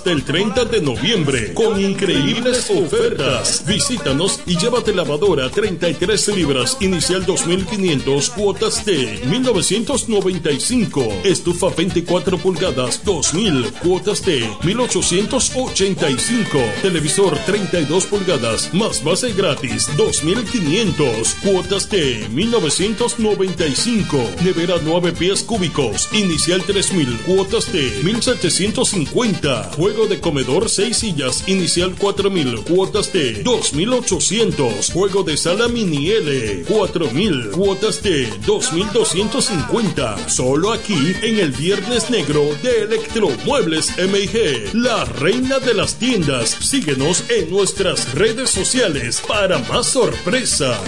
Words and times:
hasta 0.00 0.12
el 0.12 0.24
30 0.24 0.64
de 0.64 0.80
noviembre 0.80 1.52
con 1.52 1.78
increíbles 1.78 2.70
ofertas. 2.70 3.66
Visítanos 3.66 4.40
y 4.46 4.56
llévate 4.56 4.94
lavadora 4.94 5.50
33 5.50 6.28
libras 6.28 6.78
inicial 6.80 7.26
2500 7.26 8.30
cuotas 8.30 8.82
de 8.86 9.20
1995. 9.26 11.06
Estufa 11.22 11.68
24 11.76 12.38
pulgadas 12.38 13.04
2000 13.04 13.72
cuotas 13.82 14.24
de 14.24 14.48
1885. 14.62 16.58
Televisor 16.80 17.36
32 17.44 18.06
pulgadas 18.06 18.72
más 18.72 19.04
base 19.04 19.34
gratis 19.34 19.86
2500 19.98 21.34
cuotas 21.44 21.90
de 21.90 22.26
1995. 22.30 24.16
Nevera 24.44 24.76
9 24.82 25.12
pies 25.12 25.42
cúbicos 25.42 26.08
inicial 26.14 26.62
3000 26.62 27.18
cuotas 27.26 27.70
de 27.70 28.00
1750. 28.02 29.72
Juego 29.90 30.06
de 30.06 30.20
comedor 30.20 30.70
6 30.70 30.96
sillas 30.96 31.48
inicial 31.48 31.96
4000 31.98 32.60
cuotas 32.62 33.12
de 33.12 33.42
2800. 33.42 34.92
Juego 34.92 35.24
de 35.24 35.36
sala 35.36 35.66
mini 35.66 36.10
L 36.10 36.62
4000 36.62 37.50
cuotas 37.50 38.00
de 38.00 38.28
2250. 38.46 40.28
Solo 40.28 40.72
aquí 40.72 41.12
en 41.22 41.40
el 41.40 41.50
Viernes 41.50 42.08
Negro 42.08 42.44
de 42.62 42.82
Electromuebles 42.82 43.92
MIG, 43.98 44.72
la 44.74 45.04
reina 45.06 45.58
de 45.58 45.74
las 45.74 45.96
tiendas. 45.96 46.50
Síguenos 46.50 47.24
en 47.28 47.50
nuestras 47.50 48.14
redes 48.14 48.50
sociales 48.50 49.20
para 49.26 49.58
más 49.58 49.86
sorpresa. 49.86 50.80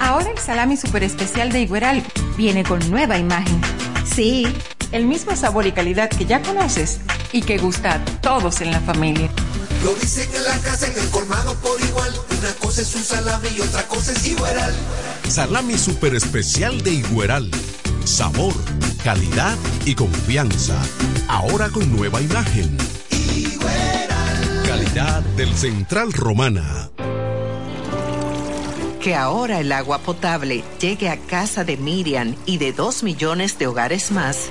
Ahora 0.00 0.32
el 0.32 0.38
salami 0.38 0.76
super 0.76 1.04
especial 1.04 1.52
de 1.52 1.60
Igueral 1.60 2.02
viene 2.36 2.64
con 2.64 2.80
nueva 2.90 3.18
imagen. 3.18 3.60
Sí, 4.04 4.48
el 4.92 5.06
mismo 5.06 5.34
sabor 5.36 5.66
y 5.66 5.72
calidad 5.72 6.08
que 6.10 6.26
ya 6.26 6.42
conoces 6.42 7.00
y 7.32 7.42
que 7.42 7.58
gusta 7.58 7.94
a 7.94 8.04
todos 8.20 8.60
en 8.60 8.70
la 8.70 8.80
familia. 8.80 9.30
Lo 9.84 9.94
dicen 9.94 10.28
en 10.34 10.44
la 10.44 10.58
casa, 10.58 10.86
en 10.86 10.98
el 10.98 11.08
colmado 11.10 11.54
por 11.56 11.80
igual. 11.80 12.12
Una 12.38 12.52
cosa 12.54 12.82
es 12.82 12.94
un 12.94 13.04
salami 13.04 13.48
y 13.56 13.60
otra 13.60 13.86
cosa 13.86 14.12
es 14.12 14.26
Igueral. 14.26 14.74
Salami 15.28 15.78
super 15.78 16.14
especial 16.14 16.82
de 16.82 16.94
Igueral. 16.94 17.50
Sabor, 18.04 18.54
calidad 19.04 19.56
y 19.84 19.94
confianza. 19.94 20.80
Ahora 21.28 21.68
con 21.68 21.94
nueva 21.94 22.20
imagen. 22.20 22.76
Igueral. 23.10 24.62
Calidad 24.66 25.22
del 25.36 25.54
Central 25.54 26.12
Romana. 26.12 26.90
Que 29.00 29.14
ahora 29.14 29.60
el 29.60 29.70
agua 29.70 29.98
potable 29.98 30.64
llegue 30.80 31.08
a 31.08 31.16
casa 31.16 31.62
de 31.62 31.76
Miriam 31.76 32.34
y 32.46 32.58
de 32.58 32.72
dos 32.72 33.04
millones 33.04 33.56
de 33.58 33.68
hogares 33.68 34.10
más, 34.10 34.50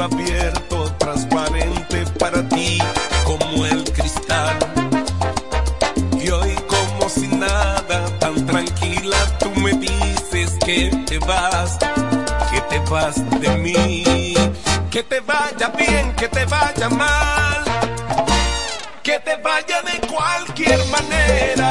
Abierto, 0.00 0.92
transparente 0.98 2.04
para 2.20 2.48
ti 2.48 2.78
como 3.24 3.66
el 3.66 3.82
cristal. 3.92 4.56
Y 6.20 6.30
hoy 6.30 6.54
como 6.68 7.08
si 7.08 7.26
nada, 7.26 8.06
tan 8.20 8.46
tranquila, 8.46 9.16
tú 9.40 9.50
me 9.60 9.72
dices 9.72 10.56
que 10.64 10.90
te 11.04 11.18
vas, 11.18 11.78
que 12.50 12.60
te 12.70 12.78
vas 12.90 13.16
de 13.40 13.48
mí. 13.58 14.34
Que 14.88 15.02
te 15.02 15.20
vaya 15.20 15.68
bien, 15.76 16.14
que 16.14 16.28
te 16.28 16.44
vaya 16.44 16.88
mal. 16.90 17.64
Que 19.02 19.18
te 19.18 19.36
vaya 19.36 19.82
de 19.82 20.06
cualquier 20.06 20.78
manera. 20.86 21.70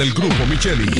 Del 0.00 0.14
grupo 0.14 0.46
Micheli. 0.46 0.99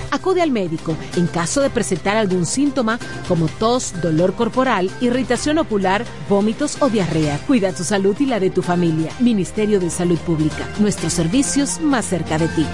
Acude 0.11 0.41
al 0.41 0.51
médico 0.51 0.95
en 1.15 1.27
caso 1.27 1.61
de 1.61 1.69
presentar 1.69 2.17
algún 2.17 2.45
síntoma 2.45 2.99
como 3.27 3.47
tos, 3.47 3.93
dolor 4.01 4.33
corporal, 4.35 4.91
irritación 4.99 5.57
ocular, 5.57 6.05
vómitos 6.29 6.81
o 6.81 6.89
diarrea. 6.89 7.39
Cuida 7.47 7.73
tu 7.73 7.83
salud 7.83 8.15
y 8.19 8.25
la 8.25 8.39
de 8.39 8.49
tu 8.49 8.61
familia. 8.61 9.11
Ministerio 9.19 9.79
de 9.79 9.89
Salud 9.89 10.19
Pública. 10.19 10.67
Nuestros 10.79 11.13
servicios 11.13 11.79
más 11.79 12.05
cerca 12.05 12.37
de 12.37 12.47
ti. 12.49 12.65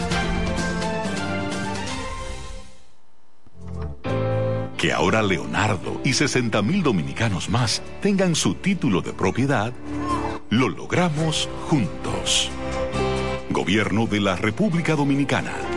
Que 4.78 4.94
ahora 4.94 5.24
Leonardo 5.24 6.00
y 6.04 6.14
60 6.14 6.62
mil 6.62 6.84
dominicanos 6.84 7.50
más 7.50 7.82
tengan 8.02 8.36
su 8.36 8.54
título 8.56 9.02
de 9.02 9.12
propiedad, 9.12 9.74
lo 10.50 10.70
logramos 10.70 11.50
juntos. 11.68 12.52
Gobierno 13.50 14.06
de 14.06 14.20
la 14.22 14.36
República 14.36 14.96
Dominicana. 14.96 15.77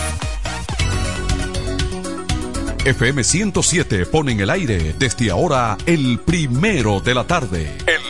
FM 2.84 3.22
107 3.22 4.06
pone 4.06 4.32
en 4.32 4.40
el 4.40 4.48
aire 4.48 4.94
desde 4.98 5.30
ahora 5.30 5.76
el 5.84 6.18
primero 6.18 7.00
de 7.00 7.14
la 7.14 7.24
tarde. 7.24 7.76
El 7.86 8.09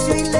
straight 0.00 0.39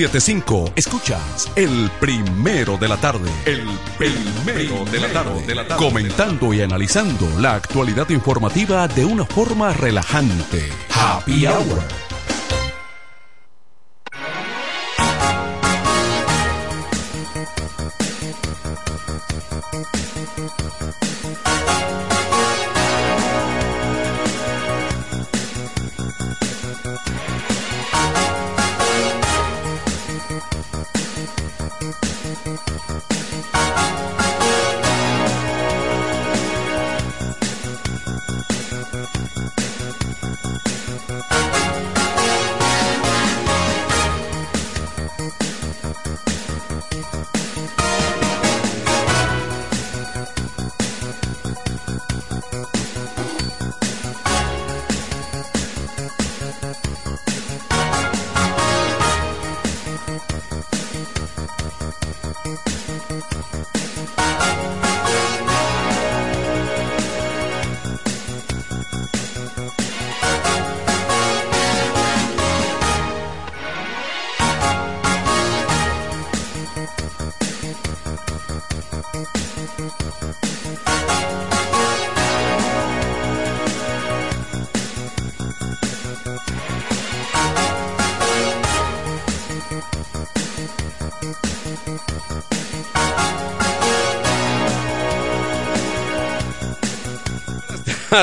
1075. 0.00 0.72
Escuchas 0.76 1.50
el 1.56 1.90
primero 2.00 2.78
de 2.78 2.88
la 2.88 2.96
tarde. 2.96 3.30
El 3.44 3.68
primero 3.98 4.84
de 4.90 4.98
la 4.98 5.12
tarde. 5.12 5.46
De 5.46 5.54
la 5.54 5.68
tarde 5.68 5.84
comentando 5.84 6.54
y 6.54 6.62
analizando 6.62 7.28
la 7.38 7.56
actualidad 7.56 8.08
informativa 8.08 8.88
de 8.88 9.04
una 9.04 9.26
forma 9.26 9.74
relajante. 9.74 10.70
Happy 10.88 11.46
Hour 11.46 11.99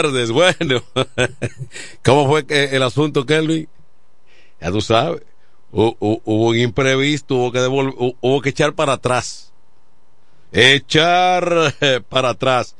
tardes. 0.01 0.31
Bueno, 0.31 0.83
¿cómo 2.03 2.27
fue 2.27 2.45
el 2.49 2.83
asunto, 2.83 3.25
Kelvin? 3.25 3.67
Ya 4.61 4.71
tú 4.71 4.81
sabes. 4.81 5.21
Hu- 5.71 5.97
hu- 5.99 6.21
Hubo 6.23 6.47
un 6.49 6.57
imprevisto, 6.57 7.35
hubo 7.35 7.51
que 7.51 7.59
devol- 7.59 7.95
hu- 7.95 8.15
hubo 8.21 8.41
que 8.41 8.49
echar 8.49 8.73
para 8.73 8.93
atrás. 8.93 9.51
Echar 10.51 11.73
eh, 11.81 12.01
para 12.07 12.29
atrás. 12.29 12.75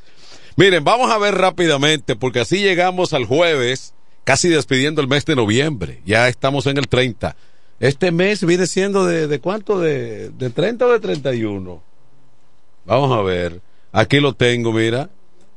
Miren, 0.56 0.84
vamos 0.84 1.12
a 1.12 1.18
ver 1.18 1.36
rápidamente, 1.36 2.16
porque 2.16 2.40
así 2.40 2.58
llegamos 2.60 3.14
al 3.14 3.26
jueves, 3.26 3.94
casi 4.24 4.50
despidiendo 4.50 5.02
el 5.02 5.08
mes 5.08 5.26
de 5.26 5.36
noviembre. 5.36 6.02
Ya 6.06 6.28
estamos 6.28 6.66
en 6.66 6.78
el 6.78 6.88
30. 6.88 7.36
Este 7.80 8.12
mes 8.12 8.44
viene 8.46 8.66
siendo 8.66 9.06
de, 9.06 9.40
cuánto? 9.40 9.80
De 9.80 10.30
30 10.32 10.86
o 10.86 10.92
de 10.92 11.00
31. 11.00 11.84
Vamos 12.86 13.12
a 13.18 13.22
ver. 13.22 13.62
Aquí 13.92 14.20
lo 14.20 14.34
tengo, 14.34 14.72
mira. 14.72 15.10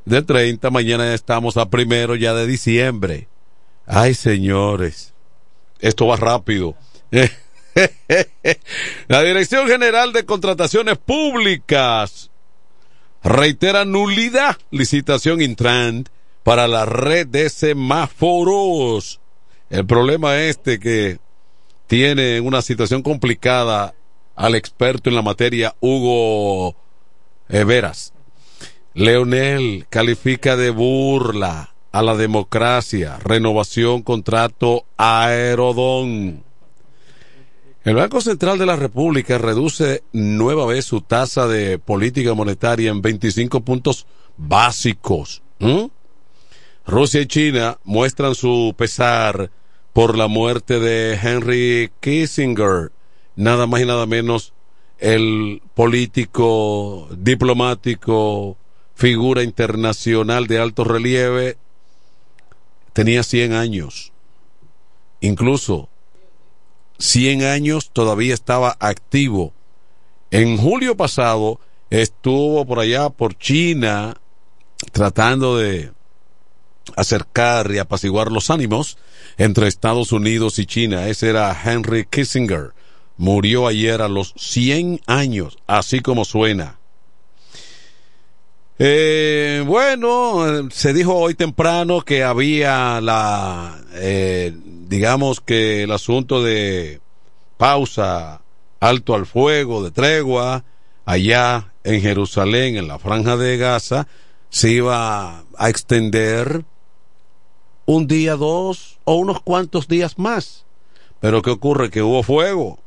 De 0.05 0.23
30, 0.23 0.71
mañana 0.71 1.05
ya 1.05 1.15
estamos 1.15 1.57
a 1.57 1.69
primero 1.69 2.17
ya 2.17 2.35
de 2.35 2.47
diciembre. 2.47 3.29
Ay, 3.87 4.15
señores. 4.15 5.13
Esto 5.81 6.07
va 6.07 6.17
rápido. 6.17 6.75
La 9.09 9.23
Dirección 9.23 9.67
General 9.69 10.13
de 10.13 10.25
Contrataciones 10.25 10.99
Públicas 10.99 12.31
reitera 13.23 13.85
nulidad 13.85 14.57
licitación 14.71 15.41
Intrant 15.43 16.09
para 16.43 16.69
la 16.69 16.87
red 16.87 17.27
de 17.27 17.51
semáforos. 17.51 19.21
El 19.69 19.87
problema 19.87 20.39
este 20.39 20.81
que 20.81 21.19
tiene 21.87 22.41
una 22.41 22.63
situación 22.63 23.03
complicada 23.03 23.95
al 24.37 24.55
experto 24.55 25.11
en 25.11 25.17
la 25.17 25.23
materia 25.23 25.75
Hugo 25.81 26.77
Veras. 27.49 28.13
Leonel 28.95 29.87
califica 29.89 30.57
de 30.57 30.71
burla 30.71 31.75
a 31.93 32.03
la 32.03 32.17
democracia, 32.17 33.19
renovación, 33.23 34.03
contrato 34.03 34.85
Aerodón. 34.97 36.43
El 37.85 37.95
Banco 37.95 38.21
Central 38.21 38.59
de 38.59 38.67
la 38.67 38.77
República 38.77 39.39
reduce 39.39 40.03
nueva 40.13 40.67
vez 40.67 40.85
su 40.85 41.01
tasa 41.01 41.47
de 41.47 41.79
política 41.79 42.35
monetaria 42.35 42.91
en 42.91 43.01
25 43.01 43.61
puntos 43.61 44.07
básicos. 44.37 45.43
Rusia 46.85 47.21
y 47.21 47.27
China 47.27 47.79
muestran 47.85 48.35
su 48.35 48.75
pesar 48.77 49.51
por 49.93 50.19
la 50.19 50.27
muerte 50.27 50.81
de 50.81 51.15
Henry 51.15 51.91
Kissinger, 52.01 52.91
nada 53.37 53.67
más 53.67 53.83
y 53.83 53.87
nada 53.87 54.07
menos 54.07 54.53
el 54.99 55.63
político, 55.75 57.09
diplomático, 57.17 58.59
figura 59.01 59.43
internacional 59.43 60.47
de 60.47 60.59
alto 60.59 60.85
relieve, 60.85 61.57
tenía 62.93 63.23
100 63.23 63.55
años. 63.55 64.13
Incluso 65.21 65.89
100 66.99 67.45
años 67.45 67.93
todavía 67.95 68.35
estaba 68.35 68.77
activo. 68.79 69.55
En 70.31 70.59
julio 70.59 70.99
pasado 70.99 71.61
estuvo 71.89 72.67
por 72.67 72.79
allá, 72.79 73.09
por 73.09 73.39
China, 73.39 74.19
tratando 74.93 75.57
de 75.57 75.93
acercar 76.95 77.73
y 77.73 77.79
apaciguar 77.79 78.31
los 78.31 78.51
ánimos 78.51 78.99
entre 79.39 79.67
Estados 79.67 80.13
Unidos 80.13 80.59
y 80.59 80.67
China. 80.67 81.09
Ese 81.09 81.31
era 81.31 81.59
Henry 81.65 82.05
Kissinger. 82.05 82.75
Murió 83.17 83.67
ayer 83.67 84.03
a 84.03 84.09
los 84.09 84.35
100 84.37 85.01
años, 85.07 85.57
así 85.67 86.01
como 86.01 86.27
suena. 86.27 86.80
Eh, 88.83 89.63
bueno, 89.67 90.71
se 90.71 90.95
dijo 90.95 91.15
hoy 91.15 91.35
temprano 91.35 92.01
que 92.01 92.25
había 92.25 93.03
la, 93.03 93.79
eh, 93.93 94.57
digamos 94.89 95.43
que 95.43 95.83
el 95.83 95.93
asunto 95.93 96.43
de 96.43 97.03
pausa, 97.59 98.41
alto 98.81 99.15
al 99.15 99.27
fuego, 99.27 99.85
de 99.85 99.91
tregua, 99.91 100.65
allá 101.05 101.75
en 101.85 102.01
Jerusalén, 102.01 102.79
en 102.79 102.89
la 102.89 102.99
franja 102.99 103.37
de 103.37 103.59
Gaza, 103.59 104.09
se 104.49 104.71
iba 104.71 105.45
a 105.59 105.69
extender 105.69 106.65
un 107.85 108.07
día, 108.07 108.35
dos 108.35 108.99
o 109.05 109.17
unos 109.17 109.43
cuantos 109.43 109.89
días 109.89 110.19
más. 110.19 110.65
Pero 111.21 111.43
¿qué 111.43 111.51
ocurre? 111.51 111.91
Que 111.91 112.01
hubo 112.01 112.23
fuego. 112.23 112.79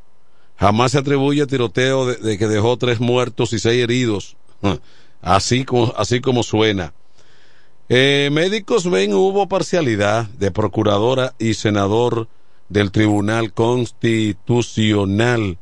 Jamás 0.56 0.90
se 0.90 0.98
atribuye 0.98 1.46
tiroteo 1.46 2.06
de 2.06 2.36
que 2.36 2.48
dejó 2.48 2.76
tres 2.78 2.98
muertos 2.98 3.52
y 3.52 3.60
seis 3.60 3.80
heridos. 3.80 4.36
Así 5.24 5.64
como, 5.64 5.92
así 5.96 6.20
como 6.20 6.42
suena. 6.42 6.92
Eh, 7.88 8.28
médicos 8.30 8.90
ven 8.90 9.14
hubo 9.14 9.48
parcialidad 9.48 10.28
de 10.28 10.50
procuradora 10.50 11.34
y 11.38 11.54
senador 11.54 12.28
del 12.68 12.92
Tribunal 12.92 13.54
Constitucional. 13.54 15.56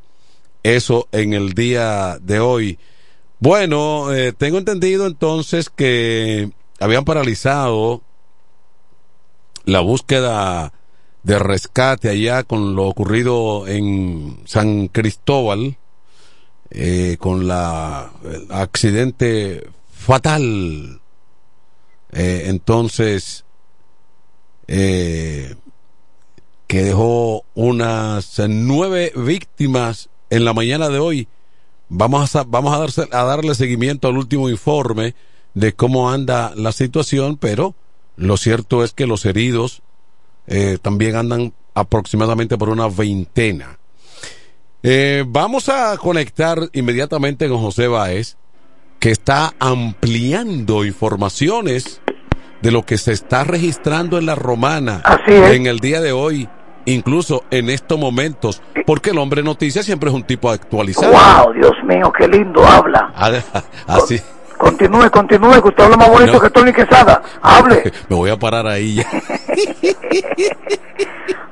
Eso 0.63 1.07
en 1.13 1.33
el 1.33 1.53
día 1.53 2.17
de 2.21 2.41
hoy. 2.41 2.77
Bueno, 3.39 4.13
eh, 4.13 4.33
tengo 4.33 4.57
entendido 4.57 5.07
entonces 5.07 5.69
que 5.69 6.51
habían 6.79 7.05
paralizado 7.05 8.01
la 9.63 9.79
búsqueda 9.79 10.73
de 11.23 11.39
rescate 11.39 12.09
allá 12.09 12.43
con 12.43 12.75
lo 12.75 12.85
ocurrido 12.85 13.65
en 13.67 14.41
San 14.43 14.89
Cristóbal, 14.89 15.77
eh, 16.73 17.17
con 17.19 17.47
la 17.47 18.11
el 18.23 18.47
accidente 18.49 19.69
fatal. 19.91 20.99
Eh, 22.11 22.43
entonces, 22.47 23.45
eh, 24.67 25.55
que 26.67 26.83
dejó 26.83 27.43
unas 27.53 28.41
nueve 28.49 29.13
víctimas 29.15 30.09
en 30.29 30.45
la 30.45 30.53
mañana 30.53 30.89
de 30.89 30.99
hoy. 30.99 31.27
Vamos 31.89 32.35
a, 32.35 32.43
vamos 32.43 32.73
a, 32.73 32.79
darse, 32.79 33.07
a 33.11 33.23
darle 33.23 33.53
seguimiento 33.55 34.07
al 34.07 34.17
último 34.17 34.49
informe 34.49 35.15
de 35.53 35.73
cómo 35.73 36.09
anda 36.09 36.53
la 36.55 36.71
situación, 36.71 37.37
pero 37.37 37.75
lo 38.15 38.37
cierto 38.37 38.83
es 38.83 38.93
que 38.93 39.05
los 39.05 39.25
heridos 39.25 39.83
eh, 40.47 40.77
también 40.81 41.15
andan 41.15 41.53
aproximadamente 41.73 42.57
por 42.57 42.69
una 42.69 42.87
veintena. 42.87 43.79
Eh, 44.83 45.23
vamos 45.25 45.69
a 45.69 45.95
conectar 45.97 46.57
inmediatamente 46.73 47.47
con 47.47 47.59
José 47.59 47.87
Báez, 47.87 48.35
que 48.99 49.11
está 49.11 49.53
ampliando 49.59 50.83
informaciones 50.85 52.01
de 52.61 52.71
lo 52.71 52.85
que 52.85 52.97
se 52.97 53.11
está 53.13 53.43
registrando 53.43 54.17
en 54.17 54.25
la 54.25 54.35
romana 54.35 55.01
en 55.27 55.67
el 55.67 55.79
día 55.79 55.99
de 56.01 56.11
hoy, 56.11 56.49
incluso 56.85 57.43
en 57.51 57.69
estos 57.69 57.97
momentos, 57.99 58.61
porque 58.85 59.11
el 59.11 59.17
hombre 59.19 59.41
noticia 59.43 59.83
siempre 59.83 60.09
es 60.09 60.15
un 60.15 60.23
tipo 60.23 60.49
actualizado. 60.49 61.11
¡Wow! 61.13 61.53
Dios 61.53 61.73
mío, 61.85 62.11
qué 62.17 62.27
lindo 62.27 62.65
habla. 62.65 63.13
Así. 63.87 64.19
Continúe, 64.57 65.09
continúe, 65.11 65.61
que 65.61 65.67
usted 65.69 65.83
habla 65.83 65.97
más 65.97 66.09
bonito 66.09 66.33
No. 66.33 66.39
que 66.41 66.49
Tony 66.49 66.71
Quesada. 66.71 67.21
Hable. 67.41 67.83
Me 68.09 68.15
voy 68.15 68.29
a 68.29 68.37
parar 68.39 68.65
ahí 68.67 68.95
ya. 68.95 69.05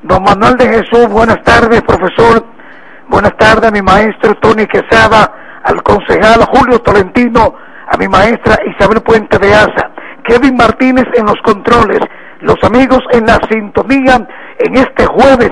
Don 0.04 0.24
Manuel 0.24 0.56
de 0.58 0.68
Jesús, 0.68 1.10
buenas 1.10 1.44
tardes, 1.44 1.82
profesor. 1.82 2.46
Buenas 3.12 3.36
tardes 3.36 3.68
a 3.68 3.72
mi 3.72 3.82
maestro 3.82 4.36
Tony 4.36 4.66
Quesada, 4.68 5.60
al 5.66 5.84
concejal 5.84 6.46
Julio 6.46 6.80
Tolentino, 6.80 7.56
a 7.86 7.98
mi 7.98 8.08
maestra 8.08 8.56
Isabel 8.66 9.02
Puente 9.02 9.38
de 9.38 9.54
Asa, 9.54 9.92
Kevin 10.24 10.56
Martínez 10.56 11.04
en 11.16 11.26
los 11.26 11.36
controles, 11.44 12.00
los 12.40 12.56
amigos 12.64 13.02
en 13.12 13.26
la 13.26 13.38
sintonía 13.50 14.16
en 14.60 14.76
este 14.78 15.06
jueves. 15.08 15.52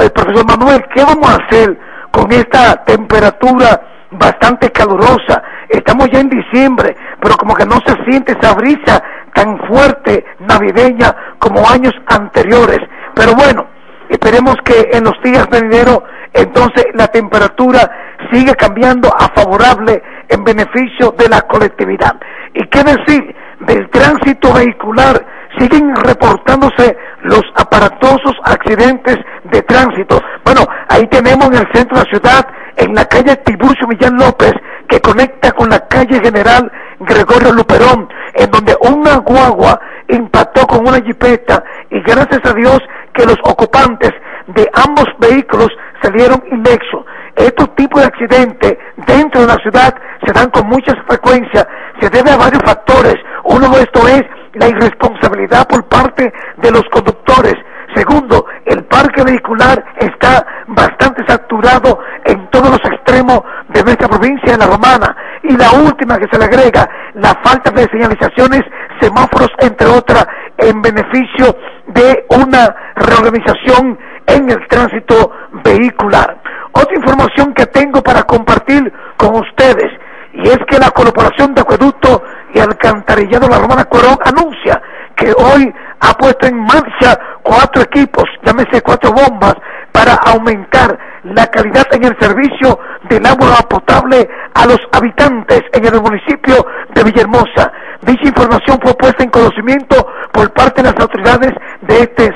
Eh, 0.00 0.10
profesor 0.10 0.44
Manuel, 0.44 0.84
¿qué 0.92 1.04
vamos 1.04 1.30
a 1.30 1.36
hacer 1.36 1.78
con 2.10 2.32
esta 2.32 2.84
temperatura 2.84 3.80
bastante 4.10 4.72
calurosa? 4.72 5.40
Estamos 5.68 6.08
ya 6.12 6.18
en 6.18 6.30
diciembre, 6.30 6.96
pero 7.22 7.36
como 7.36 7.54
que 7.54 7.64
no 7.64 7.76
se 7.86 7.94
siente 8.10 8.36
esa 8.36 8.54
brisa 8.54 9.00
tan 9.34 9.56
fuerte 9.68 10.24
navideña 10.40 11.14
como 11.38 11.60
años 11.70 11.94
anteriores. 12.08 12.80
Pero 13.14 13.36
bueno, 13.36 13.68
esperemos 14.08 14.56
que 14.64 14.90
en 14.92 15.04
los 15.04 15.14
días 15.22 15.48
venideros 15.48 16.02
entonces 16.38 16.86
la 16.94 17.08
temperatura 17.08 17.90
siga 18.32 18.54
cambiando 18.54 19.08
a 19.08 19.28
favorable 19.34 20.02
en 20.28 20.44
beneficio 20.44 21.14
de 21.18 21.28
la 21.28 21.40
colectividad. 21.42 22.14
¿Y 22.54 22.64
qué 22.68 22.84
decir 22.84 23.34
del 23.60 23.88
tránsito 23.90 24.52
vehicular? 24.52 25.24
Siguen 25.58 25.94
reportándose 25.96 26.96
los 27.22 27.42
aparatosos 27.56 28.34
accidentes 28.44 29.16
de 29.50 29.62
tránsito. 29.62 30.20
Bueno, 30.44 30.60
ahí 30.88 31.06
tenemos 31.08 31.46
en 31.48 31.54
el 31.54 31.68
centro 31.72 31.98
de 31.98 32.04
la 32.04 32.10
ciudad, 32.10 32.46
en 32.76 32.94
la 32.94 33.04
calle 33.06 33.34
Tiburcio 33.36 33.88
Millán 33.88 34.16
López, 34.16 34.52
que 34.88 35.00
conecta 35.00 35.50
con 35.52 35.68
la 35.68 35.80
calle 35.88 36.20
General 36.22 36.70
Gregorio 37.00 37.52
Luperón, 37.52 38.08
en 38.34 38.50
donde 38.50 38.76
una 38.80 39.16
guagua 39.16 39.80
impactó 40.08 40.66
con 40.66 40.86
una 40.86 41.00
jipeta 41.00 41.62
y 41.90 42.00
gracias 42.00 42.40
a 42.44 42.54
Dios 42.54 42.78
que 43.12 43.26
los 43.26 43.36
ocupantes 43.42 44.12
de 44.48 44.68
ambos 44.74 45.06
vehículos 45.18 45.68
salieron 46.02 46.42
ilesos. 46.50 47.04
Estos 47.36 47.74
tipos 47.76 48.00
de 48.00 48.08
accidentes 48.08 48.78
dentro 49.06 49.42
de 49.42 49.46
la 49.46 49.56
ciudad 49.56 49.94
se 50.24 50.32
dan 50.32 50.50
con 50.50 50.66
mucha 50.66 50.94
frecuencia, 51.06 51.66
se 52.00 52.10
debe 52.10 52.30
a 52.30 52.36
varios 52.36 52.62
factores. 52.64 53.16
Uno 53.44 53.68
de 53.70 53.82
estos 53.82 54.10
es 54.10 54.22
la 54.54 54.68
irresponsabilidad 54.68 55.66
por 55.68 55.84
parte 55.84 56.32
de 56.56 56.70
los 56.70 56.82
conductores. 56.90 57.54
Segundo, 57.94 58.44
el 58.66 58.84
parque 58.84 59.22
vehicular 59.22 59.82
está 59.98 60.44
bastante 60.66 61.24
saturado 61.26 61.98
en 62.24 62.48
todos 62.50 62.70
los 62.70 62.80
extremos 62.84 63.40
de 63.68 63.82
nuestra 63.82 64.08
provincia 64.08 64.52
de 64.52 64.58
La 64.58 64.66
Romana. 64.66 65.16
Y 65.42 65.56
la 65.56 65.70
última 65.72 66.18
que 66.18 66.28
se 66.30 66.38
le 66.38 66.44
agrega, 66.44 66.88
la 67.14 67.34
falta 67.42 67.70
de 67.70 67.88
señalizaciones, 67.90 68.62
semáforos, 69.00 69.48
entre 69.60 69.86
otras, 69.88 70.26
en 70.58 70.82
beneficio 70.82 71.56
de 71.86 72.26
una 72.30 72.74
reorganización 72.96 73.98
en 74.28 74.50
el 74.50 74.66
tránsito 74.68 75.32
vehicular. 75.64 76.40
Otra 76.72 76.94
información 76.94 77.52
que 77.54 77.66
tengo 77.66 78.02
para 78.02 78.22
compartir 78.22 78.92
con 79.16 79.34
ustedes, 79.34 79.90
y 80.32 80.42
es 80.42 80.58
que 80.68 80.78
la 80.78 80.90
Corporación 80.90 81.54
de 81.54 81.62
Acueducto 81.62 82.22
y 82.54 82.60
Alcantarillado 82.60 83.48
La 83.48 83.58
Romana 83.58 83.84
Corón 83.86 84.16
anuncia 84.24 84.80
que 85.16 85.32
hoy 85.32 85.74
ha 86.00 86.12
puesto 86.14 86.46
en 86.46 86.56
marcha 86.60 87.18
cuatro 87.42 87.82
equipos, 87.82 88.24
llámese 88.44 88.82
cuatro 88.82 89.12
bombas, 89.12 89.54
para 89.90 90.14
aumentar 90.14 90.96
la 91.24 91.46
calidad 91.48 91.86
en 91.92 92.04
el 92.04 92.16
servicio 92.20 92.78
del 93.08 93.26
agua 93.26 93.56
potable 93.68 94.28
a 94.54 94.66
los 94.66 94.78
habitantes 94.92 95.62
en 95.72 95.86
el 95.86 96.00
municipio 96.00 96.54
de 96.94 97.02
Villahermosa. 97.02 97.72
Dicha 98.02 98.28
información 98.28 98.78
fue 98.80 98.94
puesta 98.94 99.24
en 99.24 99.30
conocimiento 99.30 100.06
por 100.32 100.52
parte 100.52 100.82
de 100.82 100.92
las 100.92 101.00
autoridades 101.00 101.52
de 101.82 102.00
este 102.00 102.30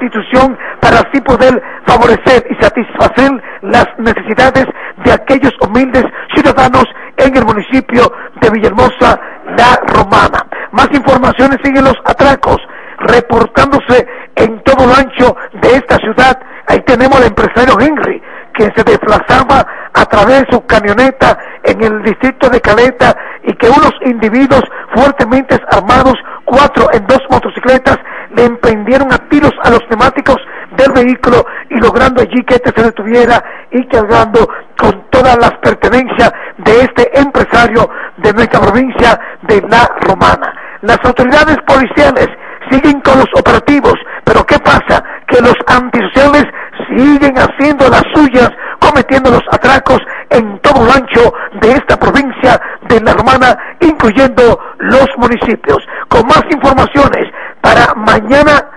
institución, 0.00 0.56
para 0.80 0.98
así 0.98 1.20
poder 1.20 1.62
favorecer 1.86 2.46
y 2.50 2.62
satisfacer 2.62 3.30
las 3.62 3.86
necesidades 3.98 4.66
de 5.04 5.12
aquellos 5.12 5.52
humildes 5.60 6.04
ciudadanos 6.34 6.84
en 7.16 7.36
el 7.36 7.44
municipio 7.44 8.12
de 8.40 8.50
Villahermosa, 8.50 9.20
la 9.56 9.78
Romana. 9.86 10.46
Más 10.72 10.88
informaciones 10.92 11.58
siguen 11.62 11.84
los 11.84 11.96
atracos 12.04 12.58
reportándose 12.98 14.06
en 14.36 14.62
todo 14.62 14.86
lo 14.86 14.94
ancho 14.94 15.36
de 15.60 15.76
esta 15.76 15.96
ciudad. 15.96 16.38
Ahí 16.68 16.80
tenemos 16.80 17.16
al 17.18 17.26
empresario 17.26 17.76
Henry, 17.80 18.22
que 18.54 18.70
se 18.76 18.84
desplazaba 18.84 19.66
a 19.92 20.04
través 20.04 20.42
de 20.42 20.52
su 20.52 20.66
camioneta 20.66 21.36
en 21.64 21.82
el 21.82 22.02
distrito 22.02 22.48
de 22.48 22.60
Caleta 22.60 23.16
y 23.44 23.52
que 23.54 23.68
unos 23.68 23.92
individuos 24.04 24.62
fuertemente 24.94 25.58
armados, 25.70 26.14
cuatro 26.44 26.88
en 26.92 27.06
dos 27.06 27.20
motocicletas, 27.30 27.98
le 28.36 28.44
emprendieron 28.44 29.12
a 29.12 29.18
tiros 29.40 29.52
a 29.64 29.70
los 29.70 29.80
temáticos 29.88 30.36
del 30.76 30.92
vehículo 30.92 31.44
y 31.70 31.78
logrando 31.80 32.22
allí 32.22 32.42
que 32.44 32.54
este 32.54 32.72
se 32.74 32.84
detuviera 32.84 33.42
y 33.70 33.86
cargando 33.86 34.46
con 34.78 35.08
todas 35.10 35.36
las 35.38 35.52
pertenencias 35.62 36.32
de 36.58 36.80
este 36.82 37.18
empresario 37.18 37.88
de 38.18 38.32
nuestra 38.32 38.60
provincia 38.60 39.18
de 39.42 39.62
La 39.62 39.90
Romana. 40.02 40.54
Las 40.82 40.98
autoridades 41.04 41.56
policiales 41.66 42.28
siguen 42.70 43.00
con 43.00 43.18
los 43.18 43.28
operativos, 43.34 43.94
pero 44.24 44.44
¿qué 44.44 44.58
pasa? 44.58 45.02
Que 45.26 45.40
los 45.40 45.54
antisociales 45.66 46.44
siguen 46.94 47.34
haciendo 47.36 47.88
las 47.88 48.04
suyas, 48.14 48.50
cometiendo 48.78 49.30
los 49.30 49.42
atracos 49.50 50.00
en 50.30 50.58
todo 50.60 50.84
el 50.84 50.90
ancho 50.90 51.32
de 51.60 51.72
esta 51.72 51.96
provincia 51.98 52.60
de 52.88 53.00
La 53.00 53.14
Romana, 53.14 53.56
incluyendo 53.80 54.58
los 54.78 55.08
municipios. 55.18 55.78
Con 56.08 56.26
más 56.26 56.42
informaciones 56.50 57.26
para 57.60 57.94
mañana, 57.94 58.69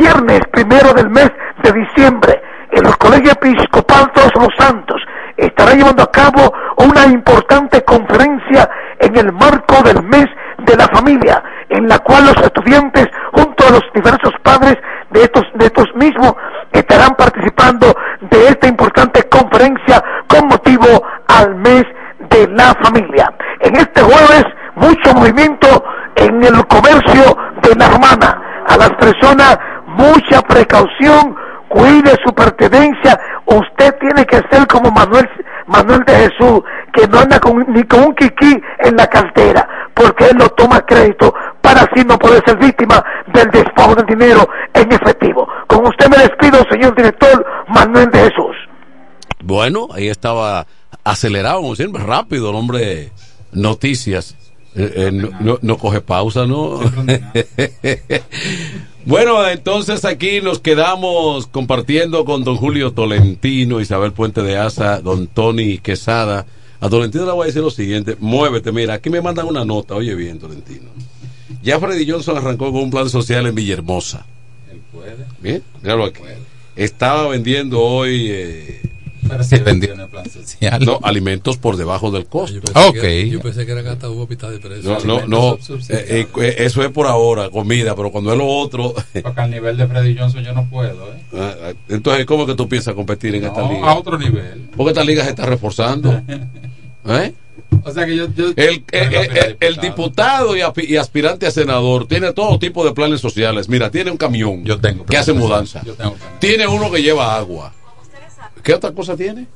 viernes 0.00 0.40
primero 0.50 0.94
del 0.94 1.10
mes 1.10 1.30
de 1.62 1.72
diciembre, 1.72 2.42
en 2.70 2.84
los 2.84 2.96
colegios 2.96 3.34
episcopal 3.34 4.10
Todos 4.14 4.32
los 4.36 4.48
Santos, 4.58 5.02
estará 5.36 5.74
llevando 5.74 6.02
a 6.02 6.10
cabo 6.10 6.52
una 6.78 7.04
importante 7.06 7.84
conferencia 7.84 8.68
en 8.98 9.16
el 9.16 9.30
marco 9.32 9.82
del 9.84 10.02
mes 10.04 10.26
de 10.58 10.76
la 10.76 10.86
familia, 10.88 11.42
en 11.68 11.86
la 11.86 11.98
cual 11.98 12.24
los 12.24 12.36
estudiantes, 12.36 13.08
junto 13.32 13.66
a 13.66 13.72
los 13.72 13.82
diversos 13.94 14.32
padres 14.42 14.76
de 15.10 15.22
estos, 15.22 15.44
de 15.54 15.66
estos 15.66 15.86
mismos, 15.94 16.32
estarán 16.72 17.14
participando 17.16 17.94
de 18.30 18.48
esta 18.48 18.68
importante 18.68 19.28
conferencia 19.28 20.02
con 20.28 20.48
motivo 20.48 20.86
al 21.28 21.54
mes 21.56 21.84
de 22.30 22.48
la 22.48 22.74
familia. 22.82 23.30
En 23.60 23.76
este 23.76 24.00
jueves, 24.00 24.44
mucho 24.76 25.12
movimiento 25.14 25.84
en 26.16 26.42
el 26.42 26.66
comercio 26.66 27.36
de 27.62 27.74
la 27.76 27.88
romana. 27.88 28.46
A 28.68 28.76
las 28.76 28.90
personas, 28.90 29.58
mucha 30.00 30.39
precaución, 30.54 31.34
cuide 31.68 32.12
su 32.24 32.34
pertenencia. 32.34 33.18
Usted 33.46 33.94
tiene 34.00 34.24
que 34.26 34.40
ser 34.50 34.66
como 34.68 34.90
Manuel, 34.90 35.28
Manuel 35.66 36.02
de 36.06 36.12
Jesús, 36.14 36.60
que 36.92 37.06
no 37.08 37.18
anda 37.20 37.38
con, 37.40 37.64
ni 37.72 37.82
con 37.84 38.00
un 38.04 38.14
kiki 38.14 38.60
en 38.80 38.96
la 38.96 39.06
cartera, 39.06 39.66
porque 39.94 40.24
él 40.26 40.36
lo 40.38 40.48
toma 40.50 40.80
crédito 40.80 41.32
para 41.60 41.82
así 41.82 42.04
no 42.04 42.18
poder 42.18 42.42
ser 42.46 42.56
víctima 42.58 43.02
del 43.32 43.50
despojo 43.50 43.94
del 43.94 44.06
dinero 44.06 44.48
en 44.74 44.92
efectivo. 44.92 45.46
Con 45.66 45.86
usted 45.86 46.08
me 46.08 46.16
despido, 46.18 46.58
señor 46.70 46.94
director 46.96 47.46
Manuel 47.68 48.10
de 48.10 48.18
Jesús. 48.18 48.56
Bueno, 49.42 49.88
ahí 49.94 50.08
estaba 50.08 50.66
acelerado, 51.04 51.62
como 51.62 51.74
siempre, 51.76 52.02
rápido 52.04 52.50
el 52.50 52.56
hombre. 52.56 53.10
Noticias. 53.52 54.36
Eh, 54.76 54.92
eh, 54.94 55.10
no, 55.12 55.30
no- 55.40 55.58
no 55.62 55.76
coge 55.78 56.00
pausa, 56.00 56.46
¿no? 56.46 56.78
bueno, 59.10 59.48
entonces 59.48 60.04
aquí 60.04 60.40
nos 60.40 60.60
quedamos 60.60 61.48
compartiendo 61.48 62.24
con 62.24 62.44
don 62.44 62.56
Julio 62.56 62.92
Tolentino, 62.92 63.80
Isabel 63.80 64.12
Puente 64.12 64.40
de 64.42 64.56
Asa, 64.56 65.00
don 65.00 65.26
Tony 65.26 65.78
Quesada. 65.78 66.46
A 66.80 66.88
Tolentino 66.88 67.26
le 67.26 67.32
voy 67.32 67.42
a 67.42 67.46
decir 67.46 67.60
lo 67.60 67.70
siguiente, 67.70 68.16
muévete, 68.20 68.70
mira, 68.70 68.94
aquí 68.94 69.10
me 69.10 69.20
mandan 69.20 69.46
una 69.46 69.64
nota, 69.64 69.96
oye 69.96 70.14
bien, 70.14 70.38
Tolentino. 70.38 70.88
Ya 71.60 71.80
Freddy 71.80 72.08
Johnson 72.08 72.36
arrancó 72.38 72.70
con 72.70 72.84
un 72.84 72.90
plan 72.90 73.10
social 73.10 73.46
en 73.48 73.54
Villahermosa. 73.56 74.24
Bien, 75.40 75.62
míralo 75.82 76.04
aquí. 76.04 76.20
Estaba 76.76 77.26
vendiendo 77.26 77.80
hoy... 77.80 78.28
eh, 78.30 78.89
Vendió 79.64 79.94
en 79.94 80.00
el 80.00 80.08
plan 80.08 80.28
social. 80.30 80.84
no, 80.84 80.98
alimentos 81.02 81.56
por 81.56 81.76
debajo 81.76 82.10
del 82.10 82.26
costo. 82.26 82.58
Ok. 82.74 83.02
Yo 83.30 83.40
pensé 83.40 83.66
que 83.66 83.72
era 83.72 83.82
gata 83.82 84.08
uva 84.10 84.26
pitada 84.26 84.52
de 84.52 84.58
precio. 84.60 84.98
No, 85.04 85.20
no, 85.20 85.26
no. 85.26 85.58
eh, 85.88 86.26
eh, 86.40 86.54
eso 86.58 86.82
es 86.82 86.90
por 86.90 87.06
ahora, 87.06 87.50
comida, 87.50 87.94
pero 87.94 88.10
cuando 88.10 88.32
es 88.32 88.38
lo 88.38 88.46
otro. 88.46 88.94
Porque 89.22 89.40
al 89.40 89.50
nivel 89.50 89.76
de 89.76 89.86
Freddy 89.86 90.16
Johnson 90.16 90.42
yo 90.44 90.52
no 90.52 90.68
puedo, 90.68 91.12
¿eh? 91.12 91.20
Ah, 91.34 91.54
ah, 91.64 91.72
Entonces, 91.88 92.26
¿cómo 92.26 92.46
que 92.46 92.54
tú 92.54 92.68
piensas 92.68 92.94
competir 92.94 93.34
en 93.34 93.44
esta 93.44 93.60
No, 93.62 93.70
liga? 93.72 93.90
a 93.90 93.94
otro 93.98 94.18
nivel. 94.18 94.68
Porque 94.76 94.90
esta 94.90 95.04
liga 95.04 95.24
se 95.24 95.30
está 95.30 95.46
reforzando. 95.46 96.22
¿Eh? 97.08 97.32
O 97.84 97.90
sea 97.92 98.04
que 98.04 98.16
yo. 98.16 98.26
yo 98.34 98.48
El, 98.56 98.84
el- 98.90 99.14
el- 99.14 99.56
el 99.60 99.76
diputado 99.76 100.54
y, 100.56 100.96
aspirante 100.96 101.46
a 101.46 101.50
senador 101.50 102.06
tiene 102.06 102.32
todo 102.32 102.58
tipo 102.58 102.84
de 102.84 102.92
planes 102.92 103.20
sociales. 103.20 103.68
Mira, 103.68 103.90
tiene 103.90 104.10
un 104.10 104.16
camión 104.16 104.64
que 105.08 105.16
hace 105.16 105.32
mudanza. 105.32 105.82
Yo 105.84 105.94
tengo 105.94 106.16
Tiene 106.40 106.66
uno 106.66 106.90
que 106.90 107.02
lleva 107.02 107.36
agua. 107.36 107.72
¿Qué 108.62 108.74
otra 108.74 108.92
cosa 108.92 109.16
tiene? 109.16 109.46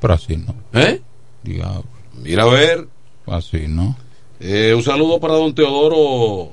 Pero 0.00 0.14
así 0.14 0.36
no. 0.36 0.54
¿Eh? 0.72 1.00
Diablo. 1.42 1.84
Mira 2.22 2.44
a 2.44 2.46
ver. 2.46 2.86
Así 3.26 3.66
no. 3.68 3.96
Eh, 4.40 4.72
un 4.76 4.82
saludo 4.82 5.18
para 5.20 5.34
don 5.34 5.54
Teodoro. 5.54 6.50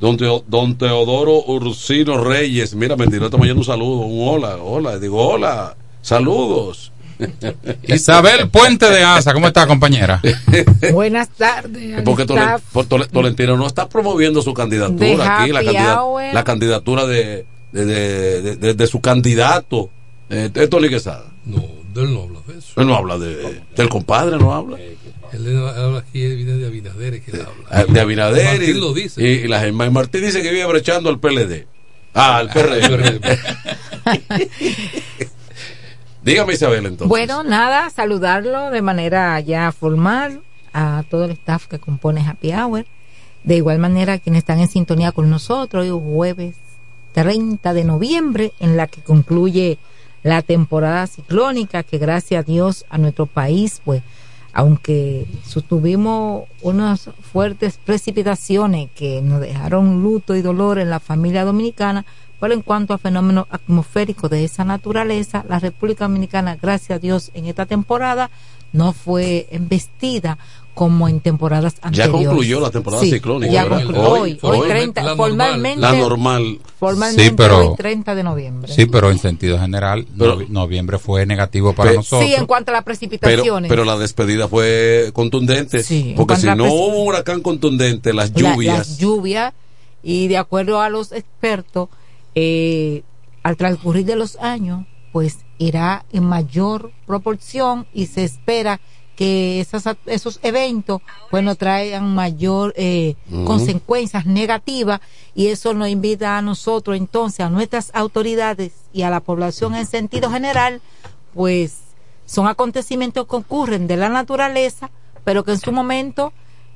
Don, 0.00 0.16
Teo- 0.16 0.44
don 0.48 0.76
Teodoro 0.76 1.44
Ursino 1.46 2.22
Reyes. 2.22 2.74
Mira, 2.74 2.96
me 2.96 3.06
tiró 3.06 3.26
esta 3.26 3.36
mañana 3.38 3.58
un 3.58 3.64
saludo. 3.64 4.00
Un 4.00 4.28
hola, 4.28 4.56
hola. 4.56 4.98
Digo, 4.98 5.26
hola. 5.26 5.76
Saludos. 6.00 6.90
Isabel 7.86 8.48
Puente 8.50 8.88
de 8.90 9.04
Asa, 9.04 9.32
¿cómo 9.32 9.46
está, 9.46 9.66
compañera? 9.66 10.20
Buenas 10.92 11.28
tardes. 11.30 12.02
Porque 12.02 12.26
Tolentino 13.12 13.56
no 13.56 13.66
está 13.66 13.88
promoviendo 13.88 14.42
su 14.42 14.52
candidatura 14.54 15.42
aquí, 15.42 15.52
la, 15.52 15.62
la 16.32 16.44
candidatura 16.44 17.06
de, 17.06 17.46
de, 17.70 17.84
de- 17.84 18.42
de- 18.42 18.56
de- 18.56 18.74
de 18.74 18.86
su 18.88 19.00
candidato, 19.00 19.90
eh, 20.30 20.50
Tony 20.68 20.88
Quesada. 20.88 21.26
No, 21.44 21.62
él 21.96 22.14
no 22.14 22.22
habla 22.22 22.40
de 22.46 22.58
eso. 22.58 22.80
Él 22.80 22.86
no 22.86 22.94
habla 22.94 23.18
de, 23.18 23.62
del 23.76 23.88
compadre, 23.88 24.38
no 24.38 24.54
habla. 24.54 24.78
Él 25.32 25.66
habla 25.66 25.98
aquí 25.98 26.34
viene 26.34 26.52
de 26.52 26.66
Abinader, 26.66 27.22
que 27.22 27.30
él 27.32 27.46
habla. 27.46 27.84
De 27.92 28.00
Abinader. 28.00 28.58
Martín 28.58 28.76
y, 28.76 28.80
lo 28.80 28.92
dice. 28.92 29.22
Y, 29.22 29.26
y 29.44 29.48
la 29.48 29.60
Germán 29.60 29.92
Martín 29.92 30.22
dice 30.22 30.42
que 30.42 30.50
vive 30.50 30.66
brechando 30.66 31.10
al 31.10 31.18
PLD. 31.18 31.66
Ah, 32.14 32.38
al 32.38 32.50
PRD. 32.50 33.20
Dígame, 36.22 36.52
Isabel, 36.52 36.86
entonces. 36.86 37.08
Bueno, 37.08 37.42
nada, 37.42 37.90
saludarlo 37.90 38.70
de 38.70 38.82
manera 38.82 39.40
ya 39.40 39.72
formal 39.72 40.42
a 40.72 41.04
todo 41.10 41.24
el 41.24 41.32
staff 41.32 41.66
que 41.66 41.78
compone 41.78 42.20
Happy 42.20 42.52
Hour. 42.52 42.86
De 43.44 43.56
igual 43.56 43.78
manera, 43.78 44.18
quienes 44.18 44.40
están 44.40 44.60
en 44.60 44.68
sintonía 44.68 45.12
con 45.12 45.28
nosotros, 45.30 45.84
hoy 45.84 46.00
jueves 46.12 46.54
30 47.12 47.74
de 47.74 47.84
noviembre, 47.84 48.52
en 48.60 48.76
la 48.76 48.86
que 48.86 49.02
concluye 49.02 49.78
la 50.22 50.42
temporada 50.42 51.06
ciclónica, 51.06 51.82
que 51.82 51.98
gracias 51.98 52.40
a 52.40 52.46
Dios 52.46 52.84
a 52.90 52.98
nuestro 52.98 53.26
país, 53.26 53.80
pues, 53.84 54.02
aunque 54.52 55.26
tuvimos 55.68 56.44
unas 56.60 57.10
fuertes 57.32 57.78
precipitaciones 57.78 58.90
que 58.94 59.22
nos 59.22 59.40
dejaron 59.40 60.02
luto 60.02 60.36
y 60.36 60.42
dolor 60.42 60.78
en 60.78 60.90
la 60.90 61.00
familia 61.00 61.44
dominicana, 61.44 62.04
pero 62.38 62.54
en 62.54 62.62
cuanto 62.62 62.92
a 62.92 62.98
fenómenos 62.98 63.46
atmosféricos 63.50 64.28
de 64.28 64.44
esa 64.44 64.64
naturaleza, 64.64 65.44
la 65.48 65.60
República 65.60 66.06
Dominicana, 66.06 66.58
gracias 66.60 66.96
a 66.96 66.98
Dios, 66.98 67.30
en 67.34 67.46
esta 67.46 67.66
temporada 67.66 68.30
no 68.72 68.92
fue 68.92 69.46
embestida 69.50 70.38
como 70.74 71.06
en 71.08 71.20
temporadas 71.20 71.74
Ya 71.74 71.80
anteriores. 72.04 72.26
concluyó 72.28 72.60
la 72.60 72.70
temporada 72.70 73.02
Sí, 73.02 73.10
ciclónica. 73.10 73.52
ya 73.52 73.64
¿verdad? 73.64 73.84
concluyó. 73.84 74.10
Hoy, 74.10 74.38
hoy 74.40 74.68
30, 74.68 75.16
formalmente, 75.16 75.80
La 75.80 75.92
normal. 75.92 76.58
formalmente 76.78 77.28
Sí, 77.28 77.34
pero- 77.36 77.70
hoy 77.72 77.76
30 77.76 78.14
de 78.14 78.22
noviembre. 78.22 78.72
Sí, 78.72 78.86
pero 78.86 79.10
en 79.10 79.18
sentido 79.18 79.58
general, 79.58 80.06
novi- 80.16 80.48
noviembre 80.48 80.98
fue 80.98 81.26
negativo 81.26 81.74
para 81.74 81.92
nosotros. 81.92 82.26
Sí, 82.28 82.34
en 82.34 82.46
cuanto 82.46 82.70
a 82.70 82.72
las 82.72 82.80
Pero, 82.84 82.84
precipitaciones. 82.86 83.68
pero 83.68 83.84
la 83.84 83.98
despedida 83.98 84.48
fue 84.48 85.10
contundente. 85.12 85.82
Sí, 85.82 86.14
porque 86.16 86.36
si 86.36 86.46
no 86.46 86.64
hubo 86.72 86.86
un 87.02 87.08
huracán 87.08 87.42
contundente, 87.42 88.14
las 88.14 88.30
La- 88.30 88.52
lluvias. 88.54 88.78
las 88.78 88.98
lluvias 88.98 89.52
y 90.02 90.28
de 90.28 90.38
acuerdo 90.38 90.80
a 90.80 90.88
los 90.88 91.12
expertos 91.12 91.88
eh, 92.34 93.02
al 93.42 93.56
transcurrir 93.58 94.06
de 94.06 94.16
los 94.16 94.36
años 94.36 94.86
pues 95.12 95.36
irá 95.58 96.06
en 96.12 96.24
mayor 96.24 96.90
proporción 97.06 97.86
y 97.92 98.06
se 98.06 98.24
espera 98.24 98.80
que 99.16 99.60
esas, 99.60 99.96
esos 100.06 100.40
eventos 100.42 101.00
nos 101.30 101.58
traigan 101.58 102.14
mayor 102.14 102.72
eh, 102.76 103.14
consecuencias 103.44 104.26
negativas 104.26 105.00
y 105.34 105.48
eso 105.48 105.74
nos 105.74 105.88
invita 105.88 106.38
a 106.38 106.42
nosotros 106.42 106.96
entonces 106.96 107.40
a 107.40 107.50
nuestras 107.50 107.90
autoridades 107.94 108.72
y 108.92 109.02
a 109.02 109.10
la 109.10 109.20
población 109.20 109.74
en 109.74 109.86
sentido 109.86 110.30
general 110.30 110.80
pues 111.34 111.80
son 112.26 112.46
acontecimientos 112.46 113.26
que 113.26 113.36
ocurren 113.36 113.86
de 113.86 113.96
la 113.96 114.08
naturaleza 114.08 114.90
pero 115.24 115.44
que 115.44 115.52
en 115.52 115.60
su 115.60 115.72
momento 115.72 116.32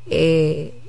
eh, 0.06 0.82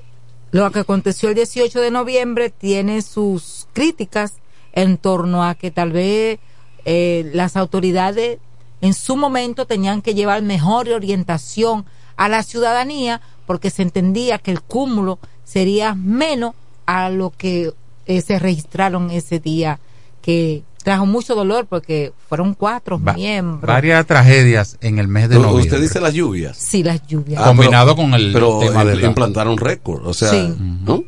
lo 0.51 0.69
que 0.71 0.79
aconteció 0.79 1.29
el 1.29 1.35
18 1.35 1.79
de 1.81 1.91
noviembre 1.91 2.49
tiene 2.49 3.01
sus 3.01 3.67
críticas 3.73 4.35
en 4.73 4.97
torno 4.97 5.43
a 5.43 5.55
que 5.55 5.71
tal 5.71 5.91
vez 5.91 6.39
eh, 6.85 7.29
las 7.33 7.57
autoridades 7.57 8.39
en 8.81 8.93
su 8.93 9.15
momento 9.17 9.65
tenían 9.65 10.01
que 10.01 10.13
llevar 10.13 10.41
mejor 10.43 10.89
orientación 10.89 11.85
a 12.15 12.29
la 12.29 12.43
ciudadanía 12.43 13.21
porque 13.45 13.69
se 13.69 13.81
entendía 13.81 14.37
que 14.37 14.51
el 14.51 14.61
cúmulo 14.61 15.19
sería 15.43 15.95
menos 15.95 16.53
a 16.85 17.09
lo 17.09 17.31
que 17.31 17.73
eh, 18.05 18.21
se 18.21 18.39
registraron 18.39 19.09
ese 19.11 19.39
día 19.39 19.79
que 20.21 20.63
trajo 20.83 21.05
mucho 21.05 21.35
dolor 21.35 21.65
porque 21.67 22.13
fueron 22.29 22.53
cuatro 22.53 22.99
Va- 23.01 23.13
miembros 23.13 23.67
Varias 23.67 24.05
tragedias 24.05 24.77
en 24.81 24.99
el 24.99 25.07
mes 25.07 25.27
de 25.29 25.35
No, 25.35 25.41
noviembre. 25.43 25.65
Usted 25.65 25.81
dice 25.81 25.99
las 25.99 26.13
lluvias. 26.13 26.57
sí 26.57 26.83
las 26.83 27.05
lluvias 27.07 27.41
Ah, 27.41 27.47
Combinado 27.47 27.95
con 27.95 28.13
el 28.13 28.31
pero 28.31 28.59
tema 28.59 28.83
im- 28.83 28.87
de 28.87 28.95
la- 28.95 29.07
implantaron 29.07 29.57
récord. 29.57 30.05
O 30.07 30.13
sea, 30.13 30.29
Sí. 30.29 30.53
¿no? 30.85 31.03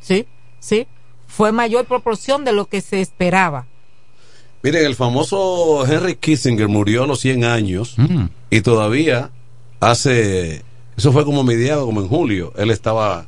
Sí 0.00 0.26
sí 0.60 0.86
fue 1.26 1.50
mayor 1.52 1.86
proporción 1.86 2.44
de 2.44 2.52
lo 2.52 2.66
que 2.66 2.80
se 2.82 3.00
esperaba 3.00 3.66
Miren, 4.62 4.84
el 4.86 4.94
famoso 4.94 5.84
Henry 5.86 6.14
Kissinger 6.16 6.68
murió 6.68 7.04
a 7.04 7.06
los 7.06 7.20
100 7.20 7.44
años 7.44 7.96
y 8.50 8.60
todavía 8.60 9.30
hace. 9.80 10.62
Eso 10.96 11.12
fue 11.12 11.24
como 11.24 11.42
mediado, 11.42 11.86
como 11.86 12.00
en 12.00 12.08
julio. 12.08 12.52
Él 12.56 12.70
estaba 12.70 13.26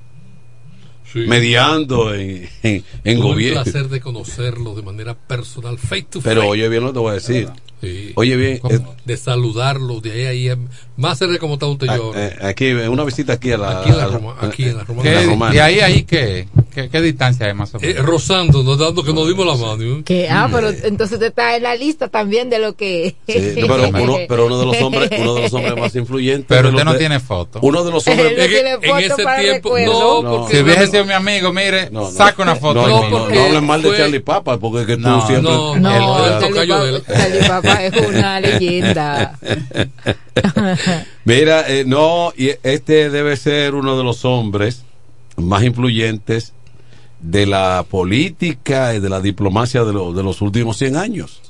mediando 1.15 2.15
en, 2.15 2.49
en, 2.63 2.85
en 3.05 3.21
gobierno. 3.21 3.61
el 3.61 3.65
placer 3.65 3.89
de 3.89 4.01
conocerlo 4.01 4.75
de 4.75 4.83
manera 4.83 5.15
personal, 5.15 5.79
face 5.79 6.07
to 6.11 6.21
Pero 6.21 6.41
face. 6.43 6.51
oye 6.51 6.69
bien 6.69 6.83
lo 6.83 6.89
que 6.89 6.93
te 6.95 6.99
voy 6.99 7.11
a 7.11 7.15
decir. 7.15 7.49
Sí. 7.81 8.13
Oye 8.17 8.37
bien, 8.37 8.61
eh, 8.71 8.81
de 9.05 9.17
saludarlo, 9.17 10.01
de 10.01 10.13
ahí 10.13 10.25
a 10.25 10.29
ahí, 10.31 10.49
em, 10.49 10.69
más 10.97 11.19
cerca 11.19 11.39
como 11.39 11.55
está 11.55 11.67
usted 11.67 11.87
yo. 11.87 12.13
eh, 12.17 12.35
aquí, 12.43 12.73
una 12.73 13.05
visita 13.05 13.35
aquí 13.35 13.53
a 13.53 13.59
la. 13.59 13.81
Aquí 13.81 13.91
en 13.91 13.97
la 13.99 14.07
Roma- 14.07 14.37
aquí 14.41 14.65
en 14.65 14.77
la 14.79 14.85
Romana. 14.85 15.03
¿Qué- 15.11 15.15
La 15.17 15.23
Romana. 15.27 15.53
¿De 15.53 15.61
ahí 15.61 15.81
ahí 15.81 16.03
qué, 16.05 16.49
qué, 16.75 16.89
qué 16.91 17.01
distancia 17.01 17.47
hay 17.47 17.55
más 17.55 17.75
o 17.75 17.79
Eh, 17.79 17.95
menos? 17.95 18.05
rozando, 18.05 18.63
nos 18.63 18.79
dando 18.79 19.03
que 19.03 19.13
nos 19.15 19.27
dimos 19.29 19.47
la 19.47 19.55
mano. 19.57 19.83
¿eh? 19.83 20.03
que 20.05 20.29
ah 20.29 20.49
pero 20.53 20.69
entonces 20.71 21.13
usted 21.15 21.29
está 21.29 21.57
en 21.57 21.63
la 21.63 21.75
lista 21.77 22.09
también 22.09 22.51
de 22.51 22.59
lo 22.59 22.75
que 22.77 23.15
Sí, 23.27 23.55
no, 23.61 23.67
pero, 23.69 23.89
uno, 24.03 24.17
pero 24.29 24.47
uno 24.47 24.59
de 24.59 24.67
los 24.67 24.83
hombres, 24.83 25.11
uno 25.19 25.35
de 25.35 25.43
los 25.43 25.53
hombres 25.55 25.77
más 25.79 25.95
influyentes. 25.97 26.47
Pero 26.49 26.71
usted 26.71 26.85
no 26.85 26.93
de- 26.93 26.99
tiene 26.99 27.21
foto. 27.21 27.61
Uno 27.63 27.85
de 27.85 27.91
los 27.93 28.07
hombres. 28.09 28.33
No 28.37 28.47
tiene 28.47 28.79
foto 28.79 29.23
para 29.23 29.43
recuerdo. 29.43 30.23
No, 30.23 30.49
si 30.49 30.59
hubiese 30.59 30.87
sido 30.89 31.05
mi 31.05 31.13
amigo, 31.13 31.53
mire, 31.53 31.91
saca 32.13 32.43
una 32.43 32.57
foto. 32.57 32.87
No, 32.87 32.89
no, 32.89 33.11
no, 33.11 33.29
no 33.31 33.45
hablen 33.45 33.65
mal 33.65 33.81
de 33.83 33.97
Charlie 33.97 34.21
Papa, 34.21 34.59
porque 34.59 34.81
es 34.81 34.87
que 34.87 34.97
tú 34.97 35.03
No, 35.03 35.27
siempre. 35.27 35.51
no, 35.53 35.77
no 35.77 36.41
Charlie 36.41 36.67
Papa, 36.67 37.15
Charlie 37.15 37.49
Papa 37.49 37.85
es 37.85 37.97
una 38.09 38.41
leyenda 38.41 39.39
Mira, 41.25 41.65
eh, 41.69 41.85
no, 41.87 42.33
y 42.37 42.51
este 42.63 43.11
debe 43.11 43.37
ser 43.37 43.75
uno 43.75 43.97
de 43.97 44.05
los 44.05 44.25
hombres 44.25 44.83
más 45.37 45.63
influyentes 45.63 46.54
de 47.25 47.47
la 47.47 47.85
política 47.89 48.95
y 48.95 49.01
de 49.01 49.09
la 49.09 49.21
diplomacia 49.21 49.83
de, 49.85 49.93
lo- 49.95 50.13
de 50.13 50.23
los 50.23 50.43
últimos 50.43 50.77
100 50.77 50.97
años. 50.97 51.41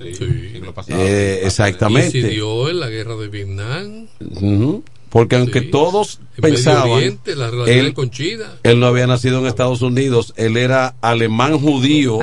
Eh, 0.88 1.40
exactamente. 1.44 2.18
Incidió 2.18 2.68
en 2.70 2.78
la 2.80 2.88
guerra 2.88 3.16
de 3.16 3.28
Vietnam, 3.28 4.06
Ujú. 4.40 4.84
Porque 5.14 5.36
aunque 5.36 5.60
todos 5.62 6.18
en 6.36 6.42
Medio 6.42 6.54
pensaban, 6.56 6.90
Oriente, 6.90 7.36
las 7.36 7.50
relaciones 7.52 7.84
él, 7.86 7.94
con 7.94 8.10
China. 8.10 8.44
él 8.64 8.80
no 8.80 8.86
había 8.86 9.06
nacido 9.06 9.38
en 9.38 9.46
Estados 9.46 9.80
Unidos, 9.80 10.34
él 10.36 10.56
era 10.56 10.96
alemán 11.00 11.56
judío, 11.58 12.18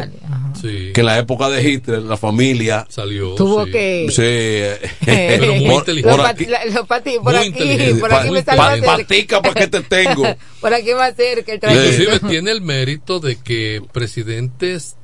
Sí. 0.62 0.92
que 0.94 1.00
en 1.00 1.06
la 1.06 1.18
época 1.18 1.50
de 1.50 1.64
Hitler 1.68 2.04
la 2.04 2.18
familia 2.18 2.86
salió. 2.90 3.34
tuvo 3.36 3.66
que 3.66 4.08
Sí, 4.12 4.96
Pero 5.06 5.54
muy 5.56 5.66
por, 5.70 5.74
inteligente. 5.80 6.18
por 6.18 6.26
aquí, 6.28 6.46
la- 6.46 6.66
los 6.66 6.86
pati- 6.86 7.16
por 7.24 7.34
Muy 7.34 7.36
aquí 7.38 7.48
inteligente. 7.48 8.00
por 8.02 8.14
aquí 8.14 8.30
me 8.30 8.44
sale 8.44 8.58
más 8.58 8.74
cerca. 8.76 8.86
patica 8.98 9.42
para 9.42 9.54
que 9.56 9.68
te 9.68 9.82
tengo. 9.82 10.24
por 10.62 10.74
aquí 10.74 10.94
más 10.94 11.16
cerca 11.16 11.54
el 11.54 11.58
Inclusive 11.64 12.20
tiene 12.30 12.52
el 12.52 12.62
mérito 12.62 13.20
de 13.22 13.38
que 13.38 13.82
presidentes 13.94 14.98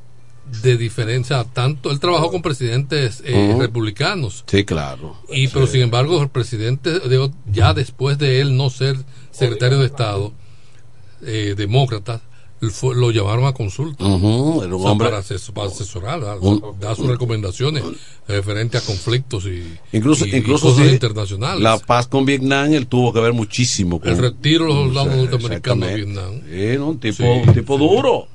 de 0.62 0.78
diferencia, 0.78 1.44
tanto 1.44 1.92
él 1.92 2.00
trabajó 2.00 2.32
con 2.32 2.42
presidentes 2.42 3.22
eh, 3.26 3.56
republicanos 3.60 4.44
Sí, 4.48 4.64
claro. 4.66 5.16
y 5.30 5.48
pero 5.50 5.68
sin 5.68 5.82
embargo 5.82 6.22
el 6.22 6.30
presidente 6.30 7.00
de- 7.00 7.32
ya 7.52 7.74
después 7.74 8.18
de 8.18 8.42
él 8.42 8.56
no 8.58 8.70
ser 8.70 8.98
secretario 9.32 9.80
de 9.80 9.86
Estado 9.88 10.34
eh, 11.24 11.54
demócrata 11.58 12.22
fue- 12.72 12.96
lo 12.96 13.12
llamaron 13.12 13.46
a 13.46 13.54
consulta 13.54 14.04
era 14.04 14.16
un 14.16 14.24
O 14.26 14.60
sea, 14.80 14.92
hombre- 14.92 15.10
para, 15.10 15.20
ases- 15.22 15.52
para 15.52 15.68
asesorar 15.68 16.22
dar 16.80 16.96
sus 16.96 17.08
recomendaciones 17.08 17.84
referente 18.28 18.78
a 18.78 18.82
conflictos 18.82 19.46
y, 19.46 19.64
Incluso, 19.94 20.26
y- 20.26 20.32
y 20.32 20.36
incluso 20.38 20.70
cosas 20.70 20.88
sí, 20.88 20.94
internacionales 20.94 21.62
la 21.62 21.78
paz 21.78 22.08
con 22.08 22.26
Vietnam, 22.26 22.74
él 22.74 22.88
tuvo 22.88 23.14
que 23.14 23.20
ver 23.20 23.34
muchísimo 23.34 24.00
con 24.00 24.10
el 24.10 24.18
retiro 24.18 24.66
de 24.66 24.74
los 24.74 24.86
soldados 24.86 25.16
norteamericanos 25.16 25.88
de. 25.88 25.96
Vietnam 25.96 26.42
Sí, 26.50 26.78
¿no? 26.78 26.88
un 26.90 27.00
tipo, 27.00 27.18
Sí, 27.18 27.24
un 27.48 27.54
tipo 27.54 27.78
duro. 27.78 28.28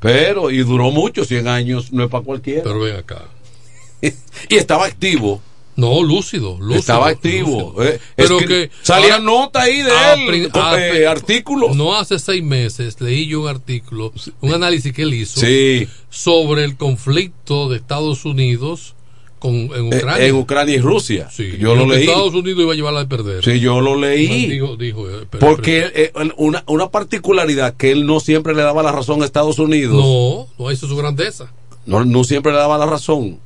Pero, 0.00 0.50
y 0.50 0.58
duró 0.58 0.90
mucho, 0.90 1.24
100 1.24 1.48
años, 1.48 1.92
no 1.92 2.04
es 2.04 2.10
para 2.10 2.24
cualquiera. 2.24 2.62
pero 2.62 2.80
ven 2.80 2.96
acá 2.96 3.24
y 4.00 4.54
estaba 4.56 4.86
activo. 4.86 5.42
No, 5.74 6.02
lúcido, 6.02 6.56
lúcido. 6.58 6.80
Estaba 6.80 7.08
activo. 7.08 7.72
lúcido. 7.76 7.84
Eh, 7.84 8.00
Pero 8.16 8.40
es 8.40 8.46
que 8.46 8.70
salía 8.82 9.14
ahora- 9.14 9.24
nota 9.24 9.62
ahí 9.62 9.80
de 9.82 9.90
él, 10.14 10.50
eh, 10.76 11.06
artículos. 11.06 11.76
No 11.76 11.94
hace 11.96 12.18
seis 12.18 12.42
meses 12.42 13.00
leí 13.00 13.28
yo 13.28 13.42
un 13.42 13.48
artículo, 13.48 14.12
un 14.40 14.52
análisis 14.54 14.92
que 14.92 15.02
él 15.02 15.14
hizo 15.14 15.38
Sí. 15.40 15.86
sobre 16.10 16.64
el 16.64 16.76
conflicto 16.76 17.68
de 17.68 17.76
Estados 17.76 18.24
Unidos 18.24 18.96
con, 19.38 19.54
en 19.54 19.72
Eh, 19.92 19.96
Ucrania. 19.98 20.26
en 20.26 20.34
Ucrania 20.34 20.74
y 20.74 20.78
Rusia. 20.80 21.28
Sí, 21.30 21.56
yo 21.58 21.74
y 21.74 21.78
lo 21.78 21.86
leí. 21.86 22.02
Estados 22.04 22.34
Unidos 22.34 22.60
iba 22.62 22.72
a 22.72 22.76
llevarla 22.76 23.00
a 23.00 23.08
perder. 23.08 23.44
Sí, 23.44 23.60
yo 23.60 23.80
lo 23.80 23.96
leí. 23.96 24.46
Dijo, 24.48 24.76
dijo, 24.76 25.08
eh, 25.08 25.26
pero- 25.30 25.40
Porque 25.46 25.86
eh, 25.94 26.12
una, 26.36 26.62
una 26.66 26.88
particularidad 26.90 27.74
que 27.74 27.90
él 27.92 28.06
no 28.06 28.20
siempre 28.20 28.54
le 28.54 28.62
daba 28.62 28.82
la 28.82 28.92
razón 28.92 29.22
a 29.22 29.24
Estados 29.24 29.58
Unidos. 29.58 29.94
no, 30.04 30.46
no 30.62 30.72
hizo 30.72 30.86
su 30.88 30.96
grandeza. 30.96 31.50
No, 31.86 32.04
no 32.04 32.24
siempre 32.24 32.52
le 32.52 32.58
daba 32.58 32.76
la 32.78 32.86
razón. 32.86 33.38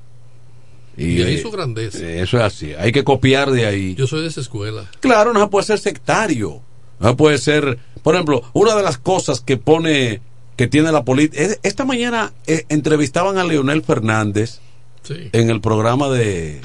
Y 0.97 1.22
ahí 1.22 1.34
eh, 1.36 1.43
su 1.43 1.51
grandeza. 1.51 1.99
Eso 1.99 2.36
es 2.36 2.43
así. 2.43 2.72
Hay 2.78 2.93
que 2.93 3.03
copiar 3.05 3.51
de 3.51 3.66
ahí. 3.66 3.95
Yo 3.95 4.07
soy 4.07 4.22
de 4.22 4.28
esa 4.28 4.40
escuela. 4.43 4.90
Claro, 5.01 5.32
no 5.32 5.40
se 5.40 5.47
puede 5.47 5.66
ser 5.66 5.78
sectario. 5.78 6.61
No 7.01 7.09
se 7.11 7.14
puede 7.16 7.38
ser. 7.38 7.78
Por 8.03 8.14
ejemplo, 8.14 8.43
una 8.53 8.74
de 8.76 8.82
las 8.82 8.99
cosas 8.99 9.40
que 9.40 9.57
pone. 9.57 10.20
que 10.57 10.66
tiene 10.66 10.93
la 10.93 11.03
política. 11.03 11.43
Esta 11.62 11.84
mañana 11.86 12.32
eh, 12.47 12.66
entrevistaban 12.68 13.38
a 13.38 13.45
Leonel 13.45 13.82
Fernández 13.82 14.61
Sí. 15.03 15.30
en 15.32 15.50
el 15.50 15.61
programa 15.61 16.09
de. 16.09 16.61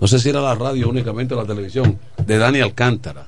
No 0.00 0.06
sé 0.06 0.18
si 0.20 0.28
era 0.28 0.40
la 0.40 0.54
radio 0.54 0.88
únicamente 0.88 1.34
o 1.34 1.36
la 1.36 1.46
televisión. 1.46 1.98
De 2.24 2.38
Dani 2.38 2.60
Alcántara. 2.60 3.26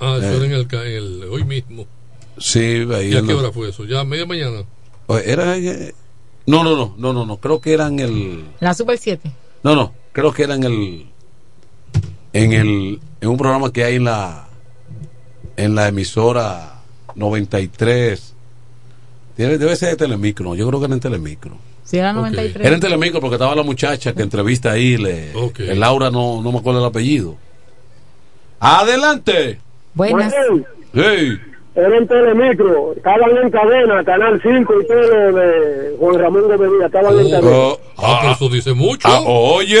Ah, 0.00 0.16
eso 0.18 0.32
Eh. 0.32 0.36
era 0.36 0.44
en 0.46 0.52
el, 0.52 0.66
ca- 0.66 0.84
en 0.84 0.92
el- 0.96 1.24
hoy 1.24 1.44
mismo. 1.44 1.86
Sí, 2.38 2.86
ahí. 2.92 3.12
¿Y 3.12 3.16
a 3.16 3.22
qué 3.22 3.32
hora 3.34 3.50
fue 3.52 3.68
eso? 3.70 3.84
Ya 3.84 4.00
a 4.00 4.04
media 4.04 4.26
mañana. 4.26 4.64
Era. 5.24 5.56
eh, 5.56 5.94
no, 6.46 6.62
no, 6.64 6.76
no, 6.76 6.94
no, 6.98 7.12
no, 7.12 7.24
no. 7.26 7.36
Creo 7.38 7.60
que 7.60 7.72
era 7.72 7.86
en 7.86 8.00
el. 8.00 8.44
la 8.60 8.74
Super 8.74 8.98
7 8.98 9.30
No, 9.62 9.74
no, 9.74 9.92
creo 10.12 10.32
que 10.32 10.42
era 10.44 10.54
en 10.54 10.64
el 10.64 11.06
en 12.32 12.52
el 12.52 13.00
en 13.20 13.28
un 13.28 13.36
programa 13.36 13.72
que 13.72 13.84
hay 13.84 13.96
en 13.96 14.04
la 14.04 14.48
en 15.56 15.74
la 15.74 15.88
emisora 15.88 16.82
93 17.14 18.34
debe, 19.36 19.56
debe 19.58 19.74
ser 19.76 19.90
de 19.90 19.96
Telemicro, 19.96 20.44
no, 20.50 20.54
yo 20.54 20.66
creo 20.68 20.78
que 20.80 20.86
era 20.86 20.94
en 20.94 21.00
Telemicro. 21.00 21.56
Si 21.86 21.96
era 21.96 22.12
93 22.12 22.66
Era 22.66 22.74
en 22.74 22.80
Telemicro 22.80 23.20
porque 23.20 23.36
estaba 23.36 23.54
la 23.54 23.62
muchacha 23.62 24.12
que 24.12 24.22
entrevista 24.22 24.72
ahí, 24.72 24.98
le, 24.98 25.32
el 25.58 25.80
Laura 25.80 26.10
no, 26.10 26.42
no 26.42 26.52
me 26.52 26.58
acuerdo 26.58 26.80
el 26.80 26.86
apellido. 26.86 27.36
Adelante. 28.60 29.58
Buenas. 29.94 30.34
Hey. 30.94 31.38
Era 31.74 31.98
en 31.98 32.08
Telemicro, 32.08 32.94
estaban 32.96 33.36
en 33.36 33.50
cadena, 33.50 34.02
Canal 34.02 34.40
5 34.42 34.74
y 34.80 34.86
todo 34.86 35.32
de 35.32 35.96
Juan 35.98 36.18
Ramón 36.18 36.48
de 36.48 36.56
Medina, 36.56 36.86
estaban 36.86 37.18
en 37.18 37.30
cadena. 37.30 37.50
Oh, 37.50 37.80
Ah, 37.98 38.18
pero 38.22 38.32
eso 38.32 38.48
dice 38.48 38.72
mucho. 38.72 39.06
ah, 39.08 39.20
oye, 39.26 39.78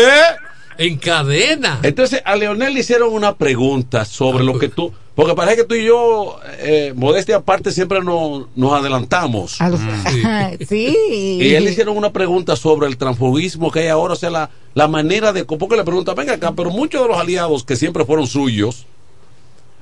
En 0.78 0.98
cadena. 0.98 1.78
Entonces 1.82 2.20
a 2.22 2.36
Leonel 2.36 2.74
le 2.74 2.80
hicieron 2.80 3.12
una 3.14 3.34
pregunta 3.36 4.04
sobre 4.04 4.44
lo 4.44 4.58
que 4.58 4.68
tú, 4.68 4.92
porque 5.16 5.34
parece 5.34 5.56
que 5.56 5.64
tú 5.64 5.74
y 5.74 5.84
yo, 5.84 6.38
eh, 6.60 6.92
modestia 6.94 7.36
aparte, 7.36 7.72
siempre 7.72 8.00
nos, 8.02 8.46
nos 8.54 8.72
adelantamos. 8.74 9.60
Algo- 9.60 9.78
sí. 10.68 10.94
Y 11.40 11.54
él 11.54 11.64
le 11.64 11.72
hicieron 11.72 11.96
una 11.96 12.12
pregunta 12.12 12.54
sobre 12.54 12.86
el 12.86 12.96
transfugismo 12.96 13.72
que 13.72 13.80
hay 13.80 13.88
ahora, 13.88 14.12
o 14.12 14.16
sea, 14.16 14.30
la, 14.30 14.50
la 14.74 14.86
manera 14.86 15.32
de... 15.32 15.44
Porque 15.44 15.76
le 15.76 15.82
pregunta, 15.84 16.14
venga 16.14 16.34
acá, 16.34 16.52
pero 16.52 16.70
muchos 16.70 17.02
de 17.02 17.08
los 17.08 17.18
aliados 17.18 17.64
que 17.64 17.74
siempre 17.76 18.04
fueron 18.04 18.26
suyos, 18.28 18.86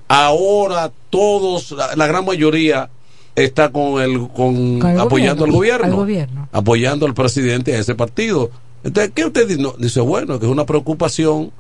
ahora 0.09 0.93
todos, 1.11 1.73
la, 1.73 1.95
la 1.97 2.07
gran 2.07 2.25
mayoría 2.25 2.89
está 3.35 3.73
con 3.73 4.01
el, 4.01 4.29
con, 4.29 4.79
Con 4.79 4.91
el 4.91 5.01
apoyando 5.01 5.45
al 5.45 5.51
gobierno, 5.53 5.85
Al 5.87 5.95
gobierno. 5.95 6.49
apoyando 6.53 7.07
al 7.07 7.15
presidente 7.15 7.73
de 7.73 7.81
ese 7.81 7.95
partido. 7.95 8.51
Entonces, 8.85 9.13
¿qué 9.15 9.25
usted 9.25 9.49
dice? 9.49 9.61
No, 9.61 9.73
dice, 9.79 10.01
bueno, 10.01 10.39
que 10.39 10.47
es 10.47 10.53
una 10.53 10.67
preocupación 10.67 11.51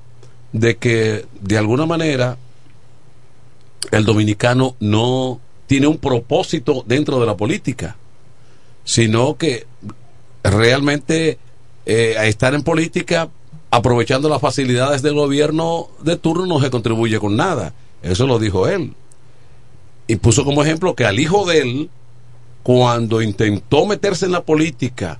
de 0.52 0.76
que 0.76 1.24
de 1.40 1.58
alguna 1.58 1.86
manera 1.86 2.36
el 3.90 4.04
dominicano 4.04 4.76
no 4.80 5.40
tiene 5.66 5.86
un 5.86 5.98
propósito 5.98 6.84
dentro 6.86 7.20
de 7.20 7.26
la 7.26 7.36
política, 7.36 7.96
sino 8.84 9.36
que 9.36 9.66
realmente 10.42 11.38
eh, 11.86 12.16
a 12.18 12.26
estar 12.26 12.54
en 12.54 12.62
política 12.62 13.30
aprovechando 13.70 14.28
las 14.28 14.40
facilidades 14.40 15.02
del 15.02 15.14
gobierno 15.14 15.88
de 16.02 16.16
turno 16.16 16.46
no 16.46 16.60
se 16.60 16.70
contribuye 16.70 17.18
con 17.18 17.36
nada. 17.36 17.74
Eso 18.02 18.26
lo 18.26 18.38
dijo 18.38 18.68
él. 18.68 18.94
Y 20.06 20.16
puso 20.16 20.44
como 20.44 20.62
ejemplo 20.62 20.94
que 20.94 21.06
al 21.06 21.18
hijo 21.18 21.44
de 21.46 21.58
él, 21.58 21.90
cuando 22.62 23.22
intentó 23.22 23.86
meterse 23.86 24.26
en 24.26 24.32
la 24.32 24.42
política, 24.42 25.18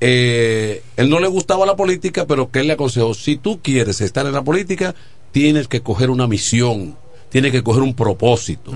eh, 0.00 0.82
él 0.96 1.08
no 1.08 1.20
le 1.20 1.28
gustaba 1.28 1.66
la 1.66 1.76
política, 1.76 2.26
pero 2.26 2.50
que 2.50 2.60
él 2.60 2.66
le 2.66 2.72
aconsejó, 2.72 3.14
si 3.14 3.36
tú 3.36 3.60
quieres 3.62 4.00
estar 4.00 4.26
en 4.26 4.32
la 4.32 4.42
política, 4.42 4.94
tienes 5.30 5.68
que 5.68 5.82
coger 5.82 6.10
una 6.10 6.26
misión, 6.26 6.96
tienes 7.34 7.50
que 7.50 7.64
coger 7.64 7.82
un 7.82 7.94
propósito. 7.94 8.70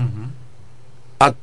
A- 1.21 1.33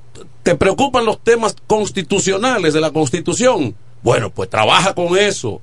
¿Te 0.43 0.55
preocupan 0.55 1.07
los 1.07 1.19
temas 1.25 1.57
constitucionales 1.67 2.75
de 2.75 2.81
la 2.83 2.91
constitución? 2.91 3.75
Bueno, 4.03 4.29
pues 4.29 4.51
trabaja 4.51 4.95
con 4.95 5.17
eso 5.17 5.63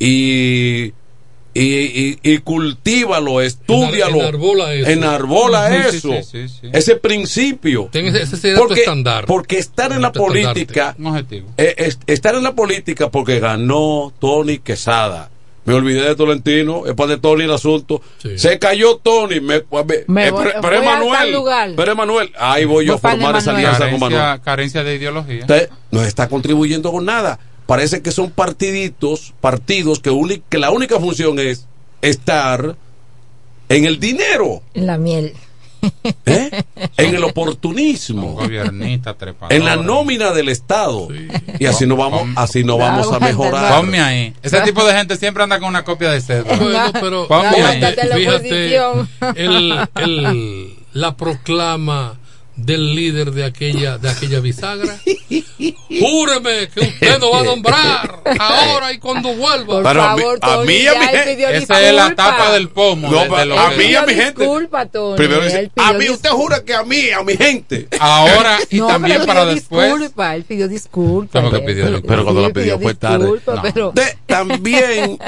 y, 0.00 0.86
y, 1.54 1.62
y, 1.62 2.18
y 2.24 2.38
cultívalo, 2.38 3.40
estúdialo, 3.40 4.16
enarbola 4.22 4.74
eso. 4.74 4.90
enarbola 4.90 5.76
eso, 5.86 6.14
sí, 6.24 6.48
sí, 6.48 6.48
sí. 6.62 6.68
ese 6.72 6.96
principio. 6.96 7.88
Ese- 7.92 8.56
porque, 8.56 8.82
porque 9.28 9.58
estar 9.58 9.92
en 9.92 10.02
la 10.02 10.10
política, 10.10 10.96
Un 10.98 11.06
objetivo. 11.06 11.48
eh, 11.58 11.74
es- 11.78 12.00
estar 12.08 12.34
en 12.34 12.42
la 12.42 12.54
política 12.56 13.08
porque 13.08 13.38
ganó 13.38 14.12
Tony 14.18 14.58
Quesada. 14.58 15.30
Me 15.64 15.74
olvidé 15.74 16.02
de 16.08 16.16
Tolentino, 16.16 16.86
es 16.86 16.94
para 16.94 17.10
de 17.10 17.18
Tony 17.18 17.44
el 17.44 17.52
asunto. 17.52 18.02
Se 18.36 18.58
cayó 18.58 18.96
Tony, 18.96 19.40
me, 19.40 19.58
me- 19.60 20.04
Me 20.08 20.26
eh, 20.26 20.30
voy- 20.32 20.48
pero, 20.60 20.82
Emanuel, 20.82 21.32
lugar. 21.32 21.70
pero 21.76 21.92
Emanuel, 21.92 22.32
ahí 22.36 22.64
voy 22.64 22.86
yo 22.86 22.94
a 22.94 22.96
Voy 22.96 23.10
formar 23.12 23.36
esa 23.36 23.52
alianza 23.52 23.88
con 23.90 24.00
Manuel. 24.00 24.20
Carencia, 24.20 24.42
carencia 24.44 24.84
de 24.84 24.94
ideología. 24.96 25.40
Usted 25.42 25.70
no 25.92 26.02
está 26.02 26.28
contribuyendo 26.28 26.90
con 26.90 27.04
nada. 27.04 27.38
Parece 27.66 28.02
que 28.02 28.10
son 28.10 28.30
partiditos, 28.32 29.34
partidos 29.40 30.00
que, 30.00 30.10
uni- 30.10 30.42
que 30.48 30.58
la 30.58 30.70
única 30.72 30.98
función 30.98 31.38
es 31.38 31.66
estar 32.00 32.74
en 33.68 33.84
el 33.84 34.00
dinero, 34.00 34.62
En 34.74 34.86
la 34.86 34.98
miel. 34.98 35.32
En 36.24 37.14
el 37.14 37.24
oportunismo, 37.24 38.38
en 39.48 39.64
la 39.64 39.76
nómina 39.76 40.32
del 40.32 40.48
Estado. 40.48 41.08
Y 41.58 41.66
así 41.66 41.86
no 41.86 41.96
vamos, 41.96 42.28
así 42.36 42.64
no 42.64 42.78
vamos 42.78 43.12
a 43.12 43.18
mejorar. 43.20 43.80
Ponme 43.80 44.00
ahí. 44.00 44.34
Ese 44.42 44.60
tipo 44.62 44.84
de 44.84 44.94
gente 44.94 45.16
siempre 45.16 45.42
anda 45.42 45.58
con 45.58 45.68
una 45.68 45.84
copia 45.84 46.10
de 46.10 46.20
cédula. 46.20 46.56
Bueno, 46.56 46.92
pero 46.92 47.28
Ponme 47.28 47.46
ahí. 47.48 47.60
Aguántate 47.60 48.06
la 48.08 48.16
fíjate 48.16 48.78
oposición. 48.78 49.08
el, 49.36 49.88
el- 49.96 50.74
la 50.92 51.16
proclama 51.16 52.18
del 52.56 52.94
líder 52.94 53.30
de 53.32 53.44
aquella 53.44 53.98
de 53.98 54.10
aquella 54.10 54.40
bisagra. 54.40 54.98
Júreme 56.00 56.68
que 56.68 56.80
usted 56.80 57.18
no 57.18 57.30
va 57.30 57.40
a 57.40 57.44
nombrar 57.44 58.22
ahora 58.38 58.92
y 58.92 58.98
cuando 58.98 59.34
vuelva. 59.34 59.82
Pero 59.82 60.02
a 60.02 60.16
mí- 60.16 60.22
a 60.40 60.56
mí 60.58 60.74
y 60.74 60.86
a 60.86 60.94
mi 60.98 61.06
gente- 61.06 61.56
Esa 61.56 61.80
es 61.82 61.94
la 61.94 62.14
tapa 62.14 62.52
del 62.52 62.68
pomo. 62.68 63.10
No, 63.10 63.36
de- 63.36 63.46
lo 63.46 63.58
a 63.58 63.70
mí 63.70 63.84
y 63.84 63.94
a 63.94 64.02
mi 64.02 64.14
gente. 64.14 64.40
Disculpa, 64.42 64.86
Tony. 64.86 65.16
Primero 65.16 65.44
dice, 65.44 65.70
a 65.76 65.92
mí 65.92 66.08
usted 66.10 66.30
jura 66.30 66.64
que 66.64 66.74
a 66.74 66.82
mí, 66.84 67.10
a 67.10 67.22
mi 67.22 67.36
gente. 67.36 67.88
Ahora 67.98 68.58
y 68.70 68.78
No, 68.78 68.86
también 68.88 69.16
pero 69.18 69.26
para 69.26 69.44
después. 69.46 69.88
Disculpa, 69.90 70.34
él 70.36 70.44
pidió 70.44 70.68
disculpa. 70.68 71.40
Pero, 71.40 71.50
pero- 71.64 72.02
pero 72.02 72.22
cuando 72.24 72.42
la 72.42 72.50
pidió 72.50 72.78
fue 72.78 72.94
tarde. 72.94 73.18
disculpa, 73.24 73.54
No. 73.56 73.62
pero- 73.62 73.92
De- 73.92 74.16
también, 74.26 75.18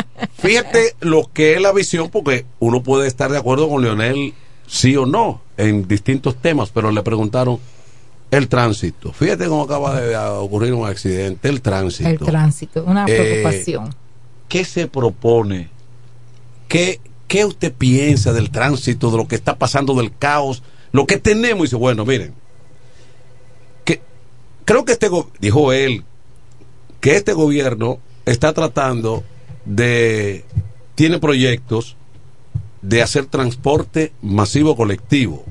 fíjate 0.40 0.94
lo 1.00 1.30
que 1.32 1.54
es 1.54 1.60
la 1.60 1.72
visión, 1.72 2.10
porque 2.10 2.44
uno 2.58 2.82
puede 2.82 3.08
estar 3.08 3.30
de 3.30 3.38
acuerdo 3.38 3.68
con 3.68 3.82
Leonel, 3.82 4.34
sí 4.66 4.96
o 4.96 5.06
no, 5.06 5.42
en 5.56 5.86
distintos 5.86 6.36
temas, 6.36 6.70
pero 6.70 6.90
le 6.90 7.02
preguntaron 7.02 7.58
el 8.30 8.48
tránsito. 8.48 9.12
Fíjate 9.12 9.46
cómo 9.46 9.62
acaba 9.62 10.00
de 10.00 10.16
ocurrir 10.16 10.72
un 10.72 10.86
accidente, 10.86 11.48
el 11.48 11.60
tránsito. 11.60 12.08
El 12.08 12.18
tránsito, 12.18 12.84
una 12.84 13.04
Eh, 13.06 13.16
preocupación. 13.16 13.94
¿Qué 14.48 14.64
se 14.64 14.88
propone? 14.88 15.68
¿Qué, 16.68 17.00
¿Qué 17.28 17.44
usted 17.44 17.72
piensa 17.72 18.32
del 18.32 18.50
tránsito, 18.50 19.10
de 19.10 19.16
lo 19.16 19.28
que 19.28 19.36
está 19.36 19.56
pasando, 19.56 19.94
del 19.94 20.16
caos, 20.16 20.62
lo 20.92 21.06
que 21.06 21.18
tenemos? 21.18 21.60
Y 21.60 21.66
dice, 21.66 21.76
bueno, 21.76 22.04
miren, 22.04 22.34
que 23.84 24.00
creo 24.64 24.84
que 24.84 24.92
este, 24.92 25.08
dijo 25.40 25.72
él, 25.72 26.04
que 27.00 27.16
este 27.16 27.32
gobierno 27.32 27.98
está 28.24 28.52
tratando 28.52 29.22
de, 29.64 30.44
tiene 30.94 31.18
proyectos 31.18 31.96
de 32.84 33.02
hacer 33.02 33.26
transporte 33.26 34.12
masivo 34.20 34.76
colectivo, 34.76 35.44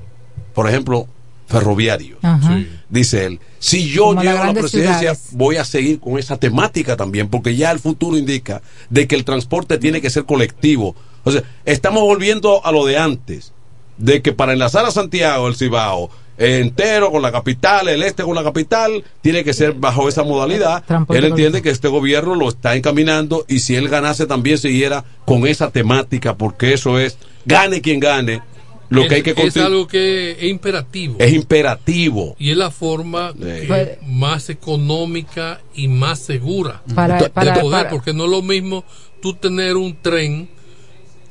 por 0.54 0.68
ejemplo, 0.68 1.08
ferroviario. 1.46 2.16
Ajá. 2.22 2.62
Dice 2.88 3.26
él, 3.26 3.40
si 3.58 3.88
yo 3.88 4.06
Como 4.06 4.22
llego 4.22 4.38
a 4.38 4.46
la 4.46 4.54
presidencia, 4.54 5.14
ciudades. 5.14 5.28
voy 5.32 5.56
a 5.56 5.64
seguir 5.64 5.98
con 5.98 6.18
esa 6.18 6.36
temática 6.36 6.96
también, 6.96 7.28
porque 7.28 7.56
ya 7.56 7.72
el 7.72 7.80
futuro 7.80 8.16
indica 8.16 8.62
de 8.88 9.08
que 9.08 9.16
el 9.16 9.24
transporte 9.24 9.78
tiene 9.78 10.00
que 10.00 10.10
ser 10.10 10.24
colectivo. 10.24 10.94
O 11.24 11.32
sea, 11.32 11.42
estamos 11.64 12.02
volviendo 12.02 12.64
a 12.64 12.70
lo 12.70 12.86
de 12.86 12.98
antes, 12.98 13.52
de 13.98 14.22
que 14.22 14.32
para 14.32 14.52
enlazar 14.52 14.84
a 14.84 14.92
Santiago, 14.92 15.48
el 15.48 15.56
Cibao, 15.56 16.10
entero 16.38 17.10
con 17.10 17.22
la 17.22 17.30
capital, 17.32 17.88
el 17.88 18.02
este 18.02 18.22
con 18.22 18.34
la 18.34 18.42
capital, 18.42 19.04
tiene 19.20 19.44
que 19.44 19.52
ser 19.52 19.72
bajo 19.74 20.08
esa 20.08 20.22
modalidad. 20.24 20.84
Él 21.10 21.24
entiende 21.24 21.62
que 21.62 21.70
este 21.70 21.88
gobierno 21.88 22.34
lo 22.34 22.48
está 22.48 22.74
encaminando 22.74 23.44
y 23.48 23.60
si 23.60 23.76
él 23.76 23.88
ganase 23.88 24.26
también 24.26 24.58
siguiera 24.58 25.04
con 25.24 25.46
esa 25.46 25.70
temática, 25.70 26.36
porque 26.36 26.72
eso 26.72 26.98
es, 26.98 27.18
gane 27.44 27.80
quien 27.80 28.00
gane, 28.00 28.42
lo 28.90 29.02
es, 29.02 29.08
que 29.08 29.14
hay 29.16 29.22
que 29.22 29.34
es 29.36 29.56
algo 29.56 29.86
que 29.86 30.32
es 30.32 30.44
imperativo. 30.44 31.16
Es 31.18 31.32
imperativo. 31.32 32.36
y 32.38 32.50
es 32.50 32.56
la 32.56 32.70
forma 32.70 33.32
que 33.32 33.98
más 34.06 34.50
económica 34.50 35.60
y 35.74 35.88
más 35.88 36.18
segura 36.18 36.82
Para- 36.94 37.18
de 37.18 37.30
para- 37.30 37.54
poder, 37.54 37.70
para- 37.70 37.90
porque 37.90 38.12
no 38.12 38.24
es 38.24 38.30
lo 38.30 38.42
mismo 38.42 38.84
tú 39.22 39.34
tener 39.34 39.76
un 39.76 39.96
tren 40.02 40.48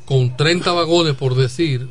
con 0.06 0.36
30 0.36 0.72
vagones, 0.74 1.14
por 1.14 1.36
decir, 1.36 1.88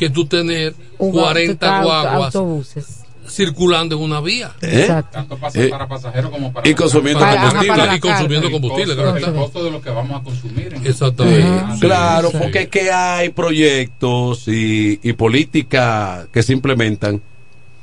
que 0.00 0.10
tú 0.10 0.24
tener 0.26 0.74
Un 0.98 1.12
40 1.12 1.76
auto- 1.78 1.86
guaguas 1.88 2.34
autobuses. 2.34 2.96
circulando 3.28 3.94
en 3.96 4.02
una 4.02 4.20
vía. 4.20 4.50
¿Eh? 4.60 4.88
Tanto 5.12 5.36
pasa 5.38 5.62
Eh, 5.62 5.68
para 5.68 5.86
pasajeros 5.86 6.30
como 6.32 6.52
para 6.52 6.68
y 6.68 6.74
consumiendo 6.74 7.20
para- 7.20 7.36
combustible. 7.42 7.76
para 7.76 7.94
Y 7.96 8.00
consumiendo 8.00 8.50
combustible, 8.50 8.92
El 8.94 8.98
claro. 8.98 9.12
costo, 9.12 9.28
el 9.28 9.34
costo 9.36 9.64
de 9.64 9.70
lo 9.70 9.80
que 9.82 9.90
vamos 9.90 10.20
a 10.20 10.24
consumir. 10.24 10.74
en- 10.74 10.84
Exactamente. 10.86 11.74
Sí, 11.74 11.80
Claro, 11.80 12.30
sí. 12.32 12.36
porque 12.40 12.58
es 12.62 12.68
que 12.68 12.90
hay 12.90 13.28
proyectos 13.28 14.48
y, 14.48 14.98
y 15.02 15.12
políticas 15.12 16.26
que 16.32 16.42
se 16.42 16.54
implementan. 16.54 17.20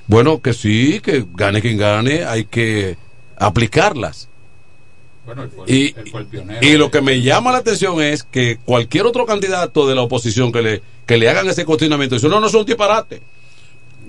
Bueno, 0.07 0.41
que 0.41 0.53
sí, 0.53 0.99
que 1.01 1.25
gane 1.35 1.61
quien 1.61 1.77
gane, 1.77 2.25
hay 2.25 2.43
que 2.45 2.97
aplicarlas. 3.37 4.27
Bueno, 5.27 5.43
él 5.43 5.49
fue, 5.55 5.65
Y, 5.71 5.85
él 5.95 6.05
fue 6.09 6.21
el 6.21 6.25
pionero. 6.27 6.59
y 6.65 6.77
lo 6.77 6.89
que 6.89 7.01
me 7.01 7.21
llama 7.21 7.51
la 7.51 7.59
atención 7.59 8.01
es 8.01 8.23
que 8.23 8.57
cualquier 8.65 9.05
otro 9.05 9.25
candidato 9.27 9.87
de 9.87 9.93
la 9.93 10.01
oposición 10.01 10.51
que 10.51 10.61
le, 10.63 10.81
que 11.05 11.17
le 11.17 11.29
hagan 11.29 11.47
ese 11.49 11.65
cuestionamiento, 11.65 12.15
dice, 12.15 12.27
no, 12.29 12.39
no 12.39 12.49
son 12.49 12.65
disparate. 12.65 13.21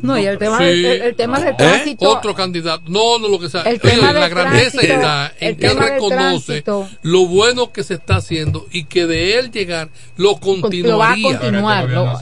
No, 0.01 0.17
y 0.17 0.27
el 0.27 0.39
tema, 0.39 0.59
Sí. 0.59 0.65
el, 0.65 0.85
el 0.87 1.17
tema 1.17 1.41
del 1.41 1.57
¿Eh? 1.59 1.97
Otro 1.99 2.33
candidato. 2.33 2.85
No, 2.87 3.19
no, 3.19 3.27
lo 3.27 3.41
que 3.41 3.49
sea. 3.49 3.63
El 3.63 3.81
Oye, 3.83 3.91
tema 3.97 4.13
la 4.13 4.29
grandeza 4.29 4.79
tránsito, 4.79 4.95
está 4.95 5.33
en 5.41 5.49
el 5.49 5.57
que 5.57 5.69
reconoce 5.75 6.65
lo 7.03 7.27
bueno 7.27 7.73
que 7.73 7.83
se 7.83 7.95
está 7.95 8.15
haciendo 8.15 8.69
y 8.71 8.85
que 8.85 9.07
de 9.09 9.41
él 9.41 9.51
llegar 9.51 9.89
lo 10.17 10.37
continuaría. 10.37 11.37
continuar, 11.41 11.91
lo- 11.91 12.17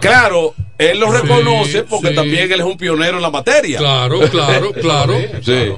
Claro, 0.00 0.54
él 0.76 0.98
lo 1.00 1.06
Sí, 1.12 1.18
reconoce 1.22 1.82
porque 1.84 2.08
sí. 2.08 2.14
también 2.14 2.52
él 2.52 2.60
es 2.60 2.66
un 2.66 2.76
pionero 2.76 3.16
en 3.16 3.22
la 3.22 3.30
materia. 3.30 3.78
Claro, 3.78 4.20
claro, 4.30 4.72
claro. 4.80 5.14
Sí. 5.42 5.72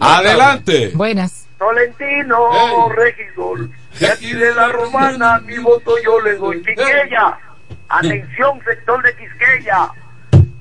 Adelante. 0.00 0.90
Buenas. 0.94 1.46
Tolentino 1.58 2.88
Regidor, 2.88 3.68
de 3.98 4.08
aquí 4.08 4.32
de 4.32 4.54
la 4.54 4.68
Romana, 4.68 5.40
mi 5.40 5.58
voto 5.58 5.92
yo 6.02 6.18
le 6.22 6.36
doy. 6.36 6.62
Quisqueya, 6.62 7.38
atención 7.86 8.58
sector 8.64 9.02
de 9.02 9.14
Quisqueya. 9.14 9.90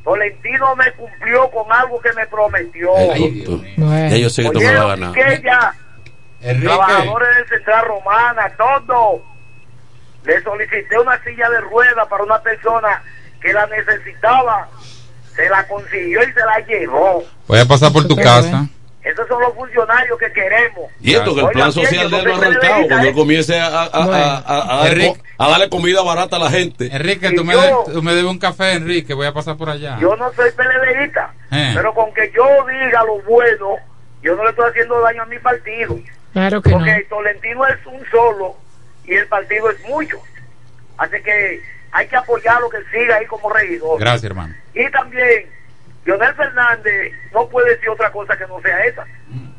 Tolentino 0.04 0.76
me 0.76 0.92
cumplió 0.92 1.50
con 1.52 1.72
algo 1.72 2.02
que 2.02 2.12
me 2.14 2.28
prometió. 2.28 2.90
Ya 3.78 4.18
yo 4.18 4.30
sé 4.30 4.44
que 4.44 4.50
tú 4.50 4.60
me 4.60 4.74
vas 4.74 4.84
a 4.84 4.88
ganar. 4.88 5.14
Quisqueya, 5.14 5.74
trabajadores 6.62 7.38
de 7.38 7.56
Central 7.56 7.86
Romana, 7.88 8.52
todo. 8.58 9.24
Le 10.26 10.44
solicité 10.44 11.00
una 11.00 11.24
silla 11.24 11.50
de 11.50 11.62
ruedas 11.62 12.08
para 12.10 12.24
una 12.26 12.42
persona 12.42 13.02
que 13.42 13.54
la 13.54 13.66
necesitaba. 13.68 14.68
Se 15.34 15.48
la 15.50 15.66
consiguió 15.66 16.22
y 16.24 16.34
se 16.34 16.40
la 16.42 16.60
llevó. 16.68 17.24
Voy 17.48 17.60
a 17.60 17.66
pasar 17.66 17.94
por 17.94 18.06
tu 18.06 18.18
casa. 18.18 18.68
Esos 19.04 19.28
son 19.30 19.42
los 19.42 19.54
funcionarios 19.56 20.20
que 20.20 20.32
queremos. 20.34 20.92
Y 21.00 21.14
esto 21.16 21.34
que 21.34 21.42
el 21.42 21.48
plan 21.50 21.72
social 21.72 22.12
de 22.12 22.18
él 22.18 22.26
no 22.26 22.34
ha 22.34 22.38
arrancado 22.38 22.88
cuando 22.88 23.08
él 23.08 23.14
comience 23.16 23.58
a, 23.60 23.68
a- 23.68 23.84
a- 23.86 23.88
a- 24.04 24.38
a- 24.40 24.74
a 24.74 24.78
dar 24.84 24.88
Enrique. 24.92 25.14
co- 25.18 25.24
a 25.46 25.50
darle 25.50 25.70
comida 25.70 26.02
barata 26.04 26.36
a 26.36 26.40
la 26.40 26.50
gente. 26.50 26.90
Enrique, 26.94 27.32
tú 27.32 27.46
me, 27.46 27.54
yo- 27.54 27.86
de- 27.88 27.94
tú 27.94 28.04
me 28.04 28.14
debes 28.14 28.30
un 28.30 28.40
café, 28.40 28.74
Enrique. 28.74 29.14
Voy 29.14 29.26
a 29.26 29.34
pasar 29.34 29.56
por 29.56 29.70
allá. 29.70 29.98
Yo 30.02 30.16
no 30.18 30.32
soy 30.34 30.52
PLDista, 30.52 31.34
Eh. 31.52 31.72
pero 31.76 31.94
con 31.94 32.14
que 32.14 32.30
yo 32.36 32.44
diga 32.68 33.04
lo 33.06 33.22
bueno, 33.22 33.78
yo 34.22 34.36
no 34.36 34.44
le 34.44 34.50
estoy 34.50 34.70
haciendo 34.70 35.00
daño 35.00 35.24
a 35.24 35.26
mi 35.28 35.40
partido. 35.40 35.98
Claro 36.34 36.62
que 36.62 36.70
Porque 36.72 37.06
Tolentino 37.10 37.66
es 37.68 37.78
un 37.86 38.04
solo 38.12 38.56
y 39.06 39.14
el 39.14 39.28
partido 39.28 39.70
es 39.72 39.80
mucho. 39.88 40.18
Así 40.98 41.16
que 41.24 41.62
hay 41.94 42.08
que 42.08 42.16
apoyarlo 42.18 42.70
que 42.70 42.78
siga 42.92 43.16
ahí 43.16 43.26
como 43.28 43.50
regidor. 43.50 43.98
Gracias, 44.00 44.26
hermano. 44.26 44.54
Y 44.76 44.92
también, 44.92 45.46
Leonel 46.06 46.34
Fernández 46.36 47.14
no 47.34 47.48
puede 47.50 47.72
decir 47.72 47.90
otra 47.90 48.12
cosa 48.12 48.38
que 48.38 48.48
no 48.48 48.60
sea 48.62 48.86
esa. 48.86 49.06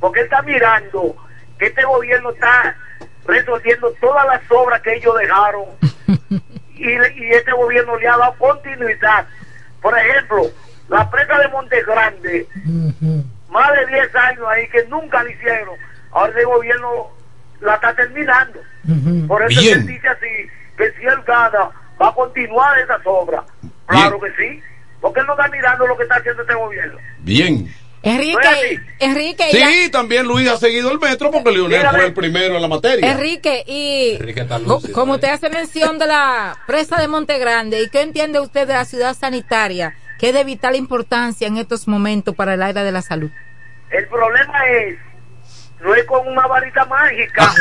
Porque 0.00 0.20
él 0.20 0.24
está 0.26 0.42
mirando 0.42 1.16
que 1.58 1.66
este 1.66 1.84
gobierno 1.84 2.30
está 2.30 2.76
resolviendo 3.26 3.92
todas 4.00 4.26
las 4.26 4.42
obras 4.50 4.80
que 4.80 4.94
ellos 4.94 5.14
dejaron. 5.18 5.64
y, 6.74 6.90
y 6.90 7.30
este 7.32 7.52
gobierno 7.52 7.96
le 7.96 8.08
ha 8.08 8.16
dado 8.16 8.34
continuidad. 8.38 9.26
Por 9.80 9.96
ejemplo, 9.98 10.50
la 10.88 11.08
presa 11.08 11.38
de 11.38 11.48
Monte 11.48 11.82
Grande, 11.84 12.46
más 13.48 13.72
de 13.74 13.86
10 13.86 14.14
años 14.16 14.46
ahí 14.48 14.68
que 14.68 14.84
nunca 14.86 15.22
la 15.22 15.30
hicieron. 15.30 15.76
Ahora 16.10 16.38
el 16.38 16.46
gobierno 16.46 17.08
la 17.60 17.74
está 17.74 17.94
terminando. 17.94 18.60
Por 19.28 19.42
eso 19.42 19.60
Bien. 19.60 19.78
él 19.80 19.86
dice 19.86 20.08
así, 20.08 20.50
que 20.76 20.92
si 20.92 21.06
él 21.06 21.22
gana, 21.26 21.70
va 22.00 22.08
a 22.08 22.14
continuar 22.14 22.78
esas 22.78 23.00
obras. 23.04 23.44
Claro 23.86 24.20
que 24.20 24.30
sí, 24.32 24.62
porque 25.00 25.20
él 25.20 25.26
no 25.26 25.32
está 25.34 25.48
mirando 25.48 25.86
lo 25.86 25.96
que 25.96 26.02
está 26.04 26.16
haciendo 26.16 26.42
este 26.42 26.54
gobierno. 26.54 26.98
Bien. 27.20 27.74
Enrique, 28.02 28.80
Enrique, 28.98 29.44
y 29.52 29.58
la- 29.58 29.66
Sí, 29.66 29.90
también 29.90 30.26
Luis 30.26 30.48
ha 30.48 30.56
seguido 30.56 30.90
el 30.90 30.98
metro 30.98 31.30
porque 31.30 31.50
Leonel 31.52 31.86
fue 31.88 32.06
el 32.06 32.14
primero 32.14 32.56
en 32.56 32.62
la 32.62 32.68
materia. 32.68 33.10
Enrique, 33.12 33.62
y 33.66 34.16
Enrique 34.18 34.40
está 34.40 34.58
co- 34.58 34.74
lúcido, 34.76 34.94
como 34.94 35.14
usted 35.14 35.28
hace 35.28 35.50
mención 35.50 35.98
de 35.98 36.06
la 36.06 36.56
presa 36.66 36.96
de 36.98 37.08
Monte 37.08 37.38
Grande, 37.38 37.82
¿y 37.82 37.90
qué 37.90 38.00
entiende 38.00 38.40
usted 38.40 38.66
de 38.66 38.72
la 38.74 38.84
ciudad 38.86 39.14
sanitaria? 39.14 39.94
que 40.18 40.28
es 40.28 40.34
de 40.34 40.44
vital 40.44 40.76
importancia 40.76 41.46
en 41.48 41.56
estos 41.56 41.88
momentos 41.88 42.34
para 42.34 42.52
el 42.52 42.62
área 42.62 42.84
de 42.84 42.92
la 42.92 43.00
salud? 43.00 43.30
El 43.90 44.06
problema 44.08 44.66
es, 44.66 44.98
no 45.82 45.94
es 45.94 46.04
con 46.04 46.26
una 46.28 46.46
varita 46.46 46.84
mágica. 46.86 47.52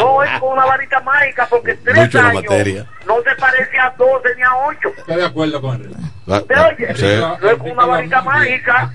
No 0.00 0.22
es 0.22 0.40
con 0.40 0.52
una 0.52 0.64
varita 0.66 1.00
mágica, 1.00 1.46
porque 1.50 1.74
tres 1.74 1.96
Mucho 1.96 2.20
años 2.20 2.34
materia. 2.44 2.86
no 3.06 3.16
se 3.22 3.34
parece 3.36 3.78
a 3.78 3.90
12 3.96 4.28
ni 4.36 4.42
a 4.42 4.56
8. 4.66 4.88
Estoy 4.98 5.16
de 5.16 5.24
acuerdo 5.24 5.60
con. 5.60 5.82
¿Te 5.82 6.58
oye? 6.60 6.94
Sí. 6.94 7.20
No 7.40 7.50
es 7.50 7.56
con 7.58 7.70
una 7.70 7.86
varita 7.86 8.22
mágica. 8.22 8.90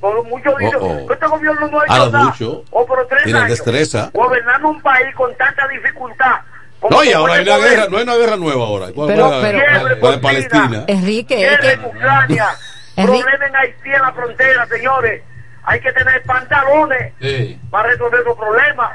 Por 0.00 0.24
mucho 0.24 0.50
dicho, 0.58 0.78
Oh, 0.80 1.06
oh. 1.08 1.12
este 1.12 1.26
gobierno 1.28 1.68
no 1.68 1.80
ha 1.80 1.84
hecho 1.84 1.92
Ahora 1.92 2.10
nada. 2.10 2.24
mucho. 2.24 2.64
O 2.72 2.84
por 2.86 3.06
tres 3.06 3.32
años. 3.34 3.48
destreza. 3.50 4.10
Gobernando 4.12 4.68
un 4.70 4.82
país 4.82 5.14
con 5.14 5.32
tanta 5.36 5.68
dificultad. 5.68 6.40
No, 6.90 7.04
y 7.04 7.12
ahora 7.12 7.34
hay 7.34 7.42
una 7.42 7.58
guerra, 7.58 7.86
no 7.88 7.96
hay 7.98 8.02
una 8.02 8.16
guerra 8.16 8.36
nueva 8.36 8.64
ahora. 8.64 8.86
¿Cuál 8.92 9.06
Pero- 9.08 9.30
la- 9.30 9.40
pero- 9.40 9.58
la- 9.58 9.94
la 9.94 10.10
de 10.10 10.18
Palestina? 10.18 10.84
Enrique, 10.88 11.46
es 11.46 11.60
que- 11.60 11.72
en 11.72 11.84
Ucrania. 11.84 12.46
Enrique- 12.96 13.22
Problema 13.22 13.46
en 13.46 13.56
Haití 13.56 13.88
en 13.92 14.02
la 14.02 14.12
frontera, 14.12 14.66
señores. 14.66 15.22
Hay 15.64 15.80
que 15.80 15.92
tener 15.92 16.22
pantalones 16.24 17.12
Sí. 17.20 17.58
para 17.70 17.88
resolver 17.90 18.20
esos 18.20 18.36
problemas. 18.36 18.90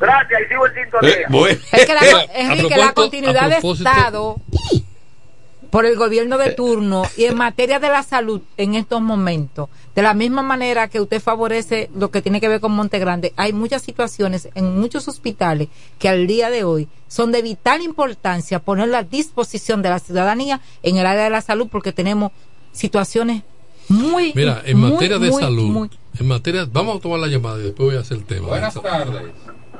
Gracias, 0.00 0.40
y 0.44 0.48
sigo 0.48 0.66
en 0.66 0.74
sintonía. 0.74 1.12
Eh, 1.12 1.24
bueno. 1.28 1.60
Es 1.72 1.86
que 1.86 1.94
la, 1.94 2.00
Enrique, 2.34 2.76
la 2.76 2.92
continuidad 2.92 3.48
de 3.50 3.56
Estado 3.68 4.36
por 5.70 5.84
el 5.84 5.96
gobierno 5.96 6.38
de 6.38 6.52
turno 6.52 7.02
y 7.16 7.24
en 7.24 7.36
materia 7.36 7.78
de 7.78 7.88
la 7.88 8.02
salud 8.02 8.40
en 8.56 8.74
estos 8.74 9.02
momentos, 9.02 9.68
de 9.94 10.02
la 10.02 10.14
misma 10.14 10.42
manera 10.42 10.88
que 10.88 11.00
usted 11.00 11.20
favorece 11.20 11.90
lo 11.94 12.10
que 12.10 12.22
tiene 12.22 12.40
que 12.40 12.48
ver 12.48 12.60
con 12.60 12.72
Monte 12.72 12.98
Grande, 12.98 13.32
hay 13.36 13.52
muchas 13.52 13.82
situaciones 13.82 14.48
en 14.54 14.78
muchos 14.78 15.08
hospitales 15.08 15.68
que 15.98 16.08
al 16.08 16.26
día 16.26 16.50
de 16.50 16.64
hoy 16.64 16.88
son 17.08 17.32
de 17.32 17.42
vital 17.42 17.82
importancia 17.82 18.60
ponerlo 18.60 18.96
a 18.96 19.02
disposición 19.02 19.82
de 19.82 19.90
la 19.90 19.98
ciudadanía 19.98 20.60
en 20.82 20.96
el 20.96 21.06
área 21.06 21.24
de 21.24 21.30
la 21.30 21.40
salud 21.40 21.68
porque 21.70 21.92
tenemos 21.92 22.32
situaciones 22.72 23.42
muy 23.88 24.32
Mira, 24.34 24.62
en 24.64 24.78
muy, 24.78 24.92
materia 24.92 25.18
de 25.18 25.30
muy, 25.30 25.42
salud, 25.42 25.64
muy- 25.70 25.90
en 26.18 26.28
materia, 26.28 26.66
vamos 26.70 26.96
a 26.98 27.00
tomar 27.00 27.20
la 27.20 27.26
llamada 27.26 27.58
y 27.58 27.62
después 27.64 27.88
voy 27.90 27.96
a 27.96 28.00
hacer 28.00 28.16
el 28.18 28.24
tema. 28.24 28.48
Buenas 28.48 28.74
tardes. 28.74 29.22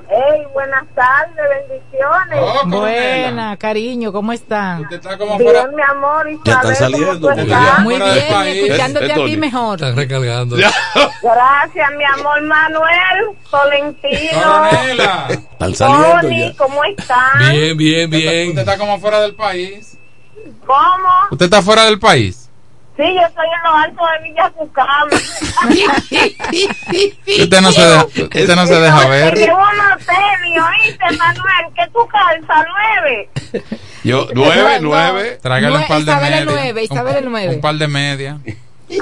Hey, 0.09 0.43
buenas 0.53 0.85
tardes, 0.95 1.35
bendiciones. 1.69 2.39
Oh, 2.41 2.69
Buena, 2.69 3.57
cariño, 3.57 4.13
¿cómo 4.13 4.33
está? 4.33 4.79
Usted 4.83 4.97
está 4.99 5.19
como 5.19 5.37
Bien, 5.37 5.51
fuera. 5.51 5.67
mi 5.75 5.83
amor, 5.83 6.29
Isabel, 6.31 6.45
Ya 6.45 6.53
están 6.53 6.63
¿cómo 6.63 6.75
saliendo, 6.77 7.35
ya- 7.45 7.79
Muy 7.81 7.95
bien, 7.97 8.57
escuchándote 8.57 9.07
Eh, 9.07 9.11
a 9.11 9.15
ti 9.15 9.21
Tony. 9.21 9.31
Están 9.33 9.41
mejor. 9.41 9.81
recargando. 9.81 10.57
Gracias, 10.57 11.91
mi 11.99 12.05
amor 12.05 12.41
Manuel, 12.43 13.37
Tolentino. 13.51 14.67
Están 15.29 15.75
saliendo 15.75 16.21
Tony, 16.21 16.39
ya. 16.41 16.57
¿cómo 16.57 16.85
están? 16.85 17.39
Bien, 17.51 17.77
bien, 17.77 18.05
Usted 18.05 18.19
bien. 18.19 18.59
está 18.59 18.79
como 18.79 19.01
fuera 19.01 19.21
del 19.23 19.35
país. 19.35 19.99
¿Cómo? 20.65 21.09
Usted 21.33 21.47
está 21.47 21.63
fuera 21.63 21.85
del 21.87 21.99
país. 21.99 22.46
Sí, 22.97 23.03
yo 23.15 23.27
estoy 23.27 23.47
en 23.47 23.63
lo 23.65 23.77
alto 23.77 24.03
de 24.07 24.29
Villa 24.29 24.51
Cucama. 24.57 25.07
Usted 27.43 27.61
no 27.61 27.73
se 27.73 27.81
deja, 27.83 28.05
usted 28.07 28.57
no 28.57 28.67
se 28.67 28.75
deja 28.81 29.01
Te 29.03 29.09
ver. 29.09 29.35
llevo 29.37 29.59
unos 29.59 29.99
tenis, 30.07 30.63
¿oíste, 30.63 31.17
Manuel? 31.19 31.75
¿Qué 31.75 31.83
tú 31.93 32.07
calzas? 32.09 32.67
¿Nueve? 32.75 33.29
Yo, 34.05 34.29
nueve, 34.35 34.79
nueve. 34.81 35.39
Tráigale 35.43 35.77
un 35.77 35.87
par 35.87 35.99
de 36.03 36.13
Isabel 36.13 36.33
el 36.33 36.47
medias. 36.47 36.55
nueve, 36.63 36.83
Isabel 36.85 37.25
nueve. 37.29 37.55
Un 37.55 37.61
par 37.61 37.75
de 37.75 37.89
medias. 37.89 38.37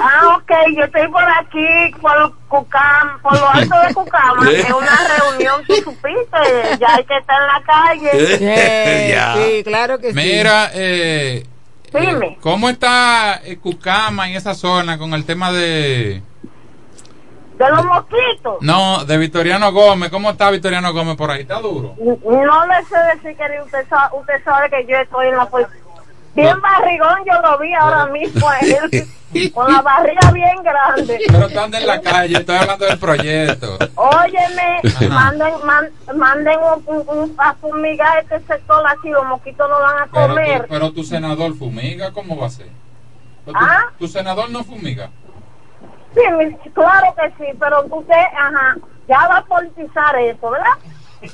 Ah, 0.01 0.35
ok, 0.37 0.51
yo 0.75 0.83
estoy 0.83 1.07
por 1.09 1.23
aquí, 1.23 1.95
por 2.01 2.33
Cucam, 2.47 3.21
por 3.21 3.39
lo 3.39 3.47
alto 3.49 3.75
de 3.87 3.93
Cucama, 3.93 4.49
¿Eh? 4.51 4.61
es 4.61 4.69
una 4.73 4.97
reunión, 5.19 5.63
tú 5.67 5.75
supiste, 5.75 6.77
ya 6.79 6.95
hay 6.95 7.03
que 7.05 7.15
estar 7.17 7.37
en 7.39 7.47
la 7.47 7.61
calle. 7.65 8.09
Eh, 8.13 9.09
Ya. 9.15 9.35
Sí, 9.35 9.63
claro 9.63 9.99
que 9.99 10.07
sí. 10.11 10.15
Mira, 10.15 10.71
eh, 10.73 11.45
Dime. 11.99 12.37
¿cómo 12.41 12.69
está 12.69 13.41
eh, 13.43 13.57
Cucama 13.57 14.29
en 14.29 14.35
esa 14.35 14.53
zona 14.53 14.97
con 14.97 15.13
el 15.13 15.25
tema 15.25 15.51
de... 15.51 16.21
De 17.57 17.69
los 17.69 17.85
mosquitos. 17.85 18.57
No, 18.61 19.05
de 19.05 19.17
Victoriano 19.17 19.71
Gómez. 19.71 20.09
¿Cómo 20.09 20.29
está 20.29 20.51
Victoriano 20.51 20.91
Gómez 20.91 21.15
por 21.15 21.31
ahí? 21.31 21.41
¿Está 21.41 21.59
duro? 21.61 21.95
No 21.97 22.67
le 22.67 22.83
sé 22.85 22.97
decir, 23.13 23.37
querido, 23.37 23.63
usted 23.63 23.87
sabe, 23.87 24.17
usted 24.19 24.43
sabe 24.43 24.69
que 24.69 24.85
yo 24.85 24.97
estoy 24.97 25.27
en 25.27 25.37
la 25.37 25.45
policía. 25.45 25.84
Bien 26.35 26.59
barrigón, 26.61 27.17
yo 27.25 27.41
lo 27.41 27.57
vi 27.59 27.73
ahora 27.73 28.05
mismo 28.07 28.49
a 28.49 28.59
él, 28.59 29.51
con 29.53 29.71
la 29.71 29.81
barriga 29.81 30.31
bien 30.31 30.55
grande. 30.63 31.19
Pero 31.27 31.47
están 31.47 31.73
en 31.73 31.87
la 31.87 32.01
calle, 32.01 32.37
estoy 32.37 32.55
hablando 32.57 32.85
del 32.85 32.99
proyecto. 32.99 33.77
Óyeme, 33.95 34.81
Ajá. 34.83 35.07
manden, 35.09 35.53
man- 35.65 35.89
manden 36.15 36.59
un, 36.59 36.83
un, 36.97 37.09
un- 37.19 37.35
a 37.37 37.53
fumigar 37.53 38.19
este 38.19 38.39
sector 38.45 38.85
así, 38.87 39.09
los 39.09 39.25
mosquitos 39.25 39.69
no 39.69 39.79
van 39.79 39.99
a 39.99 40.07
Pero 40.11 40.27
comer. 40.27 40.61
tu, 40.63 40.67
pero 40.67 40.91
tu 40.91 41.03
senador 41.03 41.55
fumiga, 41.57 42.11
¿cómo 42.11 42.37
va 42.37 42.47
a 42.47 42.49
ser? 42.49 42.67
Pero 43.45 43.57
tu, 43.57 43.65
¿Ah? 43.65 43.85
tu 43.97 44.07
senador 44.07 44.49
no 44.49 44.63
fumiga. 44.63 45.09
Sí, 46.13 46.21
claro 46.73 47.13
que 47.15 47.29
sí, 47.37 47.57
pero 47.59 47.85
usted, 47.89 48.13
ajá, 48.37 48.75
ya 49.07 49.27
va 49.27 49.37
a 49.37 49.45
politizar 49.45 50.15
eso, 50.17 50.49
¿verdad? 50.49 50.71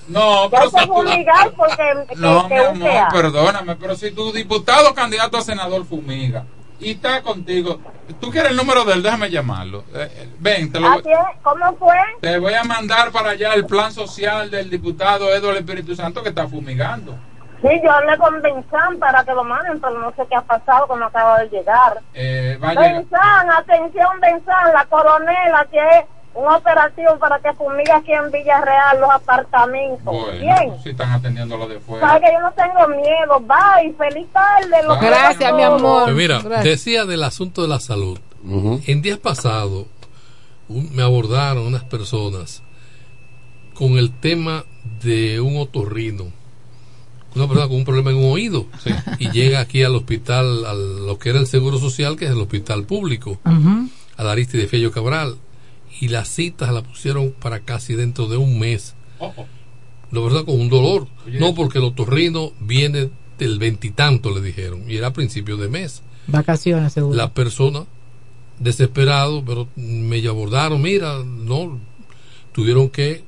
No, 0.07 0.47
pero 0.49 0.69
si 0.69 0.87
tú- 0.87 0.93
fumigar 0.93 1.51
porque 1.51 2.05
que, 2.09 2.15
No, 2.15 2.47
que 2.47 2.55
mi 2.73 2.87
amor, 2.87 3.11
perdóname, 3.11 3.75
pero 3.75 3.95
si 3.95 4.11
tu 4.11 4.31
diputado 4.31 4.93
candidato 4.93 5.37
a 5.37 5.41
senador 5.41 5.85
fumiga 5.85 6.45
y 6.79 6.91
está 6.91 7.21
contigo, 7.21 7.79
tú 8.19 8.31
quieres 8.31 8.51
el 8.51 8.57
número 8.57 8.83
de 8.85 8.93
él, 8.93 9.03
déjame 9.03 9.29
llamarlo. 9.29 9.83
Eh, 9.93 10.09
eh, 10.15 10.29
ven, 10.39 10.71
te 10.71 10.79
lo 10.79 10.89
voy, 10.91 11.03
¿Cómo 11.43 11.75
fue? 11.77 11.95
te 12.21 12.37
voy 12.39 12.53
a 12.53 12.63
mandar 12.63 13.11
para 13.11 13.31
allá 13.31 13.53
el 13.53 13.65
plan 13.65 13.91
social 13.91 14.49
del 14.49 14.69
diputado 14.69 15.33
Eduardo 15.33 15.59
Espíritu 15.59 15.95
Santo 15.95 16.23
que 16.23 16.29
está 16.29 16.47
fumigando. 16.47 17.15
Sí, 17.61 17.67
yo 17.83 17.91
hablé 17.91 18.17
con 18.17 18.41
Benzán 18.41 18.97
para 18.97 19.23
que 19.23 19.33
lo 19.33 19.43
manden, 19.43 19.79
pero 19.79 19.99
no 19.99 20.11
sé 20.15 20.23
qué 20.27 20.35
ha 20.35 20.41
pasado, 20.41 20.87
como 20.87 21.05
acaba 21.05 21.37
de 21.39 21.49
llegar. 21.49 21.99
Eh, 22.15 22.57
llegar. 22.59 22.75
Benzán, 22.75 23.51
atención 23.51 24.19
Benzán, 24.19 24.73
la 24.73 24.83
coronela 24.85 25.67
que 25.69 25.77
es 25.77 26.05
un 26.33 26.47
operativo 26.53 27.17
para 27.19 27.39
que 27.39 27.51
fumigue 27.53 27.91
aquí 27.91 28.11
en 28.13 28.31
Villarreal 28.31 28.99
los 29.01 29.09
apartamentos. 29.11 30.03
Bueno, 30.05 30.39
Bien. 30.39 30.73
si 30.83 30.89
están 30.91 31.11
atendiendo 31.11 31.57
lo 31.57 31.67
de 31.67 31.79
fuera. 31.79 32.07
Sabe 32.07 32.21
que 32.21 32.33
yo 32.33 32.39
no 32.39 32.51
tengo 32.53 32.87
miedo. 32.87 33.39
Bye, 33.41 33.93
feliz 33.97 34.27
tarde. 34.31 34.87
lo 34.87 34.97
quiero 34.99 35.15
Gracias, 35.15 35.53
mi 35.53 35.63
amor. 35.63 36.03
Pues 36.05 36.15
mira, 36.15 36.39
Gracias. 36.39 36.63
decía 36.63 37.05
del 37.05 37.23
asunto 37.23 37.61
de 37.61 37.67
la 37.67 37.79
salud. 37.79 38.17
En 38.87 39.01
días 39.01 39.19
pasados 39.19 39.85
un- 40.67 40.95
me 40.95 41.03
abordaron 41.03 41.67
unas 41.67 41.83
personas 41.83 42.63
con 43.73 43.97
el 43.97 44.11
tema 44.19 44.63
de 45.03 45.39
un 45.41 45.57
otorrino. 45.57 46.25
Una 47.35 47.47
persona 47.47 47.67
con 47.67 47.77
un 47.77 47.85
problema 47.85 48.11
en 48.11 48.17
un 48.17 48.31
oído. 48.33 48.65
Y 49.19 49.29
llega 49.31 49.59
aquí 49.61 49.83
al 49.83 49.95
hospital, 49.95 50.65
a 50.65 50.73
lo 50.73 51.17
que 51.19 51.29
era 51.29 51.39
el 51.39 51.47
Seguro 51.47 51.77
Social, 51.77 52.15
que 52.17 52.25
es 52.25 52.31
el 52.31 52.39
hospital 52.41 52.83
público, 52.85 53.31
Ujú. 53.45 53.89
al 54.17 54.29
Aristide 54.29 54.67
Fello 54.67 54.91
Cabral. 54.91 55.35
Y 56.01 56.07
las 56.07 56.27
citas 56.29 56.73
la 56.73 56.81
pusieron 56.81 57.31
para 57.31 57.59
casi 57.59 57.93
dentro 57.93 58.27
de 58.27 58.35
un 58.35 58.59
mes. 58.59 58.95
La 60.11 60.19
verdad, 60.19 60.43
con 60.43 60.59
un 60.59 60.67
dolor. 60.67 61.07
no, 61.39 61.53
porque 61.53 61.77
el 61.77 61.85
otorrino 61.85 62.51
viene 62.59 63.11
del 63.37 63.59
veintitanto, 63.59 64.31
le 64.31 64.41
dijeron, 64.41 64.83
y 64.89 64.97
era 64.97 65.07
a 65.07 65.13
principios 65.13 65.59
de 65.59 65.69
mes. 65.69 66.01
Vacaciones, 66.25 66.91
seguro. 66.93 67.15
La 67.15 67.33
persona, 67.33 67.85
desesperado, 68.59 69.45
pero 69.45 69.67
me 69.75 70.27
abordaron, 70.27 70.81
mira, 70.81 71.23
no, 71.23 71.79
tuvieron 72.51 72.89
que 72.89 73.23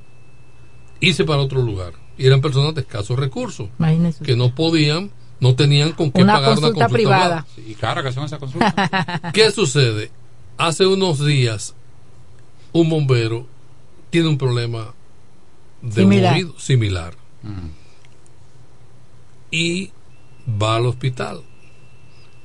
irse 0.99 1.23
para 1.25 1.43
otro 1.43 1.61
lugar. 1.61 1.93
Y 2.17 2.25
eran 2.25 2.41
personas 2.41 2.73
de 2.73 2.81
escasos 2.81 3.17
recursos, 3.19 3.69
Imagínese. 3.77 4.23
que 4.23 4.35
no 4.35 4.55
podían, 4.55 5.11
no 5.39 5.55
tenían 5.55 5.91
con 5.91 6.11
qué 6.11 6.23
Una 6.23 6.33
pagar 6.33 6.55
consulta 6.55 6.67
una 6.69 6.87
consulta 6.87 6.93
privada. 6.93 7.47
Y 7.67 7.75
cara 7.75 8.01
que 8.01 8.11
son 8.11 8.25
esas 8.25 8.39
consultas. 8.39 8.73
¿Qué 9.31 9.51
sucede? 9.51 10.11
Hace 10.57 10.87
unos 10.87 11.23
días, 11.23 11.75
un 12.73 12.89
bombero 12.89 13.47
tiene 14.09 14.27
un 14.27 14.37
problema 14.37 14.93
de 15.81 16.01
Similar. 16.01 16.33
oído 16.35 16.59
similar 16.59 17.15
y 19.51 19.91
va 20.61 20.75
al 20.77 20.85
hospital. 20.85 21.41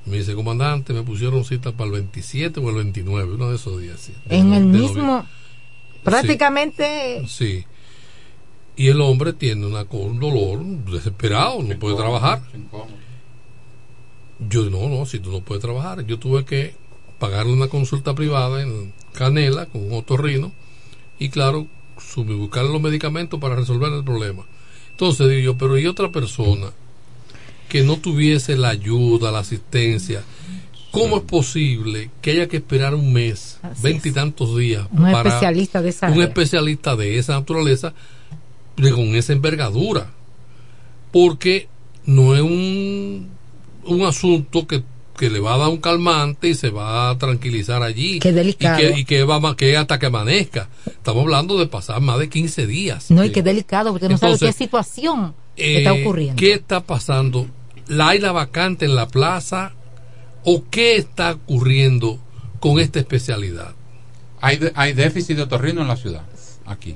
Me 0.05 0.19
dice, 0.19 0.35
comandante, 0.35 0.93
me 0.93 1.03
pusieron 1.03 1.45
cita 1.45 1.73
para 1.73 1.87
el 1.87 1.93
27 1.93 2.61
o 2.61 2.69
el 2.71 2.77
29, 2.77 3.35
uno 3.35 3.51
de 3.51 3.57
esos 3.57 3.81
días. 3.81 4.01
sí, 4.01 4.15
de 4.27 4.37
En 4.39 4.51
no- 4.51 4.57
el 4.57 4.73
de 4.73 4.79
mismo, 4.79 5.27
prácticamente, 6.03 7.25
Sí. 7.27 7.65
Y 8.77 8.87
el 8.89 9.01
hombre 9.01 9.33
tiene 9.33 9.67
una, 9.67 9.83
un 9.91 10.21
dolor 10.21 10.65
desesperado, 10.65 11.61
no 11.63 11.77
puede 11.81 11.97
trabajar. 11.97 12.43
Yo 14.49 14.71
no, 14.71 14.89
no, 14.89 15.05
si 15.05 15.19
tú 15.19 15.33
no 15.33 15.41
puedes 15.41 15.63
trabajar. 15.63 16.07
Yo 16.07 16.19
tuve 16.21 16.45
que 16.45 16.77
pagarle 17.19 17.53
una 17.53 17.67
consulta 17.67 18.15
privada 18.15 18.63
en 18.63 18.95
Canela 19.19 19.67
con 19.67 19.83
un 19.85 19.93
otorrino 19.99 20.53
y 21.19 21.29
claro, 21.31 21.67
buscarle 22.17 22.71
los 22.73 22.81
medicamentos 22.81 23.41
para 23.41 23.57
resolver 23.57 23.93
el 23.93 24.05
problema. 24.05 24.45
Entonces 24.93 25.29
digo 25.29 25.41
yo, 25.41 25.59
pero 25.59 25.77
¿y 25.77 25.87
otra 25.87 26.13
persona 26.13 26.67
que 27.69 27.83
no 27.83 27.97
tuviese 27.97 28.57
la 28.57 28.69
ayuda, 28.69 29.33
la 29.33 29.41
asistencia? 29.41 30.23
¿Cómo 30.93 31.17
es 31.17 31.23
posible 31.25 32.11
que 32.23 32.31
haya 32.31 32.49
que 32.49 32.59
esperar 32.59 32.95
un 32.95 33.13
mes, 33.13 33.59
veintitantos 33.83 34.57
días 34.57 34.87
un 34.93 35.03
para 35.03 35.29
especialista 35.31 35.83
de 35.83 35.89
esa 35.91 36.07
un 36.07 36.13
área. 36.15 36.25
especialista 36.27 36.97
de 36.97 37.19
esa 37.19 37.35
naturaleza 37.35 37.93
de- 38.77 38.93
con 38.93 39.15
esa 39.17 39.33
envergadura 39.33 40.13
porque 41.13 41.69
no 42.07 42.35
es 42.35 42.41
un, 42.43 43.29
un 43.85 44.03
asunto 44.03 44.67
que, 44.67 44.83
que 45.19 45.29
le 45.31 45.41
va 45.41 45.55
a 45.55 45.59
dar 45.59 45.69
un 45.69 45.79
calmante 45.79 46.49
y 46.49 46.55
se 46.55 46.71
va 46.71 47.11
a 47.11 47.19
tranquilizar 47.19 47.83
allí 47.83 48.19
Qué 48.21 48.33
delicado. 48.33 48.79
y 48.81 48.93
que, 48.95 49.01
y 49.01 49.05
que 49.05 49.25
va 49.25 49.57
que 49.57 49.77
hasta 49.77 49.99
que 49.99 50.07
amanezca 50.07 50.69
estamos 50.87 51.23
hablando 51.25 51.59
de 51.59 51.67
pasar 51.67 52.01
más 52.01 52.19
de 52.19 52.29
15 52.29 52.67
días 52.67 53.11
no, 53.11 53.25
y 53.25 53.31
qué 53.33 53.43
delicado, 53.43 53.91
porque 53.93 54.09
no 54.09 54.17
sabe 54.17 54.39
qué 54.39 54.53
situación 54.53 55.35
Eh, 55.57 55.79
está 55.79 55.93
ocurriendo. 55.93 56.39
¿Qué 56.39 56.53
está 56.55 56.81
pasando? 56.81 57.47
¿La 57.89 58.09
hay 58.11 58.19
la 58.21 58.33
vacante 58.33 58.85
en 58.87 58.95
la 58.95 59.09
plaza? 59.09 59.73
¿O 60.45 60.63
qué 60.71 60.97
está 60.97 61.33
ocurriendo 61.33 62.19
con 62.61 62.79
esta 62.79 63.01
especialidad? 63.01 63.75
Hay, 64.41 64.57
de- 64.59 64.73
hay 64.77 64.93
déficit 64.93 65.37
de 65.37 65.43
otorrino 65.43 65.83
en 65.83 65.89
la 65.89 65.97
ciudad, 65.97 66.23
aquí. 66.65 66.95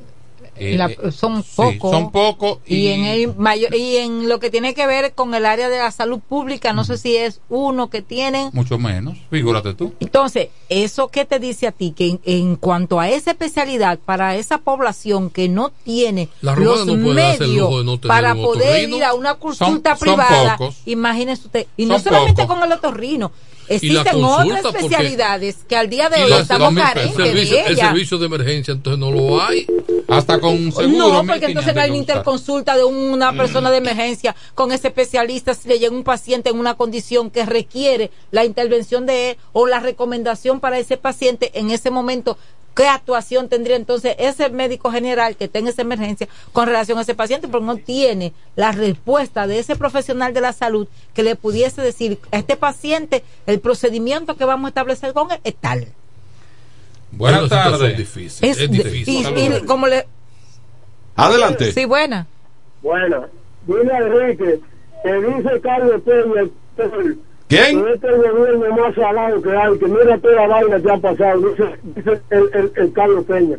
Eh, 0.57 0.77
La- 0.77 0.87
eh, 0.91 1.11
son 1.13 1.43
sí, 1.43 1.51
pocos. 1.57 1.91
son 1.91 2.13
pocos 2.13 2.59
y, 2.67 2.77
y, 2.77 2.89
en 2.89 3.05
el 3.07 3.35
mayor, 3.37 3.75
y 3.75 3.97
en 3.97 4.29
lo 4.29 4.39
que 4.39 4.51
tiene 4.51 4.75
que 4.75 4.87
ver 4.87 5.15
con 5.15 5.35
el 5.35 5.47
área 5.47 5.69
de 5.71 5.79
la 5.79 5.91
salud 5.91 6.21
pública, 6.21 6.73
no 6.75 6.85
sé 6.85 6.99
si 6.99 7.17
es 7.17 7.41
uno 7.49 7.89
que 7.89 8.03
tienen. 8.03 8.51
mucho 8.53 8.79
menos. 8.79 9.17
Figúrate 9.31 9.73
tú. 9.75 9.95
Entonces, 10.01 10.49
¿eso 10.69 11.09
qué 11.09 11.25
te 11.25 11.39
dice 11.39 11.67
a 11.69 11.73
ti? 11.73 11.93
Que 11.97 12.09
en, 12.09 12.21
en 12.25 12.57
cuanto 12.57 13.01
a 13.01 13.09
esa 13.09 13.31
especialidad, 13.31 13.99
para 13.99 14.37
esa 14.37 14.59
población 14.59 15.31
que 15.31 15.49
no 15.49 15.71
tiene 15.71 16.29
los 16.43 16.57
no 16.87 16.97
medios 16.97 17.49
lujo 17.49 17.79
de 17.79 17.85
no 17.85 17.99
tener 17.99 18.09
para 18.09 18.35
poder 18.35 18.89
ir 18.91 19.05
a 19.05 19.15
una 19.15 19.35
consulta 19.37 19.97
Son- 19.97 20.07
son 20.07 20.17
privada, 20.17 20.57
pocos. 20.59 20.77
imagínese 20.85 21.47
usted. 21.47 21.67
Y 21.79 21.87
no 21.87 21.95
Son 21.95 22.05
solamente 22.05 22.43
pocos. 22.43 22.57
con 22.59 22.65
el 22.67 22.73
otorrino, 22.77 23.33
existen 23.69 24.25
otras 24.25 24.63
porque- 24.63 24.79
especialidades 24.79 25.57
que 25.69 25.77
al 25.77 25.89
día 25.89 26.09
de 26.09 26.25
hoy 26.25 26.33
estamos 26.33 26.71
el, 26.71 26.79
carentes 26.79 27.15
servicio, 27.17 27.57
de 27.57 27.67
el 27.67 27.77
servicio 27.77 28.19
de 28.19 28.27
emergencia 28.27 28.73
entonces 28.73 28.99
no 28.99 29.11
lo 29.11 29.43
hay 29.43 29.67
Hasta 30.09 30.41
con 30.41 30.73
seguro. 30.73 30.89
No, 31.13 31.27
porque 31.27 31.47
entonces 31.47 31.75
no 31.75 31.81
hay 31.81 31.91
una 31.91 31.99
1500 31.99 31.99
interconsulta 31.99 32.77
de 32.77 32.85
una 32.85 33.33
persona 33.33 33.71
de 33.71 33.79
emergencia 33.79 34.35
con 34.55 34.73
ese 34.73 34.89
especialista 34.89 35.55
si 35.55 35.69
le 35.69 35.79
llega 35.79 35.95
un 35.95 36.05
paciente 36.05 36.51
en 36.51 36.59
una 36.59 36.75
condición 36.75 37.31
que 37.31 37.47
requiere 37.47 38.11
la 38.31 38.45
intervención 38.45 39.07
de 39.07 39.31
él 39.31 39.37
o 39.53 39.67
la 39.67 39.81
recomendación 39.81 40.61
para 40.61 40.79
ese 40.79 40.97
paciente 40.97 41.51
en 41.55 41.71
ese 41.71 41.91
momento. 41.91 42.37
¿Qué 42.75 42.87
actuación 42.89 43.49
tendría 43.51 43.77
entonces 43.77 44.17
ese 44.19 44.49
médico 44.49 44.91
general 44.91 45.37
que 45.37 45.47
tenga 45.47 45.69
esa 45.71 45.83
emergencia 45.83 46.27
con 46.53 46.67
relación 46.67 46.97
a 46.99 47.03
ese 47.03 47.15
paciente? 47.15 47.47
Porque 47.49 47.67
no 47.67 47.77
tiene 47.77 48.33
la 48.57 48.73
respuesta 48.73 49.47
de 49.47 49.59
ese 49.59 49.77
profesional 49.77 50.33
de 50.33 50.41
la 50.41 50.53
salud 50.55 50.89
que 51.13 51.23
le 51.23 51.37
pudiese 51.37 51.83
decir 51.83 52.19
a 52.31 52.39
este 52.39 52.57
paciente 52.57 53.25
el 53.47 53.61
procedimiento 53.61 54.37
que 54.37 54.45
vamos 54.47 54.67
a 54.67 54.69
establecer 54.69 55.13
con 55.13 55.31
él 55.31 55.39
es 55.45 55.55
tal. 55.57 55.87
Buenas 57.11 57.43
Es 57.43 57.49
tardes. 57.51 57.97
difícil, 57.99 58.49
Es 58.49 58.59
es 58.59 58.71
de- 58.71 58.79
difícil. 58.85 59.27
y- 59.37 59.57
y 59.57 59.61
como 59.67 59.87
le, 59.87 60.07
Adelante. 61.17 61.73
sí, 61.73 61.85
buena. 61.85 62.27
Bueno, 62.81 63.27
dile 63.67 63.93
a 63.93 63.99
Enrique 63.99 64.61
que 65.03 65.13
dice 65.13 65.61
Carlos 65.63 66.01
Peña, 66.05 66.41
el- 66.79 67.19
¿Quién? 67.57 67.85
que 67.85 67.93
este 67.95 68.07
es 68.09 68.25
el 68.25 68.33
gobierno 68.33 68.77
más 68.77 68.95
salado 68.95 69.43
que 69.43 69.51
hay, 69.57 69.79
que 69.79 69.87
mira 69.87 70.19
toda 70.19 70.35
la 70.35 70.47
vaina 70.49 70.81
que 70.83 70.91
ha 70.91 70.99
pasado, 70.99 71.41
dice, 71.51 71.65
dice 71.97 72.21
el, 72.31 72.51
el, 72.55 72.73
el 72.77 72.93
Carlos 72.93 73.25
Peña. 73.27 73.57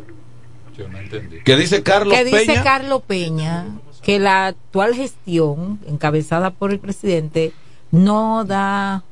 Yo 0.76 0.88
no 0.88 0.98
entendí. 0.98 1.36
¿Qué 1.44 1.56
dice 1.56 1.82
Carlos 1.82 2.12
que 2.14 2.24
dice 2.24 2.46
Peña? 2.46 2.62
Carlos 2.64 3.02
Peña 3.06 3.66
que 4.02 4.18
la 4.18 4.46
actual 4.48 4.94
gestión 4.94 5.78
encabezada 5.88 6.50
por 6.50 6.70
el 6.72 6.78
presidente 6.78 7.52
no 7.90 8.44
da 8.44 9.02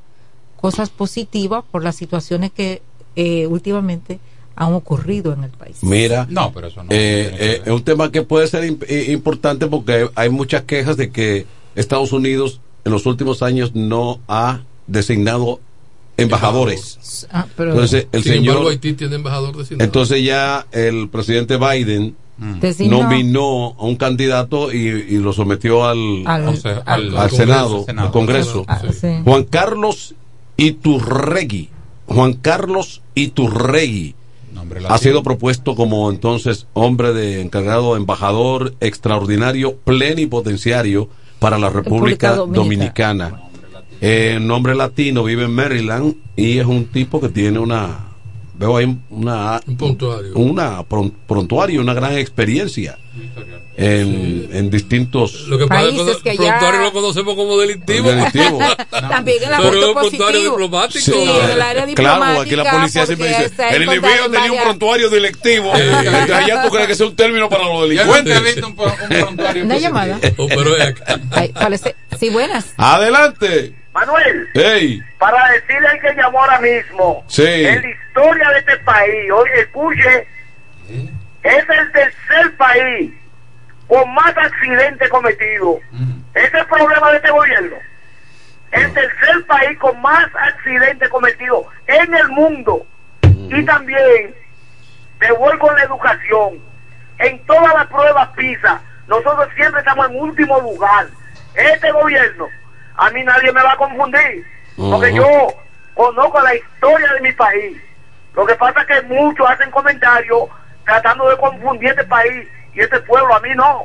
cosas 0.60 0.90
positivas 0.90 1.64
por 1.70 1.82
las 1.82 1.96
situaciones 1.96 2.50
que 2.52 2.82
eh, 3.16 3.46
últimamente 3.46 4.18
han 4.54 4.74
ocurrido 4.74 5.32
en 5.32 5.44
el 5.44 5.50
país. 5.50 5.78
Mira, 5.82 6.26
No, 6.28 6.52
pero 6.52 6.66
eso 6.66 6.82
no. 6.84 6.90
eh, 6.90 7.34
eh, 7.38 7.62
es 7.64 7.72
un 7.72 7.82
tema 7.84 8.12
que 8.12 8.22
puede 8.22 8.46
ser 8.48 8.64
imp- 8.64 9.08
importante 9.08 9.66
porque 9.66 10.10
hay 10.14 10.28
muchas 10.28 10.62
quejas 10.64 10.96
de 10.98 11.10
que 11.10 11.46
Estados 11.74 12.12
Unidos 12.12 12.60
en 12.84 12.92
los 12.92 13.06
últimos 13.06 13.42
años 13.42 13.74
no 13.74 14.20
ha 14.28 14.60
designado 14.86 15.60
embajadores. 16.16 17.26
Ah, 17.32 17.46
pero 17.56 17.70
Entonces 17.72 18.06
el 18.12 18.22
Sin 18.22 18.32
señor, 18.34 18.48
embargo, 18.56 18.70
Haití 18.70 18.92
tiene 18.94 19.16
embajador 19.16 19.56
designado. 19.56 19.84
entonces 19.84 20.24
ya 20.24 20.66
el 20.72 21.08
presidente 21.08 21.56
Biden 21.56 22.16
designó 22.60 23.02
nominó 23.04 23.74
a 23.78 23.84
un 23.84 23.96
candidato 23.96 24.72
y, 24.72 24.78
y 24.78 25.18
lo 25.18 25.32
sometió 25.32 25.84
al, 25.84 26.22
al- 26.26 26.48
O 26.48 26.56
sea, 26.56 26.82
al- 26.86 27.08
al- 27.08 27.16
al 27.16 27.28
Congreso, 27.30 27.36
Senado, 27.36 27.84
Senado. 27.84 28.06
al 28.08 28.12
Congreso. 28.12 28.64
ah, 28.68 28.82
sí. 28.92 29.08
Juan 29.24 29.44
Carlos 29.44 30.14
Iturregui. 30.56 31.68
Juan 32.06 32.34
Carlos 32.34 33.00
Iturregui 33.14 34.14
ha 34.88 34.98
sido 34.98 35.22
propuesto 35.22 35.74
como 35.74 36.10
entonces 36.10 36.66
hombre 36.74 37.12
de 37.12 37.40
encargado 37.40 37.96
embajador 37.96 38.74
extraordinario 38.80 39.76
plenipotenciario 39.76 41.08
para 41.38 41.58
la 41.58 41.68
República 41.70 42.30
República 42.32 42.54
Dominicana. 42.54 43.28
Dominicana. 43.28 43.51
Eh, 44.04 44.38
nombre 44.40 44.74
latino, 44.74 45.22
vive 45.22 45.44
en 45.44 45.54
Maryland 45.54 46.14
y 46.34 46.58
es 46.58 46.66
un 46.66 46.86
tipo 46.86 47.20
que 47.20 47.28
tiene 47.28 47.58
una 47.60 48.08
veo 48.54 48.76
ahí 48.76 48.96
una 49.10 49.60
Un 49.66 49.76
prontuario. 49.76 50.32
una 50.34 50.82
pron- 50.82 51.12
prontuario, 51.26 51.80
una 51.80 51.94
gran 51.94 52.18
experiencia 52.18 52.98
en, 53.76 54.48
en 54.52 54.70
distintos 54.70 55.46
Lo 55.48 55.56
que 55.58 55.66
pasa 55.66 55.82
es 55.88 55.94
Países 55.94 56.16
que 56.22 56.30
que 56.30 56.36
prontuario 56.36 56.78
ya- 56.80 56.84
lo 56.84 56.92
conocemos 56.92 57.34
como 57.34 57.58
delictivo. 57.58 58.10
Delictivo. 58.10 58.58
También 58.90 59.42
en 59.44 59.50
la 59.50 59.56
Pero 59.58 59.68
es 59.68 59.74
punto 59.74 59.88
un 59.88 59.94
prontuario 59.94 60.40
diplomático. 60.50 61.00
Sí, 61.04 61.12
en 61.14 61.50
el 61.50 61.62
área 61.62 61.86
Claro, 61.94 62.40
aquí 62.40 62.56
la 62.56 62.62
diplomática, 62.64 62.72
policía 62.72 63.06
siempre 63.06 63.28
dice, 63.28 63.50
el 63.70 63.82
individuo 63.82 64.24
en 64.26 64.32
tenía 64.32 64.52
un 64.52 64.62
prontuario 64.62 65.10
delictivo. 65.10 65.72
Entonces, 65.74 66.30
allá 66.30 66.62
tú 66.62 66.70
crees 66.70 66.86
que 66.88 66.92
es 66.92 67.00
un 67.00 67.16
término 67.16 67.48
para 67.48 67.64
los 67.64 67.88
delincuentes. 67.88 68.44
visto 68.44 68.66
un, 68.66 68.72
un 68.78 69.08
prontuario 69.22 69.64
Una 69.64 69.74
positivo. 69.74 69.94
llamada. 69.94 70.20
Oh, 70.36 70.46
pero 70.48 70.76
es 70.76 70.82
acá. 70.88 71.20
Ay, 71.30 71.48
parece- 71.54 71.94
sí, 72.18 72.28
buenas. 72.30 72.66
Adelante. 72.76 73.74
Manuel, 73.92 74.48
Hey. 74.54 75.02
para 75.18 75.48
decirle 75.52 75.86
al 75.88 76.00
que 76.00 76.14
llamó 76.14 76.40
ahora 76.40 76.60
mismo, 76.60 77.24
Sí. 77.28 77.42
en 77.66 77.82
la 77.82 77.88
historia 77.90 78.48
de 78.50 78.58
este 78.60 78.76
país, 78.78 79.30
oye, 79.30 79.60
escuche, 79.60 80.26
es 81.42 81.68
el 81.68 81.92
tercer 81.92 82.56
país 82.56 83.12
con 83.86 84.14
más 84.14 84.34
accidentes 84.36 85.08
cometidos. 85.10 85.76
Ese 86.34 86.46
es 86.46 86.54
el 86.54 86.66
problema 86.66 87.10
de 87.10 87.16
este 87.18 87.30
gobierno. 87.30 87.76
El 88.70 88.92
tercer 88.94 89.44
país 89.46 89.78
con 89.78 90.00
más 90.00 90.26
accidentes 90.34 91.08
cometidos 91.10 91.66
en 91.86 92.14
el 92.14 92.28
mundo. 92.28 92.86
Y 93.22 93.62
también, 93.66 94.34
me 95.20 95.32
voy 95.32 95.58
con 95.58 95.74
la 95.76 95.82
educación. 95.82 96.58
En 97.18 97.38
todas 97.44 97.74
las 97.74 97.86
pruebas 97.88 98.28
PISA, 98.34 98.80
nosotros 99.06 99.46
siempre 99.54 99.80
estamos 99.80 100.08
en 100.08 100.16
último 100.18 100.58
lugar. 100.60 101.06
Este 101.54 101.92
gobierno, 101.92 102.48
a 103.02 103.10
mí 103.10 103.22
nadie 103.24 103.52
me 103.52 103.62
va 103.62 103.72
a 103.72 103.76
confundir. 103.76 104.44
Porque 104.76 105.14
yo 105.14 105.26
conozco 105.94 106.40
la 106.40 106.54
historia 106.54 107.12
de 107.14 107.20
mi 107.20 107.32
país. 107.32 107.76
Lo 108.34 108.46
que 108.46 108.54
pasa 108.54 108.80
es 108.82 108.86
que 108.86 109.02
muchos 109.08 109.48
hacen 109.48 109.70
comentarios 109.70 110.44
tratando 110.84 111.28
de 111.28 111.36
confundir 111.36 111.90
este 111.90 112.04
país 112.04 112.46
y 112.74 112.80
este 112.80 113.00
pueblo. 113.00 113.34
A 113.34 113.40
mí 113.40 113.50
no. 113.54 113.84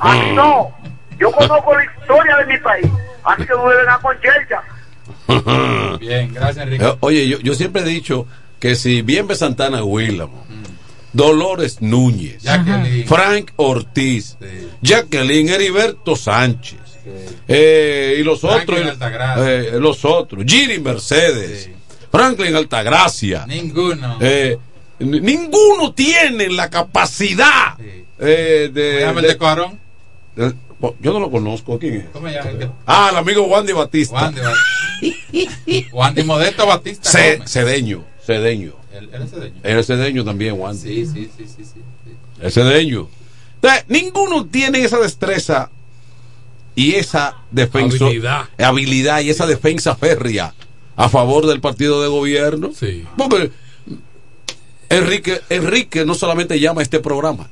A 0.00 0.12
mí 0.14 0.32
no. 0.34 0.72
Yo 1.18 1.30
conozco 1.30 1.74
la 1.74 1.84
historia 1.84 2.36
de 2.38 2.46
mi 2.46 2.58
país. 2.58 2.86
Así 3.24 3.46
que 3.46 3.52
no 3.54 3.68
deben 3.68 3.88
a 3.88 3.98
con 3.98 4.16
chelcha. 4.20 5.98
Bien, 6.00 6.34
gracias, 6.34 6.64
Enrique. 6.64 6.84
Eh, 6.84 6.96
Oye, 7.00 7.28
yo, 7.28 7.38
yo 7.38 7.54
siempre 7.54 7.82
he 7.82 7.84
dicho 7.84 8.26
que 8.58 8.74
si 8.74 9.02
bien 9.02 9.28
ve 9.28 9.36
Santana 9.36 9.84
Willamo, 9.84 10.44
Dolores 11.12 11.80
Núñez, 11.80 12.42
Jacqueline. 12.42 13.06
Frank 13.06 13.52
Ortiz, 13.56 14.36
Jacqueline 14.80 15.48
Heriberto 15.50 16.16
Sánchez, 16.16 16.80
eh, 17.48 18.16
y 18.18 18.22
los 18.22 18.44
otros, 18.44 18.78
eh, 19.38 19.72
los 19.78 20.04
otros, 20.04 20.44
Giri 20.46 20.78
Mercedes, 20.80 21.70
Franklin 22.10 22.54
Altagracia, 22.54 23.46
Ninguno. 23.46 24.18
eh, 24.20 24.58
ninguno 24.98 25.92
tiene 25.92 26.48
la 26.50 26.70
capacidad 26.70 27.76
eh, 28.18 28.70
de, 28.72 29.12
de- 29.22 29.36
Cuarón. 29.38 29.78
de- 30.36 30.54
yo 31.00 31.12
no 31.12 31.20
lo 31.20 31.30
conozco, 31.30 31.78
¿quién 31.78 31.94
es? 31.94 32.04
¿Cómo 32.12 32.26
Ah, 32.86 33.08
el 33.12 33.16
amigo 33.18 33.46
Wandy 33.46 33.72
Batista. 33.72 34.14
Wandy 34.16 34.40
Batista. 34.40 35.88
Wandy 35.92 36.22
Modesto 36.24 36.66
Batista. 36.66 37.08
Ce- 37.10 37.36
Gómez. 37.36 37.50
cedeño, 37.52 38.04
cedeño. 38.26 38.72
Él, 38.92 39.08
es 39.78 39.86
cedeño. 39.86 40.24
También, 40.24 40.54
Wandy. 40.58 40.80
Sí, 40.82 41.06
sí, 41.06 41.30
sí, 41.36 41.44
sí, 41.46 41.64
sí. 41.64 41.80
Es 42.40 42.54
cedeño. 42.54 43.08
Entonces, 43.56 43.84
ninguno 43.88 44.44
tiene 44.46 44.82
esa 44.84 44.98
destreza 44.98 45.70
y 46.74 46.94
esa 46.94 47.36
defensa, 47.50 48.04
Habilidad. 48.06 48.48
habilidad 48.58 49.20
y 49.20 49.30
esa 49.30 49.46
defensa 49.46 49.94
férrea 49.96 50.54
a 50.96 51.08
favor 51.08 51.46
del 51.46 51.60
partido 51.60 52.02
de 52.02 52.08
gobierno. 52.08 52.72
Porque 53.16 53.50
Enrique, 54.88 55.40
Enrique 55.48 56.04
no 56.04 56.14
solamente 56.14 56.58
llama 56.60 56.80
a 56.80 56.82
este 56.82 57.00
programa. 57.00 57.48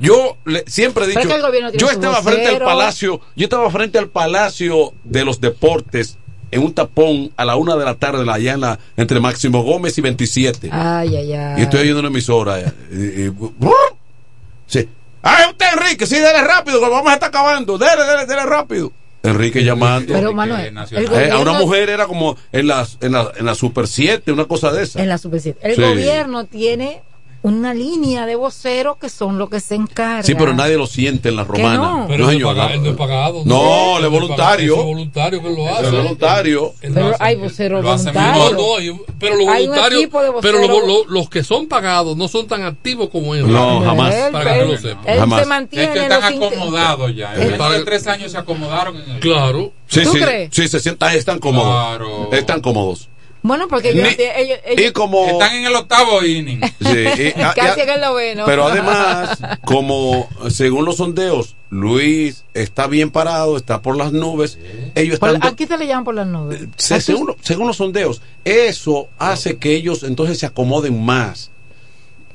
Yo 0.00 0.36
le- 0.44 0.64
siempre 0.66 1.04
he 1.04 1.08
dicho, 1.08 1.20
es 1.20 1.26
que 1.26 1.78
yo 1.78 1.86
estaba 1.90 2.22
frente 2.22 2.48
al 2.48 2.58
palacio, 2.66 3.20
yo 3.34 3.44
estaba 3.44 3.70
frente 3.70 3.98
al 3.98 4.08
palacio 4.08 4.92
de 5.04 5.24
los 5.24 5.40
deportes 5.40 6.18
en 6.50 6.62
un 6.62 6.72
tapón 6.74 7.32
a 7.36 7.44
la 7.44 7.56
una 7.56 7.76
de 7.76 7.84
la 7.84 7.94
tarde 7.94 8.30
allá 8.30 8.52
en 8.54 8.60
la, 8.60 8.78
entre 8.96 9.20
Máximo 9.20 9.62
Gómez 9.62 9.96
y 9.98 10.00
27. 10.02 10.68
Ay, 10.70 11.16
ay, 11.16 11.32
ay. 11.32 11.60
Y 11.60 11.62
estoy 11.62 11.80
oyendo 11.80 12.00
una 12.00 12.08
emisora. 12.08 12.60
eh, 12.60 12.72
y- 12.92 13.22
y- 13.26 13.32
sí. 14.66 14.88
¡Ah, 15.26 15.46
usted, 15.50 15.66
Enrique! 15.74 16.06
Sí, 16.06 16.16
dele 16.16 16.40
rápido, 16.42 16.78
que 16.80 16.86
lo 16.86 16.92
vamos 16.92 17.10
a 17.10 17.14
estar 17.14 17.28
acabando. 17.28 17.76
Dele, 17.78 18.04
dele, 18.04 18.26
dele 18.26 18.44
rápido. 18.44 18.92
Enrique 19.22 19.64
llamando. 19.64 20.12
Pero, 20.14 20.32
Manuel, 20.32 20.72
el 20.92 21.12
Eh, 21.12 21.30
a 21.32 21.38
una 21.40 21.54
mujer 21.54 21.90
era 21.90 22.06
como 22.06 22.36
en 22.52 22.68
la, 22.68 22.86
en 23.00 23.10
la, 23.12 23.32
en 23.36 23.44
la 23.44 23.54
Super 23.56 23.88
7, 23.88 24.30
una 24.30 24.44
cosa 24.44 24.70
de 24.70 24.84
esa. 24.84 25.02
En 25.02 25.08
la 25.08 25.18
Super 25.18 25.40
7. 25.40 25.58
El 25.62 25.74
Sí. 25.74 25.82
gobierno 25.82 26.44
tiene 26.44 27.02
una 27.48 27.72
línea 27.74 28.26
de 28.26 28.34
voceros 28.34 28.96
que 28.96 29.08
son 29.08 29.38
los 29.38 29.48
que 29.48 29.60
se 29.60 29.76
encargan. 29.76 30.24
Sí, 30.24 30.34
pero 30.34 30.52
nadie 30.52 30.76
lo 30.76 30.86
siente 30.86 31.28
en 31.28 31.36
la 31.36 31.44
romana. 31.44 31.76
no? 31.76 32.04
Pero 32.08 32.24
no, 32.24 32.30
él 32.32 32.40
no 32.40 32.48
es 32.50 32.54
pagado, 32.56 32.74
él 32.74 32.82
no 32.82 32.90
es 32.90 32.96
pagado. 32.96 33.42
No, 33.44 33.98
él 33.98 33.98
es 33.98 34.04
Él 34.04 34.10
voluntario. 34.10 34.76
Es 34.76 34.84
voluntario 34.84 35.42
que 35.42 35.48
él 35.48 35.54
lo 35.54 35.68
hace. 35.68 35.84
Es 35.86 35.92
voluntario. 35.92 36.74
Él 36.82 36.92
Pero 36.94 37.12
hay 37.20 37.36
voceros 37.36 37.82
voluntarios. 37.84 38.52
No, 38.52 38.80
no, 38.80 39.00
pero 39.18 39.36
los 39.36 39.48
Hay 39.48 39.66
voluntarios, 39.68 40.10
pero 40.12 40.32
voceros- 40.32 40.68
lo- 40.68 40.86
lo- 40.86 41.04
los 41.06 41.30
que 41.30 41.44
son 41.44 41.68
pagados 41.68 42.16
no 42.16 42.26
son 42.28 42.46
tan 42.48 42.62
activos 42.64 43.08
como 43.10 43.34
él. 43.34 43.50
No, 43.50 43.80
jamás. 43.82 44.14
Para 44.32 44.54
que 44.54 44.60
tú 44.64 44.72
lo 44.72 44.78
sepas. 44.78 45.06
él 45.06 45.20
se 45.38 45.46
mantiene 45.46 45.84
Es 45.84 45.90
que 45.92 46.00
están 46.02 46.38
los 46.40 46.52
acomodados 46.52 47.14
ya. 47.14 47.34
Eh, 47.36 47.48
En 47.52 47.58
para- 47.58 47.74
de 47.78 47.84
tres 47.84 48.06
años 48.08 48.32
se 48.32 48.38
acomodaron 48.38 48.96
en 48.96 49.08
el. 49.10 49.20
Claro. 49.20 49.72
Sí, 49.88 50.02
¿Tú 50.02 50.12
sí, 50.12 50.18
crees? 50.20 50.50
sí, 50.52 50.66
se 50.66 50.80
sientan, 50.80 51.14
están 51.14 51.38
cómodos. 51.38 51.68
Claro. 51.72 52.28
Están 52.32 52.60
cómodos. 52.60 53.08
Bueno, 53.46 53.68
porque 53.68 53.90
ellos, 53.90 54.08
Ni- 54.18 54.24
ellos, 54.24 54.58
ellos- 54.66 54.86
Y 54.88 54.92
como. 54.92 55.26
Están 55.26 55.54
en 55.56 55.66
el 55.66 55.74
octavo 55.74 56.22
inning. 56.24 56.60
Sí, 56.80 57.32
y- 57.36 57.40
a- 57.42 57.54
casi 57.54 57.80
y 57.80 57.80
a- 57.80 57.84
en 57.84 57.90
el 57.90 58.00
noveno. 58.00 58.44
Pero 58.46 58.66
además, 58.66 59.38
como 59.64 60.28
según 60.50 60.84
los 60.84 60.96
sondeos, 60.96 61.54
Luis 61.70 62.44
está 62.54 62.86
bien 62.86 63.10
parado, 63.10 63.56
está 63.56 63.82
por 63.82 63.96
las 63.96 64.12
nubes, 64.12 64.58
ellos 64.94 65.18
Por- 65.18 65.30
están... 65.34 65.52
aquí 65.52 65.66
te 65.66 65.76
le 65.78 65.86
llaman 65.86 66.04
por 66.04 66.14
las 66.14 66.26
nubes. 66.26 66.60
se- 66.76 67.00
según, 67.00 67.26
lo- 67.28 67.36
según 67.40 67.66
los 67.66 67.76
sondeos, 67.76 68.22
eso 68.44 69.08
hace 69.18 69.56
que 69.58 69.74
ellos 69.74 70.02
entonces 70.02 70.38
se 70.38 70.46
acomoden 70.46 71.02
más. 71.04 71.50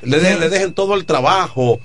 Le, 0.02 0.20
de- 0.20 0.38
le 0.40 0.50
dejen 0.50 0.74
todo 0.74 0.96
el 0.96 1.06
trabajo. 1.06 1.80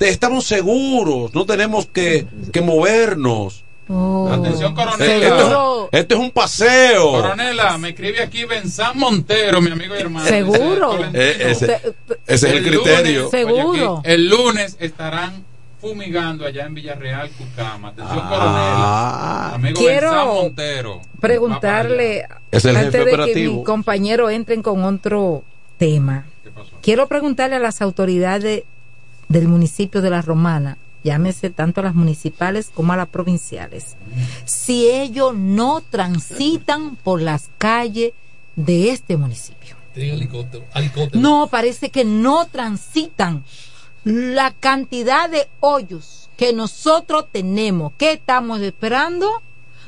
Estamos 0.00 0.44
seguros, 0.46 1.34
no 1.34 1.46
tenemos 1.46 1.86
que, 1.86 2.26
que 2.52 2.60
movernos. 2.62 3.64
Oh. 3.94 4.28
Atención, 4.32 4.74
coronela. 4.74 5.26
Esto, 5.26 5.88
esto 5.92 6.14
es 6.14 6.20
un 6.20 6.30
paseo. 6.30 7.10
Coronela, 7.12 7.76
me 7.78 7.90
escribe 7.90 8.22
aquí 8.22 8.44
Benzán 8.44 8.98
Montero, 8.98 9.60
mi 9.60 9.70
amigo 9.70 9.94
y 9.94 10.00
hermano. 10.00 10.26
Seguro. 10.26 10.98
Eh, 11.12 11.36
ese, 11.50 11.74
ese 11.74 11.94
es 12.26 12.42
el 12.44 12.62
criterio. 12.62 13.18
lunes, 13.24 13.30
Seguro. 13.30 13.94
oye, 13.96 14.12
el 14.14 14.28
lunes 14.28 14.76
estarán 14.80 15.44
fumigando 15.80 16.46
allá 16.46 16.64
en 16.66 16.74
Villarreal, 16.74 17.28
Cucama. 17.30 17.88
Atención, 17.88 18.18
Ah. 18.22 18.28
coronela. 18.30 19.54
Amigo 19.56 19.80
Quiero 19.80 20.10
Benzán 20.10 20.26
Montero. 20.28 21.00
Preguntarle, 21.20 22.26
Es 22.50 22.64
el 22.64 22.76
antes 22.76 22.92
jefe 22.92 22.98
de 22.98 23.04
que 23.04 23.14
operativo. 23.22 23.54
mis 23.56 23.64
compañeros 23.66 24.32
entren 24.32 24.62
con 24.62 24.84
otro 24.84 25.42
tema, 25.76 26.26
quiero 26.80 27.08
preguntarle 27.08 27.56
a 27.56 27.58
las 27.58 27.82
autoridades 27.82 28.62
del 29.28 29.48
municipio 29.48 30.00
de 30.02 30.10
La 30.10 30.22
Romana, 30.22 30.78
llámese 31.04 31.50
tanto 31.50 31.80
a 31.80 31.84
las 31.84 31.94
municipales 31.94 32.70
como 32.72 32.92
a 32.92 32.96
las 32.96 33.08
provinciales, 33.08 33.96
si 34.44 34.88
ellos 34.88 35.34
no 35.34 35.80
transitan 35.80 36.96
por 36.96 37.20
las 37.20 37.50
calles 37.58 38.12
de 38.56 38.90
este 38.90 39.16
municipio. 39.16 39.76
Helicóptero. 39.94 40.64
No, 41.12 41.48
parece 41.48 41.90
que 41.90 42.04
no 42.04 42.46
transitan 42.46 43.44
la 44.04 44.52
cantidad 44.52 45.28
de 45.28 45.48
hoyos 45.60 46.30
que 46.36 46.52
nosotros 46.52 47.26
tenemos. 47.30 47.92
¿Qué 47.98 48.12
estamos 48.12 48.60
esperando? 48.60 49.42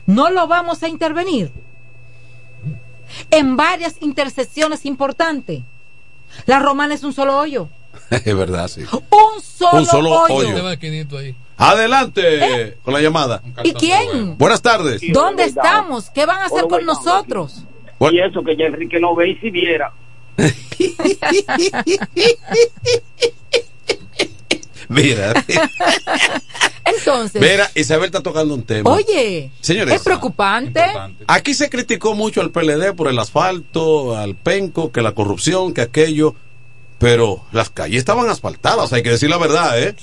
No 0.07 0.31
lo 0.31 0.47
vamos 0.47 0.83
a 0.83 0.89
intervenir. 0.89 1.51
En 3.31 3.57
varias 3.57 3.97
intersecciones 4.01 4.85
importantes. 4.85 5.63
La 6.47 6.59
romana 6.59 6.95
es 6.95 7.05
un 7.05 7.13
solo 7.13 7.39
hoyo. 7.39 7.69
es 8.11 8.37
verdad, 8.37 8.69
sí. 8.69 8.83
Un 8.93 9.43
solo, 9.43 9.79
Un 9.81 9.87
solo 9.87 10.11
hoyo. 10.11 10.35
hoyo. 10.35 10.55
Lleva 10.57 10.77
500 10.77 11.21
ahí. 11.21 11.35
Adelante 11.57 12.79
con 12.83 12.95
la 12.95 13.01
llamada. 13.01 13.41
¿Y 13.63 13.73
quién? 13.75 14.37
Buenas 14.39 14.61
tardes. 14.63 15.01
¿Dónde 15.13 15.45
estamos? 15.45 16.11
¿Qué 16.11 16.27
van 16.27 16.41
a 16.43 16.47
hacer 16.47 16.65
con 16.69 16.85
nosotros? 16.85 17.63
Y 18.13 18.19
eso 18.21 18.43
que 18.43 18.57
ya 18.57 18.67
Enrique 18.67 18.99
no 19.01 19.15
ve 19.15 19.31
y 19.31 19.37
si 19.37 19.51
viera. 19.51 19.93
Mira, 24.89 25.33
Entonces, 26.85 27.41
mira, 27.41 27.71
Isabel 27.75 28.05
está 28.07 28.21
tocando 28.23 28.55
un 28.55 28.63
tema. 28.63 28.91
oye, 28.91 29.51
Señores. 29.63 29.95
es 29.95 30.03
preocupante. 30.03 30.83
Aquí 31.27 31.55
se 31.55 31.71
criticó 31.71 32.15
mucho 32.15 32.43
al 32.43 32.51
PLD 32.51 32.93
por 32.95 33.09
el 33.09 33.19
asfalto, 33.19 34.15
al 34.17 34.35
penco, 34.35 34.93
que 34.93 35.01
la 35.01 35.13
corrupción, 35.13 35.73
que 35.73 35.81
aquello. 35.81 36.35
Pero 36.99 37.43
las 37.53 37.71
calles 37.71 37.99
estaban 37.99 38.29
asfaltadas, 38.31 38.93
hay 38.93 39.03
que 39.03 39.11
decir 39.11 39.29
la 39.29 39.37
verdad, 39.37 39.79
¿eh? 39.83 39.95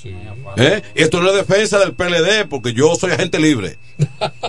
¿Eh? 0.56 0.82
Esto 0.94 1.20
no 1.20 1.30
es 1.30 1.34
defensa 1.34 1.78
del 1.78 1.94
PLD, 1.94 2.46
porque 2.48 2.74
yo 2.74 2.94
soy 2.94 3.12
agente 3.12 3.38
libre. 3.40 3.78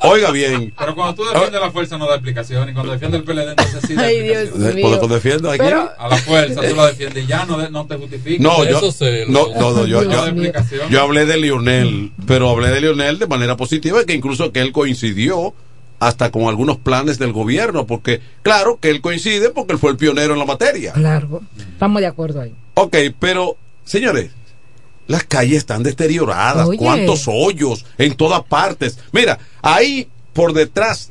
Oiga 0.00 0.30
bien. 0.30 0.72
Pero 0.78 0.94
cuando 0.94 1.14
tú 1.16 1.24
defiendes 1.28 1.60
la 1.60 1.70
fuerza 1.72 1.98
no 1.98 2.06
da 2.06 2.14
explicación 2.14 2.68
y 2.68 2.72
cuando 2.72 2.92
defiendes 2.92 3.20
el 3.20 3.24
PLD 3.26 3.50
entonces 3.50 3.80
sí 3.86 3.94
da 3.94 4.02
Ay, 4.04 4.22
Dios 4.22 4.36
explicación. 4.44 4.76
mío. 4.76 4.98
Porque 5.00 5.14
defiendo 5.14 5.50
aquí. 5.50 5.58
Pero- 5.58 5.90
A 5.98 6.08
la 6.08 6.16
fuerza 6.18 6.60
tú 6.68 6.76
la 6.76 6.86
defiendes 6.92 7.24
y 7.24 7.26
ya 7.26 7.44
no, 7.46 7.58
de- 7.58 7.70
no 7.70 7.86
te 7.86 7.96
justificas. 7.96 8.40
No, 8.40 8.64
yo, 8.64 8.80
no, 9.28 9.48
no, 9.58 9.70
no, 9.72 9.86
yo, 9.86 10.02
yo, 10.04 10.24
explicación. 10.26 10.88
yo 10.90 11.02
hablé 11.02 11.26
de 11.26 11.36
Lionel, 11.36 12.12
pero 12.26 12.48
hablé 12.50 12.68
de 12.70 12.80
Lionel 12.80 13.18
de 13.18 13.26
manera 13.26 13.56
positiva, 13.56 14.04
que 14.04 14.14
incluso 14.14 14.52
que 14.52 14.60
él 14.60 14.70
coincidió 14.72 15.52
hasta 16.00 16.30
con 16.30 16.44
algunos 16.44 16.76
planes 16.76 17.18
del 17.18 17.32
gobierno, 17.32 17.86
porque 17.86 18.20
claro 18.42 18.78
que 18.80 18.90
él 18.90 19.00
coincide 19.00 19.50
porque 19.50 19.72
él 19.72 19.78
fue 19.78 19.90
el 19.90 19.96
pionero 19.96 20.32
en 20.34 20.38
la 20.38 20.44
materia. 20.44 20.92
Claro, 20.92 21.42
estamos 21.58 22.00
de 22.00 22.06
acuerdo 22.06 22.40
ahí. 22.40 22.54
Ok, 22.74 22.96
pero 23.18 23.56
señores, 23.84 24.30
las 25.08 25.24
calles 25.24 25.58
están 25.58 25.82
deterioradas, 25.82 26.68
Oye. 26.68 26.78
cuántos 26.78 27.24
hoyos 27.26 27.84
en 27.96 28.14
todas 28.14 28.42
partes. 28.44 28.98
Mira, 29.12 29.38
ahí 29.62 30.08
por 30.32 30.52
detrás, 30.52 31.10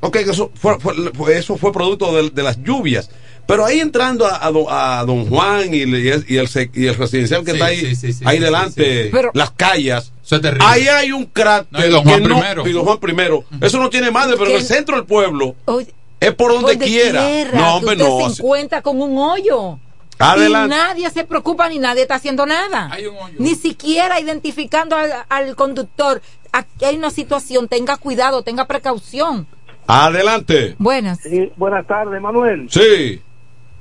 ok, 0.00 0.16
eso 0.16 0.50
fue, 0.54 0.78
fue- 0.78 1.12
fue- 1.12 1.36
eso 1.36 1.56
fue 1.56 1.72
producto 1.72 2.14
de, 2.14 2.30
de 2.30 2.42
las 2.42 2.62
lluvias. 2.62 3.10
Pero 3.46 3.64
ahí 3.64 3.80
entrando 3.80 4.26
a, 4.26 4.44
a 4.44 4.50
don, 4.50 4.64
a 4.68 5.04
don 5.06 5.26
Juan 5.28 5.72
y, 5.72 5.82
el- 5.82 5.94
y 6.04 6.08
el, 6.08 6.24
y 6.28 6.36
el 6.38 6.48
y 6.74 6.86
el 6.86 6.94
residencial 6.96 7.44
que 7.44 7.52
Sí, 7.52 7.56
está 7.56 7.66
ahí, 7.66 7.80
sí, 7.80 7.94
sí, 7.96 8.12
sí, 8.12 8.24
ahí 8.26 8.38
sí, 8.38 8.42
delante, 8.42 8.96
sí, 8.96 9.02
sí. 9.04 9.08
Pero- 9.12 9.30
las 9.34 9.50
calles, 9.52 10.12
Eso 10.24 10.36
es 10.36 10.42
terrible. 10.42 10.66
ahí 10.66 10.88
hay 10.88 11.12
un 11.12 11.26
cráter. 11.26 11.68
No, 11.70 11.86
y 11.86 11.90
don 11.90 12.02
Juan 12.04 12.22
no- 12.22 12.28
primero. 12.28 12.66
y 12.68 12.72
don 12.72 12.84
Juan 12.84 12.98
primero. 12.98 13.44
Eso 13.60 13.78
no 13.78 13.88
tiene 13.90 14.10
madre, 14.10 14.34
pero 14.38 14.50
en 14.50 14.56
el 14.56 14.62
centro 14.64 14.96
del 14.96 15.04
pueblo 15.04 15.54
Oye, 15.66 15.92
es 16.18 16.34
por 16.34 16.50
donde, 16.52 16.72
donde 16.72 16.86
quiera. 16.86 17.24
quiera, 17.26 17.52
No, 17.58 17.76
hombre, 17.76 17.96
no. 17.96 18.30
se 18.30 18.42
encuentra 18.42 18.82
con 18.82 19.00
un 19.00 19.16
hoyo. 19.16 19.78
Adelante. 20.18 20.74
Y 20.74 20.78
nadie 20.78 21.10
se 21.10 21.24
preocupa 21.24 21.68
ni 21.68 21.78
nadie 21.78 22.02
está 22.02 22.14
haciendo 22.14 22.46
nada. 22.46 22.90
Ni 23.38 23.54
siquiera 23.54 24.18
identificando 24.18 24.96
al, 24.96 25.12
al 25.28 25.54
conductor. 25.56 26.22
Aquí 26.52 26.84
hay 26.86 26.96
una 26.96 27.10
situación, 27.10 27.68
tenga 27.68 27.98
cuidado, 27.98 28.42
tenga 28.42 28.66
precaución. 28.66 29.46
Adelante. 29.86 30.74
Buenas. 30.78 31.20
buenas 31.56 31.86
tardes, 31.86 32.20
Manuel. 32.20 32.66
Sí. 32.70 33.20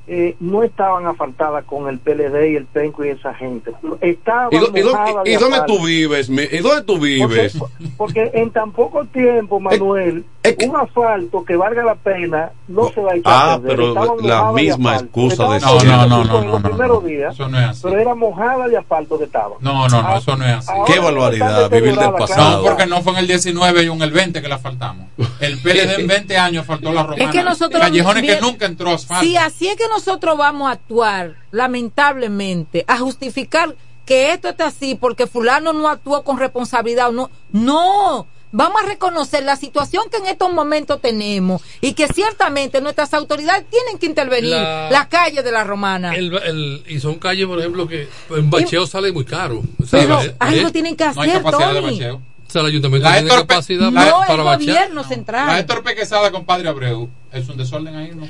Eh, 0.08 0.36
no 0.40 0.64
estaban 0.64 1.08
asfaltadas 1.08 1.66
con 1.66 1.90
el 1.90 1.98
PLD 1.98 2.52
y 2.52 2.56
el 2.56 2.66
PENCO 2.66 3.06
y 3.06 3.10
esa 3.10 3.34
gente. 3.34 3.72
Estaban 4.02 4.50
¿Y, 4.54 4.82
dónde 4.82 5.58
tú 5.66 5.84
vives? 5.84 6.30
¿Y 6.30 6.58
dónde 6.60 6.84
tú 6.84 7.00
vives? 7.00 7.58
Porque 7.98 8.30
en 8.34 8.52
tan 8.52 8.72
poco 8.72 9.06
tiempo, 9.06 9.60
Manuel, 9.60 10.24
un 10.68 10.76
asfalto 10.76 11.44
que 11.46 11.56
valga 11.56 11.84
la 11.84 11.96
pena 11.96 12.52
no 12.68 12.90
se 12.90 13.02
va 13.02 13.12
a 13.12 13.16
echar 13.16 13.34
Ah, 13.34 13.54
a 13.54 13.60
perder. 13.60 13.78
pero 13.94 14.18
la 14.22 14.52
misma 14.52 14.96
excusa 14.96 15.44
de 15.50 15.60
No, 15.60 15.74
no, 15.76 15.82
en 16.04 16.10
no, 16.10 16.24
no, 16.24 16.44
no, 16.44 16.62
primeros 16.62 17.02
no. 17.04 17.08
días, 17.08 17.34
Eso 17.34 17.48
no 17.50 17.60
es 17.60 17.70
así. 17.70 17.80
pero 17.84 17.98
era 18.00 18.16
mojada 18.16 18.68
de 18.68 18.78
asfalto 18.78 19.18
que 19.18 19.26
estaba. 19.26 19.56
No, 19.60 19.88
no, 19.88 20.02
no, 20.02 20.08
Ah, 20.08 20.18
eso 20.18 20.36
no 20.36 20.46
es 20.46 20.54
así. 20.58 20.72
ahora 20.72 20.94
Qué 20.94 21.00
barbaridad, 21.00 21.70
vivir 21.70 21.96
del 21.96 22.12
No, 22.12 22.16
pasado. 22.16 22.64
porque 22.64 22.86
no 22.86 23.02
fue 23.02 23.14
en 23.14 23.20
el 23.20 23.28
19 23.28 23.84
y 23.84 23.88
en 23.88 24.02
el 24.02 24.12
20 24.12 24.42
que 24.42 24.48
la 24.48 24.58
faltamos. 24.58 25.08
El 25.40 25.58
PLD 25.64 26.00
en 26.02 26.08
20 26.08 26.38
años 26.38 26.66
faltó 26.66 26.92
la 26.92 27.04
romana. 27.04 27.24
Es 27.24 27.30
que 27.32 27.44
nosotros 27.44 27.82
Callejones 27.82 28.24
que 28.24 28.42
nunca 28.42 28.66
entró 28.66 28.92
asfalto. 28.92 29.24
Si 29.26 29.38
así 29.38 29.68
es 29.68 29.76
que 29.76 29.88
nosotros 29.88 30.38
vamos 30.38 30.68
a 30.70 30.72
actuar, 30.72 31.36
lamentablemente, 31.52 32.84
a 32.88 32.98
justificar 32.98 33.76
que 34.06 34.34
esto 34.34 34.50
está 34.50 34.68
así 34.68 34.96
porque 34.96 35.26
fulano 35.28 35.74
no 35.74 35.88
actuó 35.90 36.24
con 36.24 36.38
responsabilidad 36.38 37.10
o 37.10 37.12
no, 37.12 37.30
no. 37.52 38.28
Vamos 38.58 38.82
a 38.82 38.86
reconocer 38.86 39.44
la 39.44 39.58
situación 39.58 40.04
que 40.10 40.16
en 40.16 40.28
estos 40.28 40.50
momentos 40.54 41.02
tenemos 41.02 41.62
y 41.82 41.92
que 41.94 42.08
ciertamente 42.08 42.80
nuestras 42.80 43.14
autoridades 43.14 43.66
tienen 43.70 43.98
que 43.98 44.06
intervenir 44.06 44.52
La- 44.52 44.90
la, 44.90 45.10
calle 45.10 45.44
de 45.44 45.52
la 45.52 45.66
Romana. 45.66 46.16
El- 46.16 46.34
el- 46.38 46.84
y 46.88 47.02
son 47.02 47.16
calles, 47.20 47.48
por 47.48 47.60
ejemplo, 47.60 47.86
que 47.86 48.08
en 48.30 48.50
bacheo 48.50 48.88
sale 48.88 49.12
muy 49.12 49.26
caro. 49.26 49.62
Pero 49.92 50.22
eh, 50.22 50.36
algo 50.40 50.68
eh, 50.70 50.72
tienen 50.72 50.96
que 50.96 51.04
No 51.04 51.22
hay 51.22 51.30
hacer, 51.32 51.44
de 51.44 51.52
Tony. 51.52 52.02
o 52.02 52.22
sea, 52.48 52.62
el 52.62 52.68
ayuntamiento 52.68 53.10
La 53.10 53.16
tiene 53.16 53.28
Héctor 53.28 53.42
Pe- 53.42 53.48
capacidad 53.48 53.92
No, 53.92 53.94
para, 53.94 54.34
el 54.36 54.42
bachear. 54.44 54.58
gobierno 54.58 55.04
central. 55.04 55.48
La 55.48 55.60
Héctor 55.60 55.84
Pequezada 55.84 56.32
con 56.32 56.46
Padre 56.46 56.70
Abreu 56.70 57.10
es 57.34 57.50
un 57.50 57.58
desorden 57.58 57.94
ahí. 57.96 58.12
No. 58.16 58.26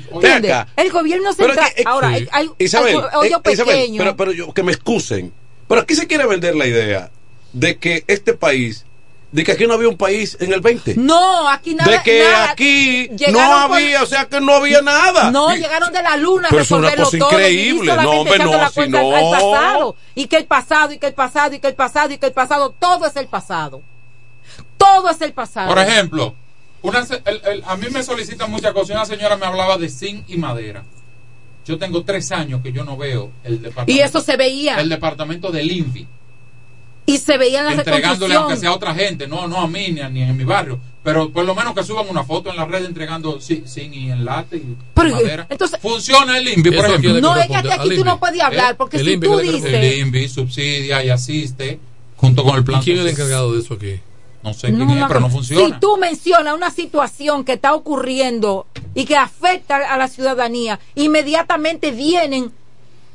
El 0.76 0.90
gobierno 0.90 1.30
Pero 1.36 1.50
central. 1.54 1.72
que- 1.76 1.82
ahora, 1.86 2.08
sí. 2.08 2.14
hay, 2.14 2.28
hay, 2.32 2.50
Isabel, 2.58 2.96
hay 3.12 3.28
eh, 3.32 3.52
Isabel, 3.52 3.92
pero, 3.96 4.16
pero 4.16 4.32
yo, 4.32 4.52
que 4.52 4.64
me 4.64 4.72
excusen. 4.72 5.32
Pero 5.68 5.82
aquí 5.82 5.94
se 5.94 6.08
quiere 6.08 6.26
vender 6.26 6.56
la 6.56 6.66
idea 6.66 7.10
de 7.52 7.76
que 7.76 8.02
este 8.08 8.32
país, 8.32 8.85
de 9.32 9.44
que 9.44 9.52
aquí 9.52 9.66
no 9.66 9.74
había 9.74 9.88
un 9.88 9.96
país 9.96 10.36
en 10.40 10.52
el 10.52 10.60
20. 10.60 10.94
No, 10.96 11.48
aquí 11.48 11.74
nada. 11.74 11.90
de 11.90 12.02
que 12.02 12.24
nada. 12.24 12.50
aquí 12.52 13.08
no 13.32 13.38
con- 13.38 13.72
había, 13.74 14.02
o 14.02 14.06
sea 14.06 14.24
que 14.26 14.40
no 14.40 14.54
había 14.54 14.80
nada. 14.82 15.30
No, 15.30 15.54
llegaron 15.54 15.92
de 15.92 16.02
la 16.02 16.16
luna 16.16 16.46
a 16.48 16.50
Pero 16.50 16.62
es 16.62 16.70
una 16.70 16.90
resolverlo 16.90 17.04
cosa 17.06 17.18
todo. 17.18 17.30
increíble. 17.32 17.92
y 17.92 17.96
No, 17.96 18.10
hombre, 18.12 18.38
no, 18.38 18.52
la 18.56 18.68
si 18.68 18.74
cuenta 18.74 19.00
al- 19.00 19.10
no. 19.10 19.16
al 19.16 19.30
pasado. 19.32 19.96
Y 20.14 20.26
que 20.28 20.36
el 20.36 20.46
pasado, 20.46 20.92
y 20.92 20.98
que 20.98 21.06
el 21.08 21.14
pasado, 21.14 21.54
y 21.54 21.58
que 21.58 21.66
el 21.68 21.74
pasado, 21.74 22.12
y 22.12 22.18
que 22.18 22.26
el 22.26 22.32
pasado, 22.32 22.74
todo 22.78 23.06
es 23.06 23.16
el 23.16 23.26
pasado. 23.26 23.82
Todo 24.78 25.10
es 25.10 25.20
el 25.20 25.32
pasado. 25.32 25.68
Por 25.68 25.78
ejemplo, 25.80 26.34
una, 26.82 27.04
se- 27.04 27.20
el- 27.24 27.40
el- 27.46 27.64
a 27.66 27.76
mí 27.76 27.88
me 27.90 28.02
solicitan 28.02 28.50
muchas 28.50 28.72
cosas. 28.72 28.90
Una 28.96 29.04
señora 29.06 29.36
me 29.36 29.46
hablaba 29.46 29.76
de 29.76 29.88
zinc 29.88 30.24
y 30.28 30.36
madera. 30.36 30.84
Yo 31.66 31.78
tengo 31.78 32.04
tres 32.04 32.30
años 32.30 32.60
que 32.62 32.72
yo 32.72 32.84
no 32.84 32.96
veo 32.96 33.32
el 33.42 33.60
departamento. 33.60 33.92
Y 33.92 34.00
eso 34.00 34.20
se 34.20 34.36
veía. 34.36 34.80
El 34.80 34.88
departamento 34.88 35.50
del 35.50 35.70
INVI. 35.70 36.06
Y 37.06 37.18
se 37.18 37.38
veía 37.38 37.62
la 37.62 37.72
entregándole 37.72 38.34
aunque 38.34 38.56
sea 38.56 38.70
a 38.70 38.74
otra 38.74 38.92
gente, 38.94 39.28
no, 39.28 39.46
no 39.46 39.60
a 39.60 39.68
mí 39.68 39.88
ni, 39.92 40.00
a- 40.00 40.08
ni 40.08 40.22
en 40.22 40.36
mi 40.36 40.42
barrio, 40.44 40.80
pero 41.04 41.30
por 41.30 41.44
lo 41.44 41.54
menos 41.54 41.72
que 41.72 41.84
suban 41.84 42.06
una 42.08 42.24
foto 42.24 42.50
en 42.50 42.56
la 42.56 42.64
red 42.64 42.84
entregando 42.84 43.38
zi- 43.40 43.62
zinc 43.66 43.94
y 43.94 44.10
enlate 44.10 44.56
y 44.56 44.76
Pero, 44.92 45.10
madera. 45.10 45.46
entonces, 45.48 45.78
Funciona 45.80 46.36
el 46.36 46.48
INVI, 46.48 46.70
por 46.72 46.84
ejemplo. 46.86 47.20
No, 47.20 47.36
es 47.36 47.46
que 47.46 47.54
aquí- 47.56 47.68
aquí 47.70 47.96
tú 47.96 48.04
no 48.04 48.18
puedes 48.18 48.40
hablar, 48.40 48.76
porque 48.76 48.98
si 48.98 49.16
tú 49.18 49.38
dices- 49.38 49.72
El 49.72 49.98
INVI 50.00 50.28
subsidia 50.28 51.04
y 51.04 51.10
asiste 51.10 51.78
junto 52.16 52.42
con 52.42 52.56
el 52.56 52.64
plan. 52.64 52.80
¿Y 52.80 52.84
quién 52.84 52.96
es 52.98 53.04
el 53.04 53.10
encargado 53.10 53.52
de 53.52 53.60
eso 53.60 53.74
aquí? 53.74 54.00
No 54.42 54.52
sé 54.54 54.68
quién 54.72 54.90
es, 54.90 55.04
pero 55.08 55.20
no 55.20 55.30
funciona. 55.30 55.64
Si 55.66 55.80
tú 55.80 55.96
mencionas 55.96 56.54
una 56.54 56.70
situación 56.70 57.44
que 57.44 57.52
está 57.54 57.72
ocurriendo 57.74 58.66
y 58.94 59.04
que 59.04 59.16
afecta 59.16 59.76
a 59.92 59.96
la 59.96 60.08
ciudadanía, 60.08 60.78
inmediatamente 60.94 61.90
vienen 61.92 62.52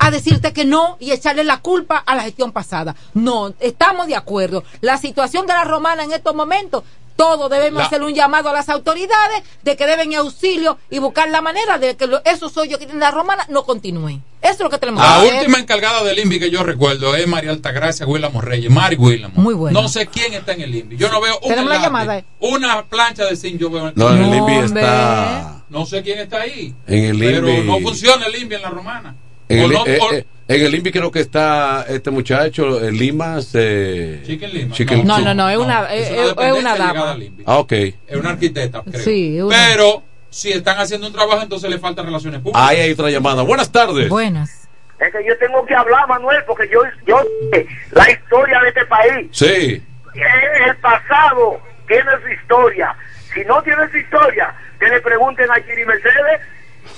a 0.03 0.09
decirte 0.11 0.51
que 0.51 0.65
no 0.65 0.97
y 0.99 1.11
echarle 1.11 1.43
la 1.43 1.59
culpa 1.61 1.97
a 1.97 2.15
la 2.15 2.23
gestión 2.23 2.51
pasada. 2.51 2.95
No, 3.13 3.53
estamos 3.59 4.07
de 4.07 4.15
acuerdo. 4.15 4.63
La 4.81 4.97
situación 4.97 5.45
de 5.45 5.53
la 5.53 5.63
romana 5.63 6.03
en 6.03 6.11
estos 6.11 6.33
momentos, 6.33 6.83
todos 7.15 7.51
debemos 7.51 7.79
La- 7.81 7.85
hacer 7.85 8.01
un 8.01 8.15
llamado 8.15 8.49
a 8.49 8.53
las 8.53 8.67
autoridades 8.69 9.43
de 9.61 9.75
que 9.77 9.85
deben 9.85 10.15
auxilio 10.15 10.79
y 10.89 10.97
buscar 10.97 11.29
la 11.29 11.41
manera 11.41 11.77
de 11.77 11.95
que 11.95 12.07
lo- 12.07 12.23
esos 12.25 12.57
hoyos 12.57 12.79
que 12.79 12.85
tiene 12.87 12.99
la 12.99 13.11
romana 13.11 13.45
no 13.49 13.63
continúen. 13.63 14.23
Eso 14.41 14.53
es 14.53 14.59
lo 14.61 14.69
que 14.71 14.79
tenemos 14.79 15.03
La 15.03 15.21
que 15.21 15.27
hacer. 15.27 15.39
última 15.41 15.59
encargada 15.59 16.03
del 16.03 16.17
INVI 16.17 16.39
que 16.39 16.49
yo 16.49 16.63
recuerdo 16.63 17.15
es 17.15 17.27
María 17.27 17.51
Altagracia 17.51 18.07
Willamo 18.07 18.41
Reyes, 18.41 18.71
Mari 18.71 18.95
Willamo. 18.95 19.35
Muy 19.39 19.53
buena. 19.53 19.79
No 19.79 19.87
sé 19.87 20.07
quién 20.07 20.33
está 20.33 20.53
en 20.53 20.61
el 20.61 20.73
INVI. 20.73 20.97
Yo 20.97 21.09
no 21.11 21.21
veo 21.21 21.35
un 21.35 21.41
Tenemos 21.49 21.69
la 21.69 21.75
enlace, 21.75 21.85
llamada, 21.85 22.17
eh. 22.17 22.25
una 22.39 22.83
plancha 22.85 23.25
de 23.25 23.35
zinc. 23.35 23.59
Yo 23.59 23.69
veo 23.69 23.89
en 23.89 23.93
No, 23.95 24.09
en 24.09 24.23
el 24.23 24.33
INVI 24.33 24.53
está. 24.65 25.63
No 25.69 25.85
sé 25.85 26.01
quién 26.01 26.17
está 26.19 26.41
ahí. 26.41 26.73
En 26.87 27.05
el 27.05 27.19
pero 27.19 27.47
INVI. 27.49 27.67
no 27.67 27.79
funciona 27.81 28.25
el 28.25 28.35
INVI 28.35 28.55
en 28.55 28.61
la 28.63 28.69
romana. 28.71 29.15
En 29.51 29.59
el, 29.59 29.71
no- 29.71 29.85
eh, 29.85 29.99
o- 30.01 30.13
eh, 30.13 30.25
en 30.47 30.65
el 30.65 30.75
INVI 30.75 30.91
creo 30.91 31.11
que 31.11 31.19
está 31.21 31.85
este 31.87 32.11
muchacho, 32.11 32.85
el 32.85 32.97
Limas. 32.97 33.51
Eh, 33.53 34.21
Chicken 34.25 34.53
Lima. 34.53 34.75
Chicken- 34.75 35.05
No, 35.05 35.19
no, 35.19 35.33
no, 35.33 35.49
es 35.49 35.57
una, 35.57 35.93
es 35.93 36.09
es, 36.09 36.33
una 36.35 36.73
es 36.73 36.77
dama. 36.79 37.15
INVI. 37.17 37.43
Ah, 37.45 37.57
ok. 37.59 37.71
Es 37.71 37.95
una 38.17 38.31
arquitecta, 38.31 38.81
creo. 38.83 39.01
Sí, 39.03 39.39
una- 39.41 39.55
Pero 39.55 40.03
si 40.29 40.51
están 40.51 40.77
haciendo 40.79 41.07
un 41.07 41.13
trabajo, 41.13 41.41
entonces 41.41 41.69
le 41.69 41.77
faltan 41.79 42.05
relaciones 42.05 42.41
públicas. 42.41 42.61
Ahí 42.69 42.79
hay 42.79 42.91
otra 42.91 43.09
llamada. 43.09 43.43
Buenas 43.43 43.71
tardes. 43.71 44.09
Buenas. 44.09 44.67
Es 44.99 45.11
que 45.11 45.25
yo 45.27 45.35
tengo 45.39 45.65
que 45.65 45.73
hablar, 45.73 46.07
Manuel, 46.07 46.43
porque 46.45 46.69
yo, 46.71 46.81
yo 47.07 47.19
sé 47.51 47.65
la 47.91 48.11
historia 48.11 48.59
de 48.61 48.67
este 48.69 48.85
país. 48.85 49.27
Sí. 49.31 49.81
El 50.13 50.75
pasado 50.77 51.59
tiene 51.87 52.11
su 52.23 52.29
historia. 52.29 52.95
Si 53.33 53.43
no 53.45 53.63
tiene 53.63 53.89
su 53.89 53.97
historia, 53.97 54.53
que 54.79 54.87
le 54.87 54.99
pregunten 55.01 55.49
a 55.49 55.55
Giri 55.55 55.85
Mercedes. 55.85 56.41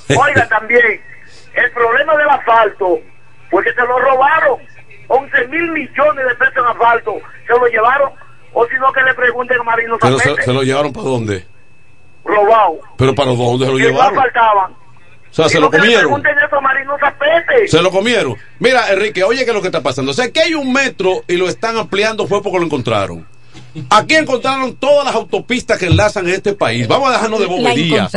Oiga, 0.17 0.47
también, 0.49 1.01
el 1.53 1.71
problema 1.71 2.17
del 2.17 2.29
asfalto 2.29 2.99
fue 3.49 3.63
que 3.63 3.73
se 3.73 3.81
lo 3.81 3.99
robaron. 3.99 4.59
11 5.07 5.47
mil 5.47 5.71
millones 5.71 6.25
de 6.27 6.35
pesos 6.35 6.57
en 6.57 6.65
asfalto 6.65 7.15
se 7.45 7.53
lo 7.53 7.67
llevaron. 7.67 8.11
O 8.53 8.65
si 8.67 8.75
no, 8.75 8.91
que 8.93 9.01
le 9.01 9.13
pregunten 9.13 9.59
a 9.59 9.63
Marino 9.63 9.97
Pero 9.99 10.17
se, 10.19 10.53
lo 10.53 10.63
llevaron 10.63 10.93
para 10.93 11.07
dónde? 11.07 11.45
Robado. 12.23 12.79
¿Pero 12.97 13.15
para 13.15 13.31
dónde 13.31 13.65
se 13.65 13.71
lo 13.71 13.79
Y 13.79 13.81
no 13.81 13.87
llevaron? 13.89 14.15
faltaban. 14.15 14.71
O 14.71 15.35
sea, 15.35 15.49
se 15.49 15.59
lo 15.59 15.71
comieron. 15.71 16.21
Se 17.65 17.81
lo 17.81 17.89
comieron. 17.89 18.35
Mira, 18.59 18.91
Enrique, 18.91 19.23
oye, 19.23 19.43
¿qué 19.43 19.49
es 19.49 19.55
lo 19.55 19.61
que 19.61 19.69
está 19.69 19.81
pasando? 19.81 20.11
O 20.11 20.13
sea, 20.13 20.31
que 20.31 20.41
hay 20.41 20.53
un 20.53 20.71
metro 20.71 21.23
y 21.27 21.37
lo 21.37 21.47
están 21.47 21.75
ampliando 21.75 22.27
fue 22.27 22.43
porque 22.43 22.59
lo 22.59 22.65
encontraron. 22.65 23.25
Aquí 23.89 24.15
encontraron 24.15 24.75
todas 24.75 25.05
las 25.05 25.15
autopistas 25.15 25.79
que 25.79 25.87
enlazan 25.87 26.27
en 26.27 26.35
este 26.35 26.53
país. 26.53 26.87
Vamos 26.87 27.09
a 27.09 27.13
dejarnos 27.13 27.39
de 27.39 27.45
boberías. 27.47 28.11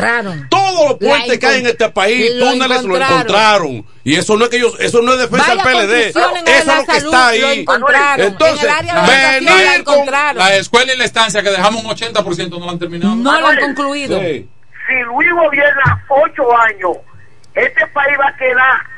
Todos 0.51 0.89
los 0.89 0.99
puentes 0.99 1.39
que 1.39 1.47
hay 1.47 1.61
en 1.61 1.67
este 1.67 1.89
país, 1.89 2.35
lo 2.35 2.53
túneles 2.53 2.83
lo 2.83 2.97
encontraron. 2.97 3.87
Y 4.05 4.17
eso 4.17 4.37
no 4.37 4.45
es 4.45 4.51
que 4.51 4.59
ellos, 4.59 4.77
eso 4.79 5.03
no 5.03 5.15
es 5.15 5.19
defensa 5.19 5.55
del 5.55 5.61
PLD. 5.61 5.93
Eso 6.09 6.21
es 6.47 6.67
lo 6.67 6.85
que 6.85 6.97
está 6.97 7.29
ahí. 7.29 7.65
Entonces, 8.19 8.71
en 8.81 9.45
venir 9.47 9.85
con. 9.85 10.07
La 10.07 10.57
escuela 10.57 10.93
y 10.93 10.97
la 10.97 11.05
estancia 11.05 11.43
que 11.43 11.51
dejamos 11.51 11.85
un 11.85 11.91
80% 11.91 12.51
no 12.51 12.67
la 12.67 12.73
han 12.73 12.79
terminado. 12.79 13.17
No 13.17 13.41
lo 13.41 13.49
han 13.49 13.59
concluido. 13.59 14.21
Sí. 14.21 14.49
si 14.87 14.95
Luis 15.05 15.29
gobierna 15.33 16.05
ocho 16.09 16.57
años, 16.57 16.99
este 17.55 17.87
país 17.89 18.17
va 18.21 18.29
a 18.29 18.37
quedar 18.37 18.97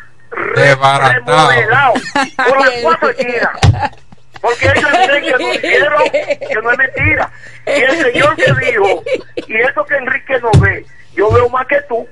remodelado 1.15 1.95
por 2.37 2.61
las 2.61 2.71
cuatro 2.83 3.11
esquinas. 3.11 3.99
Porque 4.41 4.67
ellos 4.67 4.91
creen 5.07 5.25
que 5.25 5.33
no 5.33 6.49
que 6.49 6.55
no 6.63 6.71
es 6.73 6.79
mentira. 6.79 7.31
Y 7.67 7.71
el 7.71 7.97
señor 7.99 8.37
que 8.37 8.53
dijo, 8.67 9.05
y 9.37 9.57
eso 9.57 9.85
que 9.85 9.97
Enrique 9.97 10.39
no 10.41 10.51
ve, 10.61 10.85
yo 11.19 11.31
veo 11.33 11.49
más 11.49 11.67
que 11.67 11.77
tú. 11.89 12.07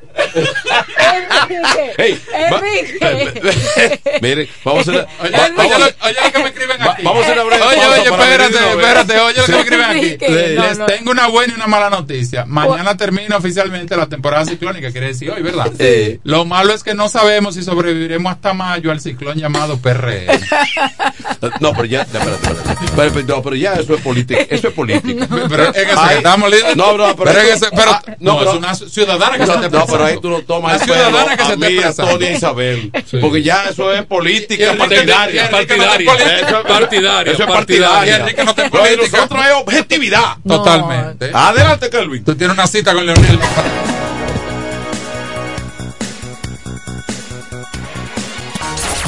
Hey, 1.96 2.20
va- 2.52 2.58
Enrique. 2.58 4.00
Mire, 4.22 4.48
vamos 4.64 4.88
a 4.88 4.90
hacer. 4.90 5.06
Oye, 5.22 5.34
oye, 5.56 5.94
oye 6.02 6.16
lo 6.24 6.32
que 6.32 6.38
me 6.42 6.48
escriben 6.48 6.76
va- 6.80 6.92
aquí. 6.92 7.02
vamos 7.04 7.20
a 7.20 7.24
hacer 7.24 7.34
una 7.38 7.44
breve 7.44 7.62
Oye, 7.64 7.76
pausa 7.76 7.90
oye, 7.90 8.02
espérate, 8.10 8.70
espérate, 8.70 9.20
oye 9.20 9.38
lo 9.40 9.46
que 9.46 9.52
me 9.52 9.58
escriben 9.60 9.84
aquí. 9.86 9.98
Enrique, 9.98 10.54
no, 10.56 10.62
Les 10.66 10.78
no. 10.78 10.86
tengo 10.86 11.10
una 11.10 11.26
buena 11.28 11.52
y 11.52 11.56
una 11.56 11.66
mala 11.66 11.90
noticia. 11.90 12.44
Mañana 12.46 12.96
termina 12.96 13.36
oficialmente 13.36 13.96
la 13.96 14.06
temporada 14.08 14.44
ciclónica, 14.44 14.90
quiere 14.90 15.08
decir 15.08 15.30
hoy, 15.30 15.42
¿verdad? 15.42 15.70
Sí. 15.78 16.20
Lo 16.24 16.44
malo 16.44 16.72
es 16.74 16.82
que 16.82 16.94
no 16.94 17.08
sabemos 17.08 17.54
si 17.54 17.62
sobreviviremos 17.62 18.32
hasta 18.32 18.52
mayo 18.54 18.90
al 18.90 19.00
ciclón 19.00 19.38
llamado 19.38 19.78
PRM. 19.78 20.26
No, 21.60 21.72
pero 21.72 21.84
ya, 21.84 22.02
espérate, 22.02 22.30
espérate. 22.32 22.86
Pero, 22.96 23.12
pero- 23.12 23.26
no, 23.36 23.42
pero 23.42 23.56
ya 23.56 23.74
eso 23.74 23.94
es 23.94 24.00
política. 24.00 24.40
Eso 24.50 24.68
es 24.68 24.74
política. 24.74 25.26
Pero 25.48 25.74
en 25.74 25.88
eso 25.88 26.10
estamos 26.10 26.50
líderes. 26.50 26.76
No, 26.76 26.96
no, 26.96 27.14
pero, 27.16 27.30
Pero 27.32 27.40
en 27.40 27.54
eso- 27.54 27.68
pero- 27.74 27.90
ah, 27.92 28.02
no, 28.18 28.38
pero- 28.38 28.50
es 28.52 28.56
una 28.56 28.74
ciudadana 28.97 29.32
que 29.39 29.47
no, 29.47 29.47
se 29.47 29.66
está 29.66 29.78
no, 29.78 29.86
pero 29.86 30.05
ahí 30.05 30.18
tú 30.20 30.31
no 30.31 30.40
tomas 30.43 30.74
el 30.81 30.81
ciudadana 30.81 31.36
que 31.36 31.44
se 31.44 31.51
a 31.51 31.55
está 31.55 31.56
mí, 31.56 31.66
a 31.66 31.68
expresando. 31.78 32.12
Tony 32.12 32.24
y 32.24 32.28
a 32.28 32.32
Isabel. 32.32 32.90
Sí. 33.06 33.18
Porque 33.20 33.43
ya 33.43 33.64
eso 33.70 33.93
es 33.93 34.05
política 34.06 34.74
partidaria. 34.77 35.48
Partidaria. 35.51 36.10
política. 36.12 36.36
Eso 36.40 36.59
es 36.60 36.66
Partidaria, 36.66 37.32
Eso 37.32 37.43
es 37.43 37.48
partidaria. 37.48 37.89
partidaria. 37.89 38.16
Y 38.16 38.20
Enrique 38.20 38.44
no 38.44 38.55
política. 38.70 39.16
nosotros 39.18 39.47
es 39.47 39.52
objetividad. 39.52 40.36
Totalmente. 40.47 41.31
Adelante, 41.32 41.90
Kelvin. 41.90 42.24
Tú 42.24 42.35
tienes 42.35 42.55
una 42.56 42.66
cita 42.66 42.94
con 42.94 43.06
Leonel. 43.06 43.39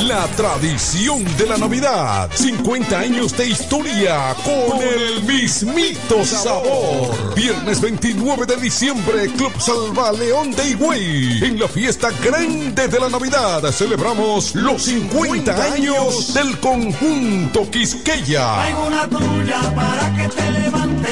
La 0.09 0.27
tradición 0.29 1.23
de 1.37 1.47
la 1.47 1.59
Navidad. 1.59 2.31
50 2.35 2.99
años 2.99 3.37
de 3.37 3.49
historia 3.49 4.35
con 4.43 4.81
el 4.81 5.23
mismito 5.25 6.25
sabor. 6.25 7.35
Viernes 7.35 7.79
29 7.79 8.47
de 8.47 8.57
diciembre, 8.57 9.27
Club 9.37 9.53
Salva 9.61 10.13
León 10.13 10.53
de 10.53 10.71
Higüey. 10.71 11.45
En 11.45 11.61
la 11.61 11.69
fiesta 11.69 12.09
grande 12.25 12.89
de 12.89 12.99
la 12.99 13.11
Navidad 13.11 13.71
celebramos 13.71 14.55
los 14.55 14.83
50 14.83 15.75
años 15.75 16.33
del 16.33 16.59
conjunto 16.59 17.71
Quisqueya. 17.71 18.65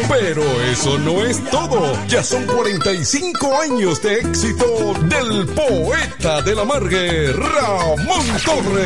Pero 0.09 0.43
eso 0.73 0.99
no 0.99 1.23
es 1.23 1.45
todo. 1.51 1.93
Ya 2.09 2.23
son 2.23 2.47
45 2.47 3.61
años 3.61 4.01
de 4.01 4.21
éxito 4.21 4.95
del 5.03 5.47
poeta 5.49 6.41
de 6.41 6.55
la 6.55 6.65
Margue, 6.65 7.33
Ramón 7.33 8.27
Torres. 8.45 8.86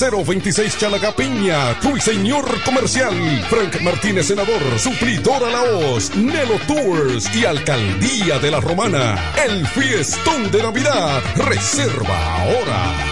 026 0.09 0.79
Chalagapiña, 0.79 1.79
Señor 1.99 2.45
Comercial. 2.63 3.13
Frank 3.47 3.81
Martínez, 3.81 4.25
senador. 4.25 4.79
Suplidora 4.79 5.47
La 5.51 5.61
Hoz, 5.61 6.15
Nelo 6.15 6.57
Tours 6.67 7.29
y 7.35 7.45
Alcaldía 7.45 8.39
de 8.39 8.49
la 8.49 8.59
Romana. 8.59 9.31
El 9.45 9.67
fiestón 9.67 10.49
de 10.49 10.63
Navidad. 10.63 11.21
Reserva 11.35 12.35
ahora. 12.37 13.11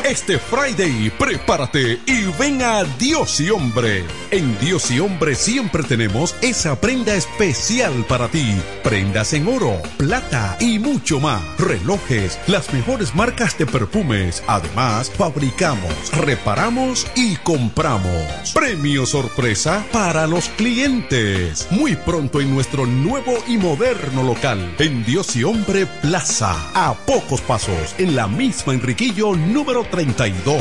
Este 0.04 0.38
Friday, 0.38 1.10
prepárate 1.18 1.98
y 2.04 2.26
ven 2.38 2.60
a 2.60 2.84
Dios 2.84 3.40
y 3.40 3.48
Hombre. 3.48 4.04
En 4.30 4.58
Dios 4.58 4.90
y 4.90 5.00
Hombre 5.00 5.34
siempre 5.34 5.82
tenemos 5.82 6.36
esa 6.42 6.78
prenda 6.78 7.14
especial 7.14 8.04
para 8.06 8.28
ti. 8.28 8.54
Prendas 8.82 9.32
en 9.32 9.48
oro, 9.48 9.80
plata 9.96 10.58
y 10.60 10.78
mucho 10.78 11.20
más. 11.20 11.42
Relojes, 11.58 12.38
las 12.48 12.70
mejores 12.74 12.84
marcas 13.15 13.56
de 13.59 13.66
perfumes. 13.66 14.43
Además, 14.47 15.11
fabricamos, 15.11 15.93
reparamos 16.12 17.06
y 17.15 17.36
compramos. 17.36 18.52
Premio 18.52 19.06
sorpresa 19.06 19.85
para 19.93 20.27
los 20.27 20.48
clientes. 20.51 21.66
Muy 21.70 21.97
pronto 21.97 22.40
en 22.40 22.55
nuestro 22.55 22.86
nuevo 22.86 23.32
y 23.47 23.56
moderno 23.56 24.23
local. 24.23 24.74
En 24.78 25.05
Dios 25.05 25.35
y 25.36 25.44
Hombre 25.44 25.86
Plaza. 26.02 26.55
A 26.74 26.94
pocos 26.94 27.40
pasos, 27.40 27.94
en 27.98 28.15
la 28.15 28.27
misma 28.27 28.74
Enriquillo 28.74 29.35
número 29.35 29.85
32. 29.85 30.56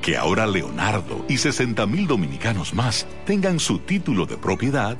Que 0.00 0.16
ahora 0.16 0.46
Leonardo 0.46 1.24
y 1.28 1.38
60 1.38 1.84
mil 1.86 2.06
dominicanos 2.06 2.74
más 2.74 3.08
tengan 3.26 3.58
su 3.58 3.80
título 3.80 4.26
de 4.26 4.36
propiedad, 4.36 4.96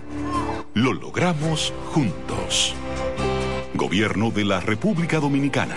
lo 0.74 0.93
logramos 0.93 1.72
juntos. 1.93 2.74
Gobierno 3.74 4.32
de 4.32 4.44
la 4.44 4.59
República 4.60 5.20
Dominicana. 5.20 5.76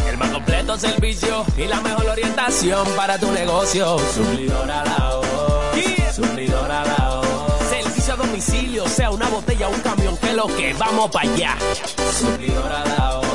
Más 0.21 0.29
completo 0.29 0.77
servicio 0.77 1.43
y 1.57 1.63
la 1.63 1.81
mejor 1.81 2.05
orientación 2.05 2.87
para 2.95 3.17
tu 3.17 3.31
negocio. 3.31 3.97
Suplidora 4.13 4.85
la 4.85 5.15
voz. 5.15 6.15
Suplidora 6.15 6.85
la 6.85 7.21
voz. 7.21 7.69
Servicio 7.69 8.13
a 8.13 8.17
domicilio, 8.17 8.87
sea 8.87 9.09
una 9.09 9.27
botella 9.29 9.67
o 9.67 9.71
un 9.71 9.79
camión, 9.79 10.15
que 10.17 10.33
lo 10.33 10.45
que 10.45 10.75
vamos 10.75 11.09
para 11.09 11.27
allá. 11.27 11.57
La 11.57 11.65
voz. 12.03 12.15
Suplidora 12.15 12.83
la 12.85 13.15
voz. 13.15 13.31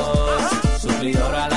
El 0.87 1.13
mejor 1.13 1.56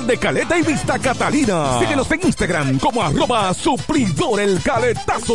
de 0.00 0.16
Caleta 0.16 0.58
y 0.58 0.62
Vista 0.62 0.98
Catalina. 0.98 1.78
Síguenos 1.78 2.10
en 2.10 2.20
Instagram 2.24 2.78
como 2.78 3.02
arroba 3.02 3.52
supridor 3.52 4.40
el 4.40 4.60
caletazo. 4.62 5.34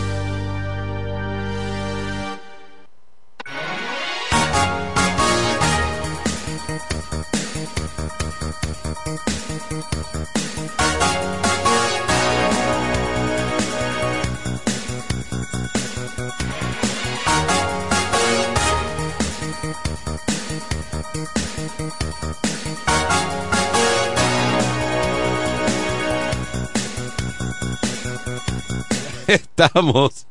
Estamos, 29.27 30.27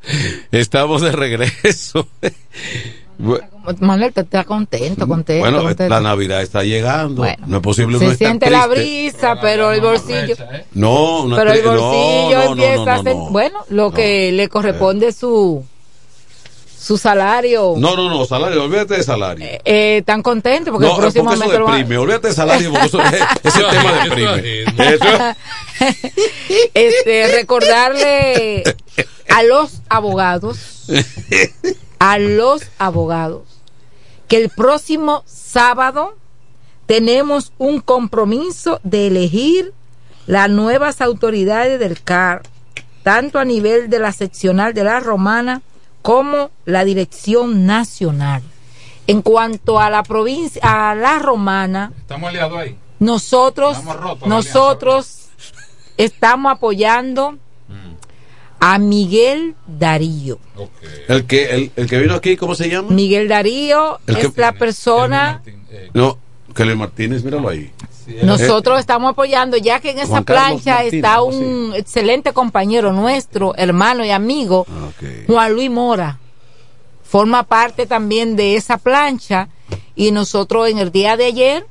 estamos 0.53 1.01
de 1.03 1.13
regreso. 1.13 2.07
Manuel, 3.81 4.13
te 4.13 4.23
está 4.23 4.45
contento, 4.45 5.07
contento. 5.07 5.41
Bueno, 5.43 5.63
contento. 5.63 5.95
la 5.95 6.01
Navidad 6.01 6.43
está 6.43 6.63
llegando. 6.63 7.23
Bueno, 7.23 7.47
no 7.47 7.57
es 7.59 7.63
posible 7.63 7.99
Se 7.99 8.05
no 8.07 8.11
estar 8.13 8.27
siente 8.29 8.51
la 8.51 8.69
triste. 8.69 8.81
brisa, 8.81 9.41
pero 9.41 9.73
el 9.73 9.81
bolsillo. 9.81 10.37
No, 10.73 11.27
no 11.27 11.37
Pero 11.37 11.53
el 11.53 11.63
bolsillo 11.63 12.39
no, 12.39 12.45
no, 12.45 12.63
empieza 12.63 12.95
a 12.95 13.03
ser. 13.03 13.17
no. 13.17 13.31
Bueno, 13.31 13.59
lo 13.69 13.91
que 13.91 14.33
le 14.33 14.49
corresponde 14.49 15.13
su 15.13 15.65
su 16.81 16.97
salario. 16.97 17.75
No, 17.77 17.95
no, 17.95 18.09
no, 18.09 18.25
salario, 18.25 18.65
olvídate 18.65 18.95
de 18.97 19.03
salario. 19.03 19.45
Eh, 19.65 19.99
están 19.99 20.23
contentos 20.23 20.73
porque 20.73 20.87
no, 20.87 20.95
el 20.95 21.01
próximo 21.01 21.25
porque 21.31 21.45
eso 21.45 21.67
deprime, 21.67 21.99
olvídate 21.99 22.29
de 22.29 22.35
salario, 22.35 22.71
porque 22.71 22.87
eso, 22.87 23.01
ese 23.43 23.63
tema 23.65 24.05
deprime. 24.05 24.63
Eso- 24.63 25.37
este, 26.75 27.33
recordarle 27.35 28.63
a 29.29 29.43
los 29.43 29.83
abogados, 29.91 30.87
a 31.99 32.19
los 32.19 32.63
abogados, 32.79 33.43
que 34.27 34.39
el 34.39 34.49
próximo 34.49 35.23
sábado 35.27 36.17
tenemos 36.87 37.53
un 37.59 37.81
compromiso 37.81 38.81
de 38.85 39.09
elegir 39.09 39.75
las 40.27 40.49
nuevas 40.49 41.03
autoridades 41.03 41.79
del 41.79 42.03
CAR, 42.03 42.43
tanto 43.03 43.39
a 43.39 43.45
nivel 43.45 43.91
de 43.91 43.99
la 43.99 44.13
seccional 44.13 44.73
de 44.73 44.85
la 44.85 45.01
Romana 45.01 45.61
como 46.03 46.51
la 46.65 46.85
dirección 46.85 47.67
nacional. 47.67 48.43
En 49.07 49.23
cuanto 49.23 49.81
a 49.81 49.91
la 49.91 50.03
provincia, 50.03 50.61
a 50.91 50.95
la 50.95 51.19
Romana, 51.19 51.93
Estamos 51.99 52.29
aliados 52.29 52.59
ahí. 52.59 52.77
nosotros, 53.01 53.83
rotos, 53.85 54.29
nosotros 54.29 55.29
estamos 55.97 56.53
apoyando 56.53 57.37
a 58.61 58.79
Miguel 58.79 59.57
Darío. 59.67 60.39
el, 61.09 61.25
que, 61.27 61.51
el, 61.55 61.73
el 61.77 61.89
que 61.89 61.99
vino 61.99 62.15
aquí, 62.15 62.37
¿cómo 62.37 62.55
se 62.55 62.69
llama? 62.69 62.91
Miguel 62.91 63.27
Darío 63.27 63.99
El 64.07 64.17
que- 64.19 64.27
es 64.27 64.37
la 64.37 64.53
persona, 64.53 65.43
No, 65.95 66.19
Kelly 66.55 66.75
Martínez, 66.75 67.23
míralo 67.25 67.49
ahí. 67.49 67.71
nosotros 68.25 68.81
estamos 68.81 69.11
apoyando, 69.13 69.57
ya 69.57 69.81
que 69.81 69.91
en 69.91 69.99
esa 70.01 70.23
plancha 70.23 70.75
Martínez, 70.75 70.95
está 70.95 71.23
un 71.23 71.73
excelente 71.77 72.33
compañero 72.33 72.93
nuestro, 72.93 73.55
hermano 73.57 74.05
y 74.05 74.11
amigo, 74.11 74.67
Juan 75.27 75.53
Luis 75.53 75.71
Mora. 75.71 76.19
Forma 77.03 77.43
parte 77.43 77.87
también 77.87 78.37
de 78.37 78.55
esa 78.57 78.79
plancha 78.79 79.49
y 79.97 80.13
nosotros 80.13 80.69
en 80.69 80.79
el 80.79 80.93
día 80.93 81.17
de 81.17 81.25
ayer 81.25 81.67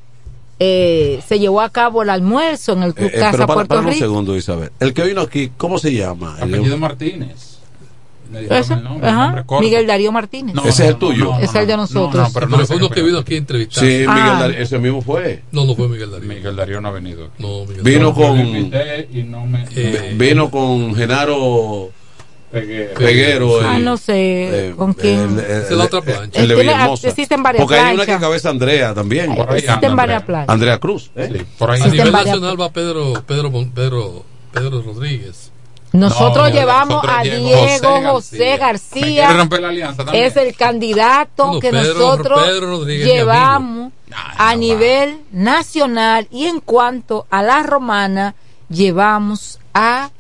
eh, 0.60 1.22
se 1.26 1.40
llevó 1.40 1.62
a 1.62 1.70
cabo 1.70 2.04
el 2.04 2.10
almuerzo 2.10 2.74
en 2.74 2.84
el 2.84 2.94
Club 2.94 3.08
Eh, 3.08 3.12
eh, 3.16 3.20
Casa 3.20 3.32
pero 3.32 3.48
para, 3.48 3.54
Puerto 3.56 3.70
para 3.70 3.82
un 3.82 3.88
Rico. 3.88 4.00
segundo, 4.00 4.36
Isabel. 4.36 4.72
El 4.82 4.94
que 4.94 5.04
vino 5.04 5.22
aquí, 5.22 5.52
¿cómo 5.56 5.78
se 5.80 5.94
llama? 5.94 6.36
El- 6.42 6.54
Apellido 6.54 6.78
Martínez. 6.78 7.49
Me 8.32 8.42
dijeron 8.42 8.62
Ese, 8.62 8.74
el 8.76 8.84
nombre, 8.84 9.10
el 9.10 9.14
ajá. 9.16 9.46
Miguel 9.60 9.88
Darío 9.88 10.12
Martínez. 10.12 10.56
Ese 10.66 10.70
es 10.70 10.80
el 10.90 10.96
tuyo. 10.98 11.34
es 11.42 11.54
el 11.56 11.66
de 11.68 11.78
nosotros. 11.78 12.30
pero 12.34 12.48
Pero 12.48 12.48
no 12.48 12.58
fue 12.58 12.66
sé 12.68 12.76
uno 12.76 12.90
que 12.90 13.02
vino 13.02 13.18
aquí 13.20 13.34
a 13.34 13.38
entrevistar. 13.38 13.80
Sí, 13.84 13.88
Miguel 13.90 14.08
Ah. 14.10 14.38
Darío, 14.40 14.60
ese 14.60 14.78
mismo 14.80 15.02
fue. 15.02 15.44
No, 15.52 15.66
no 15.66 15.76
fue 15.76 15.88
Miguel 15.88 16.12
Darío. 16.12 16.30
Miguel 16.30 16.56
Darío 16.56 16.80
no 16.82 16.90
ha 16.90 16.92
venido. 16.92 17.30
No, 17.40 17.66
Miguel 17.66 17.82
Vino 17.84 18.14
con, 18.14 18.38
y 18.40 19.24
no 19.24 19.46
me. 19.46 19.66
Eh, 19.76 20.14
vino 20.16 20.52
con 20.52 20.94
Genaro 20.96 21.90
Peguero. 22.52 22.94
Peguero. 22.96 23.62
Ah, 23.62 23.78
el- 23.78 23.86
no 23.86 23.96
sé 23.98 24.70
eh, 24.70 24.74
con 24.76 24.94
quién. 24.94 25.20
el- 25.20 25.40
el- 25.40 25.52
es 25.64 25.72
la 25.72 25.84
otra 25.84 26.02
plancha. 26.02 26.40
El 26.40 26.48
de 26.48 26.56
Tiene- 26.56 26.72
Villahermosa. 26.72 27.08
existen 27.10 27.44
varias 27.44 27.62
Porque 27.64 27.76
hay 27.80 27.96
una 27.96 28.06
que 28.08 28.18
cabeza 28.18 28.50
Andrea 28.50 28.94
también. 28.94 29.36
Por 29.36 29.52
ahí 29.52 29.58
Existen 29.60 29.96
varias 29.96 30.22
Andrea. 30.22 30.26
planchas. 30.26 30.54
Andrea 30.54 30.78
Cruz. 30.80 31.12
¿eh? 31.16 31.46
por 31.60 31.70
a 31.72 31.76
Existen 31.76 31.98
nivel 31.98 32.12
nacional 32.12 32.60
va 32.60 32.72
Pedro, 32.72 33.24
Pedro, 33.28 33.52
Pedro, 33.74 34.26
Pedro 34.52 34.82
Rodríguez. 34.82 35.49
Nosotros 35.91 36.49
No, 36.49 36.53
llevamos 36.56 37.03
nosotros 37.03 37.16
a 37.18 37.24
Diego 37.24 37.61
José 37.61 38.06
José 38.06 38.57
García. 38.57 39.28
Es 40.14 40.38
el 40.38 40.56
candidato 40.56 41.60
que 41.60 41.72
Pedro- 41.72 41.94
nosotros 41.94 42.44
Pedro 42.44 42.86
llevamos 42.86 43.91
a 44.38 44.56
nivel 44.56 45.20
nacional 45.32 46.28
y 46.32 46.45
en 46.45 46.60
cuanto 46.60 47.26
a 47.32 47.41
la 47.41 47.64
romana 47.64 48.36
llevamos 48.70 49.60
a 49.74 50.11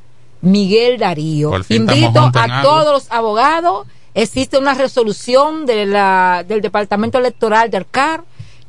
Miguel 0.41 0.97
Darío. 0.97 1.51
Invito 1.69 2.31
a 2.33 2.61
todos 2.63 2.93
los 2.93 3.11
abogados. 3.11 3.87
Existe 4.15 4.57
una 4.57 4.73
resolución 4.73 5.65
de 5.67 5.85
la, 5.85 6.43
del 6.47 6.61
Departamento 6.61 7.19
Electoral 7.19 7.69
del 7.69 7.85
CAR 7.85 8.23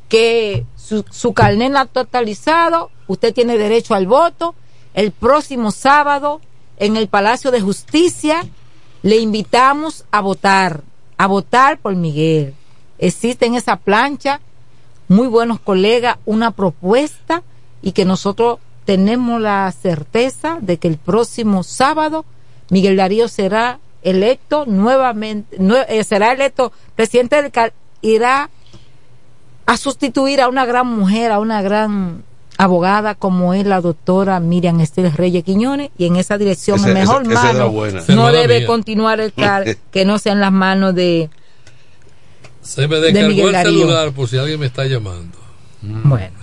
que 0.07 0.65
su, 0.77 1.03
su 1.09 1.33
carnet 1.33 1.75
ha 1.75 1.85
totalizado. 1.85 2.91
Usted 3.07 3.33
tiene 3.33 3.57
derecho 3.57 3.95
al 3.95 4.05
voto. 4.05 4.53
El 4.93 5.11
próximo 5.11 5.71
sábado 5.71 6.41
en 6.81 6.97
el 6.97 7.07
Palacio 7.07 7.51
de 7.51 7.61
Justicia 7.61 8.43
le 9.03 9.17
invitamos 9.17 10.03
a 10.11 10.19
votar, 10.19 10.81
a 11.17 11.27
votar 11.27 11.77
por 11.79 11.95
Miguel. 11.95 12.55
Existe 12.97 13.45
en 13.45 13.55
esa 13.55 13.77
plancha 13.77 14.41
muy 15.07 15.27
buenos 15.27 15.59
colegas, 15.59 16.17
una 16.25 16.51
propuesta 16.51 17.43
y 17.81 17.91
que 17.93 18.03
nosotros 18.03 18.59
tenemos 18.85 19.39
la 19.39 19.71
certeza 19.71 20.57
de 20.59 20.77
que 20.77 20.87
el 20.87 20.97
próximo 20.97 21.63
sábado 21.63 22.25
Miguel 22.69 22.97
Darío 22.97 23.27
será 23.27 23.79
electo 24.01 24.65
nuevamente, 24.65 25.59
nue- 25.59 25.85
eh, 25.87 26.03
será 26.03 26.31
electo 26.31 26.71
presidente 26.95 27.39
del 27.41 27.51
CAR, 27.51 27.73
irá 28.01 28.49
a 29.67 29.77
sustituir 29.77 30.41
a 30.41 30.47
una 30.47 30.65
gran 30.65 30.87
mujer, 30.87 31.31
a 31.31 31.39
una 31.39 31.61
gran 31.61 32.23
abogada 32.63 33.15
como 33.15 33.53
es 33.53 33.65
la 33.65 33.81
doctora 33.81 34.39
Miriam 34.39 34.79
Estel 34.81 35.11
Reyes 35.11 35.43
Quiñones 35.43 35.89
y 35.97 36.05
en 36.05 36.15
esa 36.15 36.37
dirección 36.37 36.77
Ese- 36.79 36.89
en 36.89 36.93
mejor 36.93 37.23
ese- 37.23 37.33
mano 37.33 37.71
no 38.09 38.31
debe 38.31 38.59
mía. 38.59 38.67
continuar 38.67 39.19
el 39.19 39.33
CAR 39.33 39.65
que 39.91 40.05
no 40.05 40.19
sea 40.19 40.33
en 40.33 40.39
las 40.41 40.51
manos 40.51 40.93
de 40.95 41.29
Se 42.61 42.87
me 42.87 42.97
de 42.97 43.01
descargó 43.11 43.27
Miguel 43.29 43.55
el 43.55 43.61
celular 43.65 44.11
por 44.11 44.27
si 44.27 44.37
alguien 44.37 44.59
me 44.59 44.67
está 44.67 44.85
llamando. 44.85 45.37
Bueno, 45.81 46.35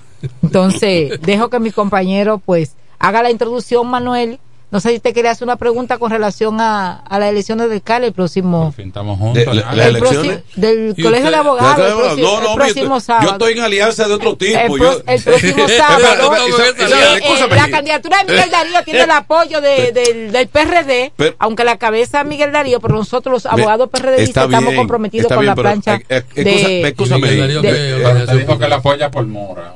entonces 0.43 1.21
dejo 1.23 1.49
que 1.51 1.61
mi 1.61 1.71
compañero 1.71 2.39
pues 2.45 2.73
haga 2.99 3.23
la 3.23 3.31
introducción, 3.31 3.87
Manuel. 3.87 4.41
No 4.71 4.81
sé 4.81 4.91
si 4.91 5.01
te 5.01 5.15
quería 5.15 5.31
hacer 5.31 5.45
una 5.47 5.57
pregunta 5.57 5.97
con 5.97 6.11
relación 6.11 6.61
a, 6.61 6.99
a 6.99 7.19
las 7.19 7.31
elecciones 7.31 7.71
del 7.71 7.81
CAL 7.81 8.05
el 8.05 8.13
próximo. 8.13 8.75
Estamos 8.77 9.19
juntos. 9.19 9.43
Las 9.55 9.73
el 9.73 9.81
elecciones. 9.81 10.41
del 10.57 10.95
¿Y 10.95 11.03
Colegio 11.03 11.27
usted? 11.27 11.31
de 11.31 11.37
Abogados. 11.37 11.77
¿De 11.79 11.87
El 11.89 11.95
próximo, 11.97 12.23
No, 12.29 12.33
no, 12.35 12.39
el 12.41 12.47
hombre, 12.49 12.65
próximo 12.67 12.95
yo- 12.97 13.01
sábado. 13.01 13.27
Yo 13.27 13.33
estoy 13.33 13.53
en 13.55 13.61
alianza 13.61 14.07
de 14.09 14.13
otro 14.15 14.37
tipo. 14.37 14.59
El, 14.59 14.69
yo- 14.69 14.77
pro- 14.77 15.03
el 15.07 15.23
próximo 15.23 15.69
sábado, 15.79 16.35
eh, 16.37 16.75
eh, 16.79 17.49
la 17.57 17.69
candidatura 17.71 18.19
de 18.19 18.25
Miguel 18.33 18.51
Darío 18.51 18.85
tiene 18.85 19.03
el 19.05 19.11
apoyo 19.11 19.61
de- 19.63 19.93
del, 19.93 20.33
del 20.33 20.49
PRD, 20.49 21.13
Pero- 21.17 21.35
aunque 21.39 21.65
la 21.65 21.79
cabeza 21.79 22.23
Miguel 22.25 22.53
Darío, 22.53 22.79
pero 22.81 22.95
nosotros 22.95 23.33
los 23.33 23.47
abogados 23.47 23.89
PRDistas 23.89 24.45
estamos 24.45 24.67
bien, 24.67 24.77
comprometidos 24.77 25.25
está 25.25 25.35
con 25.37 25.45
bien, 25.45 25.57
la 25.57 25.63
plancha 25.63 25.95
eh, 26.11 26.23
eh, 26.37 26.83
Escúchame. 26.89 27.23
Miguel 27.23 27.39
Darío, 27.41 27.63
de- 27.63 27.69
que- 27.71 28.65
eh, 28.65 28.69
la 28.69 28.77
apoya 28.77 29.11
por 29.11 29.27
Mora. 29.27 29.73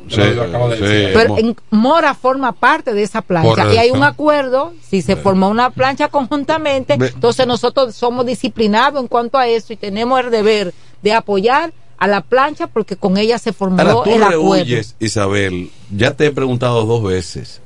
Mora 1.70 2.14
forma 2.14 2.52
parte 2.52 2.92
de 2.92 3.02
esa 3.02 3.22
plancha 3.22 3.72
y 3.72 3.78
hay 3.78 3.90
un 3.90 4.02
acuerdo, 4.02 4.74
si 4.88 5.00
se 5.02 5.16
formó 5.16 5.48
una 5.48 5.70
plancha 5.70 6.08
conjuntamente, 6.08 6.94
entonces 6.94 7.46
nosotros 7.46 7.94
somos 7.94 8.26
disciplinados 8.26 9.00
en 9.00 9.08
cuanto 9.08 9.38
a 9.38 9.46
eso 9.48 9.72
y 9.72 9.76
tenemos 9.76 10.20
el 10.20 10.30
deber 10.30 10.74
de 11.02 11.12
apoyar 11.14 11.72
a 11.98 12.06
la 12.08 12.20
plancha 12.20 12.66
porque 12.66 12.96
con 12.96 13.16
ella 13.16 13.38
se 13.38 13.52
formó 13.52 13.80
Ahora 13.80 13.94
tú 14.04 14.10
el 14.10 14.22
acuerdo. 14.22 14.30
rehuyes, 14.54 14.96
Isabel. 14.98 15.70
Ya 15.94 16.12
te 16.14 16.26
he 16.26 16.30
preguntado 16.30 16.84
dos 16.84 17.02
veces. 17.02 17.60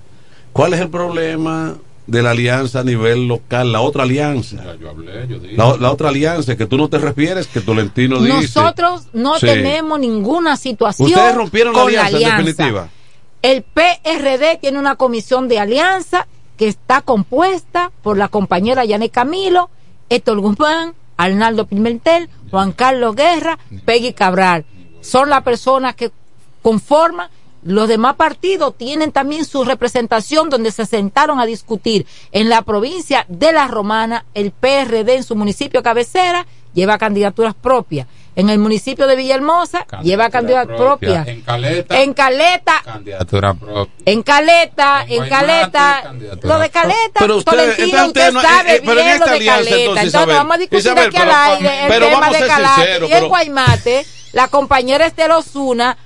¿Cuál 0.53 0.75
es 0.75 0.81
el 0.81 0.89
problema 0.91 1.75
de 2.07 2.23
la 2.23 2.31
alianza 2.31 2.81
a 2.81 2.85
nivel 2.85 3.27
local? 3.29 3.73
La 3.73 3.81
otra 3.81 4.05
alianza. 4.05 4.77
Yo 4.81 4.91
hablé, 4.91 5.27
yo 5.29 5.39
dije. 5.39 5.57
La, 5.57 5.77
la 5.79 5.91
otra 5.91 6.11
alianza 6.11 6.57
que 6.57 6.67
tú 6.67 6.77
no 6.77 6.89
te 6.89 6.99
refieres, 6.99 7.47
que 7.47 7.61
Tolentino 7.61 8.21
dice. 8.21 8.29
Nosotros 8.61 9.07
no 9.13 9.39
Sí. 9.39 9.47
tenemos 9.47 9.99
ninguna 9.99 10.57
situación 10.57 11.09
Ustedes 11.09 11.35
rompieron 11.35 11.73
la 11.73 11.79
con 11.81 11.89
alianza, 11.89 12.17
en 12.19 12.45
definitiva. 12.45 12.89
El 13.43 13.63
PRD 13.63 14.59
tiene 14.61 14.79
una 14.79 14.97
comisión 14.97 15.49
de 15.49 15.59
alianza 15.61 16.27
que 16.57 16.69
está 16.69 17.01
compuesta 17.01 17.93
por 18.03 18.17
la 18.17 18.29
compañera 18.29 18.85
Yané 18.85 19.11
Camilo, 19.11 19.71
Héctor 20.09 20.41
Guzmán, 20.41 20.95
Arnaldo 21.17 21.67
Pimentel, 21.67 22.29
Juan 22.51 22.73
Carlos 22.73 23.17
Guerra, 23.17 23.59
Peggy 23.85 24.13
Cabral. 24.13 24.65
Son 25.01 25.31
las 25.31 25.43
personas 25.43 25.95
que 25.95 26.11
conforman. 26.63 27.29
Los 27.63 27.89
demás 27.89 28.15
partidos 28.15 28.77
tienen 28.77 29.11
también 29.11 29.45
su 29.45 29.65
representación 29.65 30.51
donde 30.51 30.71
se 30.71 30.87
sentaron 30.87 31.41
a 31.41 31.47
discutir. 31.47 32.07
En 32.31 32.49
la 32.49 32.63
provincia 32.63 33.27
de 33.29 33.53
La 33.53 33.67
Romana, 33.67 34.25
el 34.35 34.53
PRD 34.53 35.17
en 35.17 35.25
su 35.25 35.35
municipio 35.35 35.83
cabecera 35.83 36.47
lleva 36.75 36.99
candidaturas 36.99 37.55
propias. 37.55 38.07
En 38.37 38.51
el 38.51 38.59
municipio 38.59 39.07
de 39.07 39.17
Villahermosa 39.17 39.87
lleva 40.03 40.29
candidaturas 40.29 40.77
propias. 40.77 41.27
En 41.27 41.41
Caleta. 41.41 42.03
En 42.03 42.13
Caleta, 42.13 42.83
Candidatura 42.85 43.55
propia. 43.55 43.93
en 44.05 44.23
Caleta, 44.23 45.01
en 45.09 45.17
Guaymate, 45.17 45.31
Caleta, 45.31 46.01
candidatura. 46.03 46.55
lo 46.55 46.61
de 46.61 46.71
Caleta, 46.71 47.19
Pero 47.19 47.37
usted- 47.39 47.51
Tolentino, 47.51 47.87
usted 47.87 48.07
usted 48.07 48.33
no- 48.33 48.43
sabe 48.43 48.71
eh, 48.71 48.75
eh, 48.75 48.77
en 48.77 48.85
bien 48.85 48.97
lo 48.97 49.27
de 49.27 49.31
Caleta. 49.47 49.55
entonces, 49.57 49.79
Entonces, 49.79 50.07
Isabel, 50.09 50.37
vamos 50.37 50.55
a 50.55 50.59
discutir 50.59 50.81
Isabel, 50.81 51.07
aquí 51.07 51.17
al 51.17 51.23
pero- 51.25 51.37
aire 51.39 51.83
el 51.83 51.89
pero 51.89 52.07
tema 52.07 52.21
vamos 52.21 52.39
de 52.39 52.47
sinceros, 52.47 53.09
y 53.09 53.13
en 53.13 53.19
pero- 53.19 53.29
Guaymate, 53.29 54.07
la 54.33 54.49
compañera 54.49 55.07
Esther 55.07 55.31
Osuna 55.33 55.97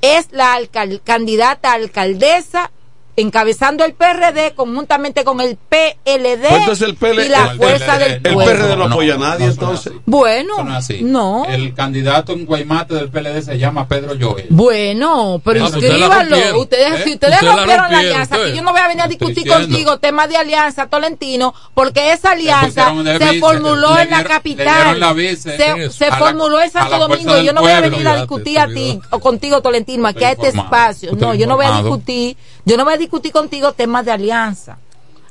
es 0.00 0.28
la 0.32 0.54
alcal- 0.58 1.00
candidata 1.04 1.70
a 1.70 1.74
alcaldesa 1.74 2.70
encabezando 3.16 3.84
el 3.84 3.94
PRD 3.94 4.54
conjuntamente 4.54 5.24
con 5.24 5.40
el 5.40 5.56
PLD 5.56 6.48
Pues 6.48 6.60
entonces 6.60 6.88
el 6.88 6.96
PL 6.96 7.24
y 7.24 7.28
la 7.28 7.50
el- 7.52 7.56
fuerza 7.58 7.94
el- 7.94 8.00
del 8.00 8.12
el 8.12 8.34
pueblo. 8.34 8.44
PRD 8.44 8.76
no 8.76 8.84
apoya 8.84 9.14
a 9.14 9.18
nadie, 9.18 9.46
entonces. 9.46 9.92
Bueno, 10.06 10.64
no 10.64 10.74
así. 10.74 10.98
no. 11.02 11.44
El 11.48 11.74
candidato 11.74 12.32
en 12.32 12.44
Guaymate 12.46 12.94
del 12.94 13.08
PLD 13.10 13.42
se 13.42 13.58
llama 13.58 13.86
Pedro 13.86 14.14
Joel. 14.20 14.46
Bueno, 14.50 15.40
pero 15.44 15.64
Ah, 15.64 15.68
pues 15.72 15.84
ustedes 15.84 16.54
Ustedes, 16.54 17.00
¿eh? 17.00 17.04
si 17.04 17.12
ustedes 17.14 17.40
rompieron 17.42 17.90
la 17.92 17.98
alianza, 17.98 18.34
ustedes. 18.36 18.50
que 18.50 18.56
yo 18.56 18.62
no 18.62 18.72
voy 18.72 18.80
a 18.80 18.88
venir 18.88 19.02
a 19.02 19.08
discutir 19.08 19.46
contigo 19.48 19.98
temas 19.98 20.28
de 20.28 20.36
alianza, 20.36 20.86
Tolentino, 20.88 21.54
porque 21.74 22.12
esa 22.12 22.32
alianza 22.32 22.92
se 22.94 23.18
vice, 23.18 23.40
formuló 23.40 23.98
en 23.98 24.10
la 24.10 24.24
capital. 24.24 24.64
dieron 24.74 25.00
la 25.00 25.12
vice 25.12 25.56
se 25.90 26.10
formuló 26.12 26.60
en 26.60 26.70
Santo 26.70 26.98
Domingo. 26.98 27.38
Yo 27.40 27.52
no 27.52 27.60
voy 27.60 27.72
a 27.72 27.80
venir 27.80 28.06
a 28.08 28.16
discutir 28.16 28.58
a 28.58 28.66
ti 28.66 28.98
o 29.10 29.18
contigo, 29.20 29.60
Tolentino, 29.62 30.06
aquí 30.08 30.24
a 30.24 30.32
este 30.32 30.48
espacio. 30.48 31.12
No, 31.16 31.34
yo 31.34 31.46
no 31.46 31.56
voy 31.56 31.66
a 31.66 31.78
discutir, 31.80 32.36
yo 32.64 32.76
no 32.76 32.84
voy 32.84 32.94
a 32.94 32.96
discutir 32.98 33.32
contigo 33.32 33.72
temas 33.72 34.04
de 34.04 34.12
alianza. 34.12 34.78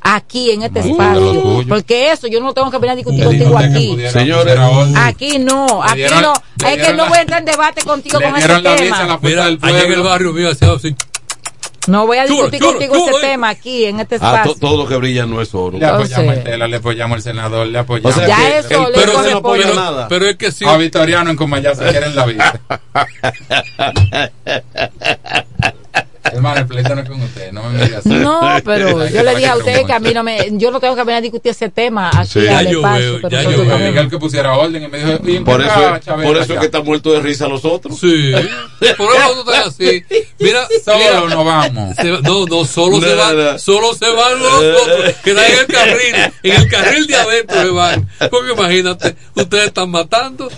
Aquí 0.05 0.51
en 0.51 0.63
este 0.63 0.81
No, 0.81 0.85
espacio. 0.91 1.63
Porque 1.69 2.11
eso 2.11 2.27
yo 2.27 2.41
no 2.41 2.53
tengo 2.53 2.69
que 2.69 2.77
venir 2.77 2.91
a 2.91 2.95
discutir 2.95 3.23
contigo 3.23 3.57
aquí. 3.57 3.97
Señores. 4.11 4.57
Aquí 4.97 5.39
no, 5.39 5.81
aquí 5.81 5.95
dieron- 5.99 6.21
no. 6.21 6.33
Es 6.67 6.85
que 6.87 6.93
no 6.93 7.07
voy 7.07 7.17
a 7.17 7.21
entrar 7.21 7.39
en 7.39 7.45
debate 7.45 7.81
contigo 7.83 8.19
con 8.19 8.35
ese 8.35 8.47
tema. 8.61 9.17
Mira, 9.21 9.45
allá 9.45 9.83
en 9.85 9.91
el 9.93 10.01
barrio 10.01 10.33
mío 10.33 10.49
así. 10.49 10.93
No 11.85 12.07
voy 12.07 12.17
a 12.17 12.25
discutir 12.25 12.59
chulo, 12.61 12.71
contigo 12.71 12.95
chulo, 12.95 13.17
ese 13.17 13.27
tema 13.27 13.49
aquí 13.49 13.83
en 13.85 13.99
este 13.99 14.15
Ah, 14.21 14.35
espacio. 14.35 14.53
to- 14.53 14.59
todo 14.59 14.77
lo 14.83 14.87
que 14.87 14.95
brilla 14.95 15.25
no 15.25 15.41
es 15.41 15.53
oro. 15.53 15.77
Le 15.77 15.85
apoyamos 15.85 16.33
el 16.37 16.43
Tela, 16.43 16.67
le 16.67 16.77
apoyamos 16.77 17.17
el 17.17 17.21
senador, 17.23 17.67
le 17.67 17.77
apoyamos. 17.79 18.15
O 18.15 18.19
sea 18.19 18.27
Ya 18.27 18.37
que 18.37 18.57
eso 18.59 18.87
el 18.87 18.93
le 18.93 18.99
PRD 18.99 19.31
no 19.31 19.37
apoya 19.39 19.63
Pero, 19.63 19.75
nada. 19.75 20.07
pero 20.07 20.25
es 20.29 20.37
que 20.37 20.51
sí. 20.53 20.63
A 20.65 20.77
Vitoriano 20.77 21.29
en 21.31 21.35
Comayá 21.35 21.75
se 21.75 21.83
quieren 21.89 22.15
la 22.15 22.25
vida. 22.25 22.59
Hermano, 26.35 26.61
el 26.61 26.67
pleito 26.67 26.95
no 26.95 27.01
es 27.01 27.09
con 27.09 27.21
usted, 27.21 27.51
no 27.51 27.63
me 27.63 27.85
digas 27.85 28.05
así. 28.05 28.09
No, 28.09 28.41
pero 28.65 29.07
yo 29.07 29.23
le 29.23 29.35
dije 29.35 29.47
a 29.47 29.57
usted 29.57 29.85
que 29.85 29.93
a 29.93 29.99
mí 29.99 30.13
no 30.13 30.23
me, 30.23 30.49
yo 30.51 30.71
no 30.71 30.79
tengo 30.79 30.95
que 30.95 31.03
venir 31.03 31.17
a 31.17 31.21
discutir 31.21 31.51
ese 31.51 31.69
tema 31.69 32.09
aquí 32.13 32.29
Sí. 32.33 32.43
Ya 32.43 32.63
yo 32.63 32.81
veo, 32.81 33.19
ya 33.29 33.43
nosotros 33.43 33.67
yo 33.67 33.77
veo. 33.77 33.77
Miguel 33.91 34.09
que 34.09 34.17
pusiera 34.17 34.53
orden 34.53 34.83
y 34.83 34.87
me 34.87 34.97
dijo, 34.97 35.19
¿y 35.23 35.35
en 35.35 35.43
Por 35.43 35.61
eso, 35.61 35.99
por 36.23 36.37
eso 36.37 36.53
es 36.53 36.59
que 36.59 36.65
están 36.65 36.83
muertos 36.83 37.13
de 37.13 37.19
risa 37.21 37.47
los 37.47 37.63
otros. 37.65 37.99
Sí. 37.99 38.31
Por 38.97 39.15
eso 39.15 39.43
tú 39.43 39.51
estás 39.51 39.67
así. 39.67 40.03
Mira, 40.39 40.67
Solo 40.83 41.29
no 41.29 41.43
vamos. 41.43 41.95
no, 42.23 42.45
no, 42.45 42.65
solo 42.65 42.99
se 42.99 43.15
van, 43.15 43.59
solo 43.59 43.93
se 43.93 44.09
van 44.09 44.39
los 44.39 44.53
otros 44.53 45.15
que 45.23 45.31
están 45.31 45.45
en 45.51 45.59
el 45.59 45.67
carril, 45.67 46.33
en 46.43 46.61
el 46.61 46.67
carril 46.67 47.07
de 47.07 47.15
adentro 47.15 47.61
se 47.61 47.69
van. 47.69 48.09
Porque 48.29 48.51
imagínate, 48.51 49.15
ustedes 49.35 49.67
están 49.67 49.89
matando. 49.89 50.49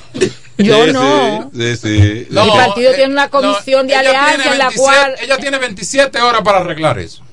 Yo 0.58 0.86
Sí, 0.86 0.94
no. 0.94 1.52
Sí, 1.54 1.76
sí. 1.76 1.78
sí. 1.78 2.28
Mi 2.30 2.50
partido 2.52 2.94
tiene 2.94 3.12
una 3.12 3.30
comisión 3.30 3.88
de 3.88 3.96
alianza 3.96 4.52
en 4.52 4.58
la 4.58 4.70
27 4.70 4.78
cual- 4.78 5.16
Ella 5.22 5.38
tiene 5.38 5.58
27 5.58 6.22
horas 6.22 6.42
para 6.44 6.60
arreglar 6.60 6.98
eso. 7.00 7.24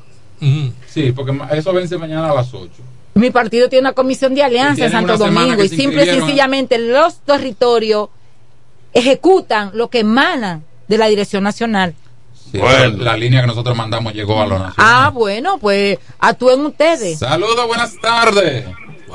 Sí, 0.89 1.13
porque 1.13 1.33
eso 1.53 1.73
vence 1.73 1.97
mañana 1.99 2.31
a 2.31 2.35
las 2.35 2.53
8. 2.53 2.71
Mi 3.15 3.31
partido 3.31 3.69
tiene 3.69 3.83
una 3.89 3.93
comisión 3.93 4.35
de 4.35 4.43
alianza 4.43 4.87
en 4.87 4.91
Santo 4.91 5.17
Domingo 5.17 5.63
y 5.63 5.69
simple 5.69 6.03
y 6.05 6.07
sencillamente 6.07 6.79
los 6.79 7.21
territorios 7.21 8.09
ejecutan 8.93 9.71
lo 9.75 9.89
que 9.89 10.01
emanan 10.01 10.65
de 10.89 10.99
la 10.99 11.07
dirección 11.07 11.45
nacional. 11.45 11.95
Sí, 12.51 12.59
Bueno. 12.59 13.03
La 13.03 13.17
línea 13.17 13.41
que 13.43 13.47
nosotros 13.47 13.77
mandamos 13.77 14.13
llegó 14.15 14.41
a 14.43 14.47
los 14.47 14.59
nacional. 14.61 14.75
Ah, 14.79 15.11
bueno, 15.15 15.59
pues 15.59 15.99
actúen 16.19 16.65
ustedes. 16.67 17.19
Saludos, 17.19 17.67
buenas 17.67 17.99
tardes. 18.01 18.67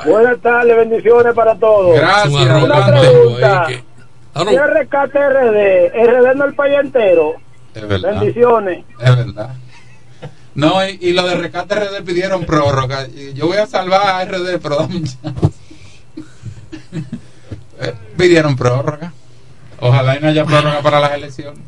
Buenas 0.05 0.39
tardes, 0.41 0.75
bendiciones 0.77 1.33
para 1.33 1.55
todos. 1.55 1.95
Gracias, 1.95 2.33
Una 2.33 2.85
pregunta. 2.87 3.65
ahí 3.67 3.83
Ah, 4.39 4.43
no. 4.43 4.51
¿Qué 4.51 4.65
rescate 4.67 5.19
RD? 5.29 5.89
RD 6.07 6.35
no 6.35 6.45
el 6.45 6.53
país 6.53 6.75
entero. 6.79 7.33
Es 7.73 7.87
verdad. 7.87 8.19
Bendiciones. 8.19 8.85
Es 8.99 9.15
verdad. 9.15 9.49
No, 10.55 10.87
y, 10.87 10.97
y 11.01 11.13
lo 11.13 11.27
de 11.27 11.35
Rescate 11.35 11.75
RD 11.75 12.03
pidieron 12.03 12.43
prórroga. 12.45 13.07
Yo 13.35 13.45
voy 13.47 13.57
a 13.57 13.67
salvar 13.67 14.01
a 14.07 14.25
RD, 14.25 14.59
pero 14.61 14.77
dame 14.77 14.95
un 14.97 15.03
chance. 15.03 15.51
Eh, 17.79 17.93
pidieron 18.17 18.55
prórroga. 18.55 19.13
Ojalá 19.79 20.17
y 20.17 20.21
no 20.21 20.27
haya 20.29 20.45
prórroga 20.45 20.81
para 20.81 20.99
las 20.99 21.11
elecciones. 21.13 21.59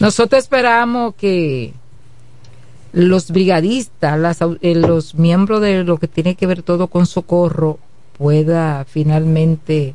Nosotros 0.00 0.42
esperamos 0.42 1.14
que 1.14 1.74
los 2.92 3.30
brigadistas, 3.30 4.18
las 4.18 4.40
au- 4.40 4.58
eh, 4.62 4.74
los 4.74 5.14
miembros 5.14 5.60
de 5.60 5.84
lo 5.84 5.98
que 5.98 6.08
tiene 6.08 6.34
que 6.34 6.46
ver 6.46 6.62
todo 6.62 6.86
con 6.86 7.04
socorro 7.06 7.78
pueda 8.16 8.86
finalmente 8.88 9.94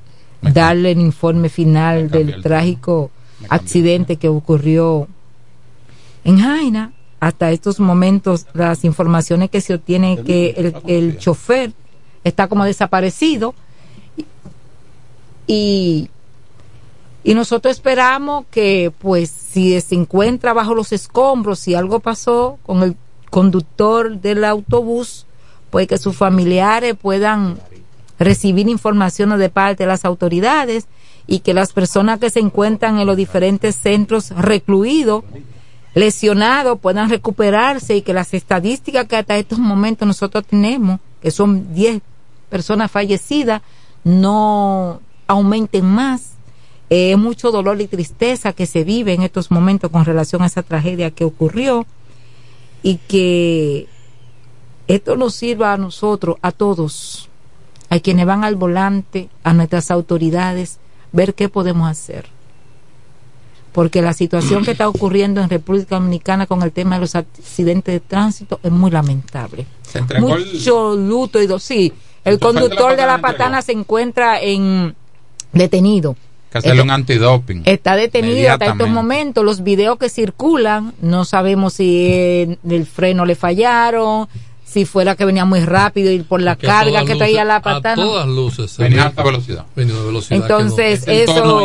darle 0.52 0.91
el 0.91 0.99
informe 0.99 1.49
final 1.49 2.10
del 2.10 2.41
trágico 2.41 3.11
accidente 3.49 4.18
que 4.18 4.30
ocurrió 4.30 5.07
en 6.24 6.40
Jaina. 6.40 6.94
Hasta 7.20 7.52
estos 7.52 7.80
momentos, 7.80 8.48
las 8.53 8.84
informaciones 8.84 9.49
que 9.49 9.61
se 9.61 9.74
obtienen 9.76 10.26
que 10.26 10.53
el, 10.57 10.76
el 10.88 11.18
chofer 11.18 11.72
está 12.24 12.48
como 12.48 12.65
desaparecido. 12.65 13.56
Y 15.48 16.10
y 17.24 17.34
nosotros 17.36 17.72
esperamos 17.72 18.45
que 18.52 18.91
pues 18.99 19.30
si 19.30 19.80
se 19.80 19.95
encuentra 19.95 20.53
bajo 20.53 20.76
los 20.76 20.91
escombros 20.91 21.60
si 21.60 21.74
algo 21.74 21.99
pasó 21.99 22.60
con 22.64 22.84
el 22.84 22.98
conductor 23.30 24.20
del 24.20 24.44
autobús 24.44 25.26
pues 25.70 25.88
que 25.88 25.98
sus 25.98 26.18
familiares 26.18 26.95
puedan 27.02 27.57
recibir 28.19 28.69
informaciones 28.69 29.40
de 29.40 29.49
parte 29.49 29.84
de 29.84 29.88
las 29.88 30.06
autoridades 30.06 30.88
y 31.27 31.40
que 31.40 31.53
las 31.53 31.73
personas 31.73 32.19
que 32.19 32.30
se 32.30 32.40
encuentran 32.40 32.99
en 32.99 33.07
los 33.07 33.18
diferentes 33.18 33.76
centros 33.76 34.31
recluidos 34.31 35.23
lesionados 35.94 36.80
puedan 36.80 37.10
recuperarse 37.10 37.95
y 37.95 38.02
que 38.02 38.14
las 38.14 38.34
estadísticas 38.34 39.07
que 39.07 39.15
hasta 39.15 39.38
estos 39.38 39.60
momentos 39.60 40.07
nosotros 40.07 40.45
tenemos, 40.45 40.99
que 41.22 41.31
son 41.31 41.73
10 41.73 42.02
personas 42.49 42.91
fallecidas, 42.91 43.61
no 44.03 45.02
aumenten 45.27 45.85
más. 45.85 46.34
Es 46.90 47.18
mucho 47.18 47.52
dolor 47.52 47.80
y 47.81 47.88
tristeza 47.88 48.53
que 48.53 48.65
se 48.65 48.84
vive 48.84 49.14
en 49.14 49.23
estos 49.23 49.52
momentos 49.52 49.90
con 49.90 50.06
relación 50.06 50.41
a 50.41 50.48
esa 50.48 50.64
tragedia 50.64 51.11
que 51.11 51.23
ocurrió 51.23 51.85
y 52.81 52.98
que 52.98 53.88
esto 54.88 55.15
nos 55.15 55.34
sirva 55.34 55.73
a 55.73 55.77
nosotros, 55.77 56.38
a 56.41 56.52
todos, 56.52 57.30
a 57.95 57.99
quienes 57.99 58.26
van 58.26 58.44
al 58.44 58.56
volante, 58.56 59.30
a 59.44 59.53
nuestras 59.53 59.91
autoridades, 59.91 60.80
ver 61.11 61.34
qué 61.34 61.49
podemos 61.49 61.90
hacer 61.90 62.26
porque 63.74 64.03
la 64.03 64.14
situación 64.14 64.64
que 64.64 64.72
está 64.72 64.88
ocurriendo 64.88 65.41
en 65.41 65.49
República 65.49 65.95
Dominicana 65.95 66.45
con 66.45 66.61
el 66.61 66.72
tema 66.72 66.95
de 66.95 67.02
los 67.02 67.15
accidentes 67.15 67.91
de 67.94 67.99
tránsito 67.99 68.60
es 68.61 68.72
muy 68.72 68.91
lamentable. 68.91 69.65
Se 69.82 69.98
entregó 69.98 70.36
el- 70.36 70.45
Mucho 70.45 70.95
luto 70.95 71.41
y 71.41 71.48
sí, 71.60 71.91
el 72.24 72.38
de 72.38 72.45
la 72.45 72.52
conductor 72.52 72.95
de 72.95 73.06
la 73.06 73.20
patana 73.20 73.61
se 73.64 73.72
encuentra 73.72 74.40
en 74.40 74.95
detenido. 75.52 76.15
Que 76.52 76.60
hacerle 76.60 76.84
un 76.84 76.91
antidoping. 76.91 77.64
Está 77.65 77.95
detenido 77.95 78.52
hasta 78.53 78.68
estos 78.68 78.90
momentos. 78.90 79.44
Los 79.44 79.64
videos 79.64 79.98
que 79.98 80.07
circulan, 80.07 80.94
no 81.02 81.26
sabemos 81.26 81.74
si 81.74 82.06
eh, 82.11 82.57
el 82.70 82.86
freno 82.86 83.26
le 83.26 83.34
fallaron, 83.34 84.28
si 84.74 84.86
fuera 84.86 85.16
que 85.16 85.24
venía 85.26 85.45
muy 85.45 85.60
rápido 85.62 86.12
y 86.12 86.24
por 86.24 86.41
la 86.41 86.52
a 86.52 86.56
carga 86.56 87.02
que 87.02 87.14
luces- 87.14 87.18
traía 87.20 87.45
la 87.45 87.58
A 87.58 87.62
patana. 87.62 87.95
todas 88.04 88.28
luces. 88.28 88.78
Venía 88.78 89.04
a 89.04 89.06
alta 89.08 89.24
velocidad. 89.24 89.66
Venía 89.76 89.95
a 89.95 90.04
velocidad. 90.04 90.30
que 90.30 90.36
Entonces, 90.54 91.08
no- 91.08 91.14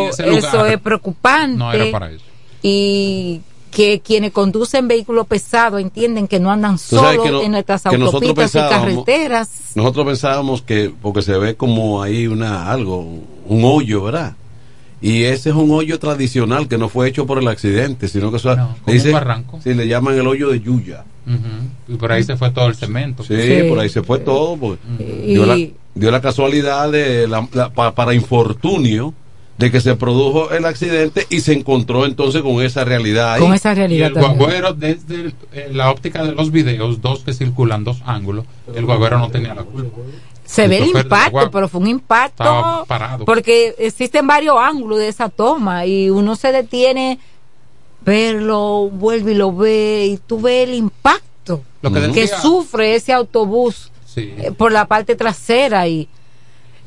eso, 0.07 0.23
eso 0.23 0.65
es 0.65 0.79
preocupante. 0.79 1.57
No 1.57 1.73
era 1.73 1.91
para 1.91 2.11
eso. 2.11 2.23
Y 2.61 3.41
que 3.71 3.99
quienes 3.99 4.31
conducen 4.31 4.87
vehículos 4.87 5.27
pesados 5.27 5.79
entienden 5.79 6.27
que 6.27 6.39
no 6.39 6.49
andan 6.51 6.77
solos 6.79 7.29
no- 7.31 7.41
en 7.41 7.51
nuestras 7.51 7.85
autopistas 7.85 8.55
y 8.55 8.57
carreteras. 8.57 9.49
Nosotros 9.75 10.05
pensábamos 10.07 10.61
que, 10.61 10.91
porque 11.01 11.21
se 11.21 11.37
ve 11.37 11.55
como 11.55 12.01
ahí 12.01 12.25
una, 12.27 12.71
algo, 12.71 12.99
un 13.45 13.63
hoyo, 13.63 14.03
¿verdad? 14.03 14.35
Y 15.01 15.23
ese 15.23 15.49
es 15.49 15.55
un 15.55 15.71
hoyo 15.71 15.97
tradicional 15.99 16.67
que 16.67 16.77
no 16.77 16.89
fue 16.89 17.07
hecho 17.07 17.25
por 17.25 17.39
el 17.39 17.47
accidente, 17.47 18.07
sino 18.07 18.31
que 18.31 18.37
eso 18.37 18.51
un 18.85 19.11
barranco. 19.11 19.59
Sí, 19.63 19.73
le 19.73 19.87
llaman 19.87 20.17
el 20.17 20.27
hoyo 20.27 20.49
de 20.49 20.59
Yuya. 20.59 21.05
Y 21.87 21.93
por 21.95 22.11
ahí 22.11 22.23
se 22.23 22.35
fue 22.37 22.49
todo 22.51 22.67
el 22.67 22.75
cemento. 22.75 23.23
Sí, 23.23 23.35
por 23.69 23.79
ahí 23.79 23.89
se 23.89 24.01
fue 24.03 24.19
todo. 24.19 24.57
porque 24.57 24.79
Y- 25.25 25.33
dio, 25.35 25.45
la, 25.45 25.55
dio 25.95 26.11
la 26.11 26.21
casualidad 26.21 26.91
de 26.91 27.27
la- 27.27 27.47
la- 27.53 27.69
pa- 27.69 27.93
para 27.95 28.13
infortunio 28.13 29.13
de 29.57 29.71
que 29.71 29.79
se 29.81 29.95
produjo 29.95 30.51
el 30.51 30.65
accidente 30.65 31.27
y 31.29 31.41
se 31.41 31.53
encontró 31.53 32.05
entonces 32.05 32.41
con 32.41 32.63
esa 32.63 32.83
realidad 32.85 33.33
ahí. 33.33 33.41
Con 33.41 33.53
esa 33.53 33.73
Y 33.73 33.75
realidad 33.75 34.07
el 34.07 34.13
también. 34.13 34.37
guagüero, 34.37 34.73
desde 34.73 35.15
el- 35.15 35.33
eh, 35.53 35.69
la 35.73 35.91
óptica 35.91 36.23
de 36.23 36.31
los 36.31 36.49
videos, 36.51 37.01
dos 37.01 37.19
que 37.25 37.33
circulan, 37.33 37.83
dos 37.83 38.01
ángulos, 38.05 38.45
el 38.73 38.85
guagüero 38.85 39.19
no 39.19 39.29
tenía 39.29 39.53
la 39.53 39.63
culpa. 39.63 39.89
Se 40.49 40.67
ve 40.67 40.77
el 40.79 40.87
impacto, 40.87 41.51
pero 41.51 41.67
fue 41.69 41.79
un 41.81 41.87
impacto 41.87 42.85
porque 43.25 43.75
existen 43.77 44.25
varios 44.25 44.55
ángulos 44.59 44.97
de 44.97 45.07
esa 45.07 45.29
toma 45.29 45.85
y 45.85 46.09
uno 46.09 46.35
se 46.35 46.51
detiene, 46.51 47.19
verlo, 48.01 48.89
vuelve 48.91 49.33
y 49.33 49.35
lo 49.35 49.53
ve 49.55 50.05
y 50.07 50.17
tú 50.17 50.41
ves 50.41 50.67
el 50.67 50.73
impacto 50.75 51.63
Lo 51.81 51.91
que 51.91 52.27
sufre 52.27 52.95
ese 52.95 53.13
autobús 53.13 53.91
Sí. 54.05 54.33
eh, 54.37 54.51
por 54.51 54.71
la 54.71 54.85
parte 54.85 55.15
trasera 55.15 55.87
y 55.87 56.09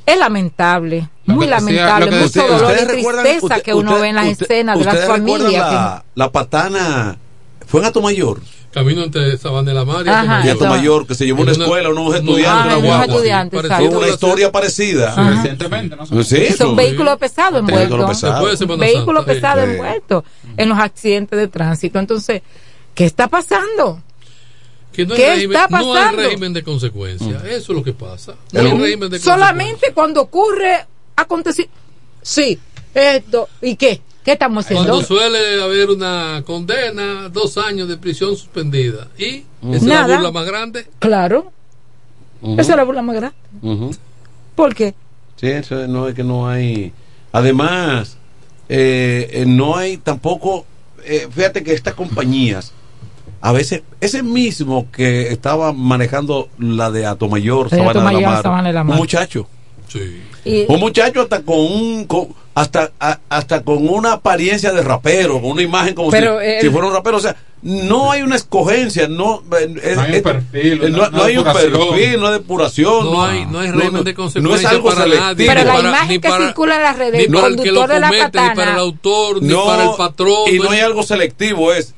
es 0.05 0.19
lamentable, 0.19 1.09
Lo 1.27 1.35
muy 1.35 1.47
decía- 1.47 1.61
lamentable, 1.61 2.07
mucho 2.11 2.23
decía- 2.25 2.43
dolor 2.49 2.61
y 2.61 2.65
¿ustedes 2.73 2.89
recuerdan- 2.89 3.23
tristeza 3.25 3.47
usted- 3.47 3.63
que 3.63 3.75
uno 3.75 3.91
usted- 3.93 4.03
ve 4.03 4.09
en 4.09 4.17
las 4.17 4.27
usted- 4.27 4.43
escenas 4.51 4.79
de 4.81 4.85
las 4.85 4.95
¿ustedes 4.95 5.09
recuerdan 5.13 5.41
familias. 5.41 5.73
La, 5.73 6.05
la 6.17 6.33
patana 6.33 7.17
fue 7.69 7.81
en 7.81 7.87
Atomayor. 7.87 8.41
Camino 8.73 9.03
entre 9.03 9.37
Sabana 9.37 9.69
de 9.71 9.75
la 9.75 9.85
Mar 9.85 10.05
y. 10.07 10.47
Y 10.47 10.51
Atomayor, 10.51 11.07
que 11.07 11.15
se 11.15 11.27
llevó 11.27 11.43
una 11.43 11.53
una- 11.53 11.65
escuela, 11.65 11.91
unos 11.91 12.15
estudiantes, 12.15 12.65
una 12.65 12.77
unos 12.79 12.83
guagua. 12.89 13.05
estudiantes, 13.07 13.61
Fue 13.69 13.89
una 13.89 14.09
historia 14.09 14.51
parecida. 14.53 15.11
Ajá. 15.13 15.31
Recientemente, 15.31 15.95
¿no? 15.97 16.07
Sí, 16.25 16.37
que 16.37 16.53
son 16.55 16.69
eso. 16.69 16.75
vehículos 16.77 17.19
pesados 17.19 17.61
envueltos. 17.61 17.89
Vehículos 18.79 19.25
sí. 19.25 19.31
pesados 19.35 19.65
Sí. 19.65 19.71
envueltos 19.73 20.25
en 20.57 20.69
los 20.69 20.79
accidentes 20.79 21.39
de 21.39 21.49
tránsito. 21.49 21.99
Entonces, 21.99 22.43
¿qué 22.95 23.05
está 23.05 23.29
pasando? 23.29 24.01
Que 24.93 25.07
no 25.07 25.15
hay, 25.15 25.21
¿Qué 25.21 25.29
régimen, 25.31 25.57
está 25.57 25.69
no 25.71 25.77
hay 25.95 26.01
pasando? 26.03 26.23
régimen 26.23 26.53
de 26.53 26.63
consecuencia. 26.63 27.37
Eso 27.49 27.73
es 27.73 27.79
lo 27.79 27.83
que 27.83 27.93
pasa. 27.93 28.35
No 28.53 28.61
hay 28.61 28.71
régimen 28.73 29.11
de 29.11 29.19
Solamente 29.19 29.93
cuando 29.95 30.23
ocurre 30.23 30.87
acontecer. 31.17 31.69
Sí, 32.23 32.59
esto. 32.95 33.49
¿Y 33.61 33.77
qué? 33.77 34.01
¿Qué 34.25 34.33
estamos 34.33 34.65
haciendo? 34.65 34.89
Cuando 34.89 35.07
suele 35.07 35.63
haber 35.63 35.91
una 35.91 36.43
condena, 36.47 37.29
dos 37.29 37.59
años 37.59 37.89
de 37.89 37.97
prisión 37.97 38.37
suspendida. 38.37 39.09
¿Y 39.19 39.45
esa 39.71 39.77
es 39.77 39.83
la 39.83 40.07
burla 40.07 40.31
más 40.33 40.47
grande? 40.47 40.87
Claro. 40.99 41.51
Esa 42.43 42.61
es 42.73 42.77
la 42.77 42.85
burla 42.85 43.03
más 43.03 43.17
grande. 43.17 43.37
Ujú. 43.63 43.91
¿Por 44.55 44.75
qué? 44.75 44.95
Sí, 45.37 45.49
eso 45.49 45.87
no 45.89 46.09
es 46.09 46.15
que 46.15 46.23
no 46.25 46.49
hay. 46.49 46.93
Además, 47.33 48.17
eh, 48.69 49.29
eh, 49.33 49.45
no 49.47 49.77
hay 49.77 49.97
tampoco. 49.97 50.67
eh, 51.05 51.27
fíjate 51.31 51.65
que 51.65 51.73
estas 51.73 51.95
compañías, 51.95 52.73
a 53.41 53.51
veces, 53.51 53.83
ese 54.01 54.23
mismo 54.23 54.87
que 54.93 55.33
estaba 55.33 55.73
manejando 55.73 56.49
la 56.59 56.93
de 56.93 57.07
Atomayor, 57.07 57.71
Sabana, 57.71 57.89
de 58.11 58.21
la 58.21 58.29
Mar, 58.31 58.43
Sabana 58.43 58.69
de 58.69 58.75
la 58.75 58.85
Mar. 58.85 58.95
un 58.95 58.99
muchacho. 59.01 59.49
Y- 60.45 60.65
Un 60.69 60.81
muchacho 60.81 61.23
hasta 61.23 61.43
con 61.43 61.59
un. 61.59 62.05
con- 62.07 62.29
hasta, 62.55 62.91
a- 63.01 63.19
hasta 63.31 63.63
con 63.63 63.89
una 63.89 64.13
apariencia 64.15 64.73
de 64.73 64.83
rapero, 64.83 65.41
con 65.41 65.53
una 65.53 65.63
imagen 65.63 65.95
como 65.95 66.11
Pero 66.11 66.39
si, 66.41 66.47
él- 66.47 66.61
si 66.61 66.69
fuera 66.69 66.89
un 66.89 66.93
rapero. 66.93 67.17
O 67.17 67.21
sea, 67.21 67.35
no 67.63 68.11
hay 68.13 68.21
una 68.23 68.37
escogencia, 68.37 69.09
no, 69.09 69.43
eh, 69.59 69.75
eh, 69.83 69.93
No 69.95 70.01
hay 70.03 70.09
un 70.11 70.15
eh, 70.17 70.21
perfil, 70.23 70.83
eh, 70.83 70.91
no- 70.91 71.09
no, 71.11 71.23
hay 71.23 71.37
un 71.39 71.45
depuración. 71.45 71.73
perfil, 71.89 72.21
no 72.21 72.27
hay 72.27 72.33
depuración. 72.35 73.05
No 73.05 73.25
hay- 73.25 73.47
no 73.47 73.61
hay 73.61 73.69
no 73.71 74.15
consecuencia 74.15 74.69
es 74.69 74.75
algo 74.75 74.89
para 74.91 75.03
selectivo. 75.05 75.25
nadie. 75.29 75.47
Pero 75.47 75.65
la 75.65 75.73
para- 75.75 75.89
imagen 75.89 76.09
ni 76.09 76.19
que 76.21 76.29
para- 76.29 76.45
circula 76.47 76.77
en 76.77 76.83
las 76.83 76.99
redes, 76.99 77.13
Ni 77.15 77.25
el 77.25 77.31
para 77.33 77.47
el 77.47 77.53
que 77.57 77.73
lo 77.73 77.81
conductor 77.81 77.89
de 77.95 78.01
la 78.01 78.09
comete, 78.09 78.41
ni 78.51 78.55
para 78.57 78.73
el 78.73 78.79
autor, 78.79 79.43
ni 79.43 79.49
No, 79.49 79.65
para 79.65 79.85
el 79.85 79.91
patrón. 79.97 80.55
Y 80.55 80.59
no 80.59 80.71
hay 80.71 80.81
algo 80.81 81.03
selectivo, 81.05 81.73
es. 81.73 81.95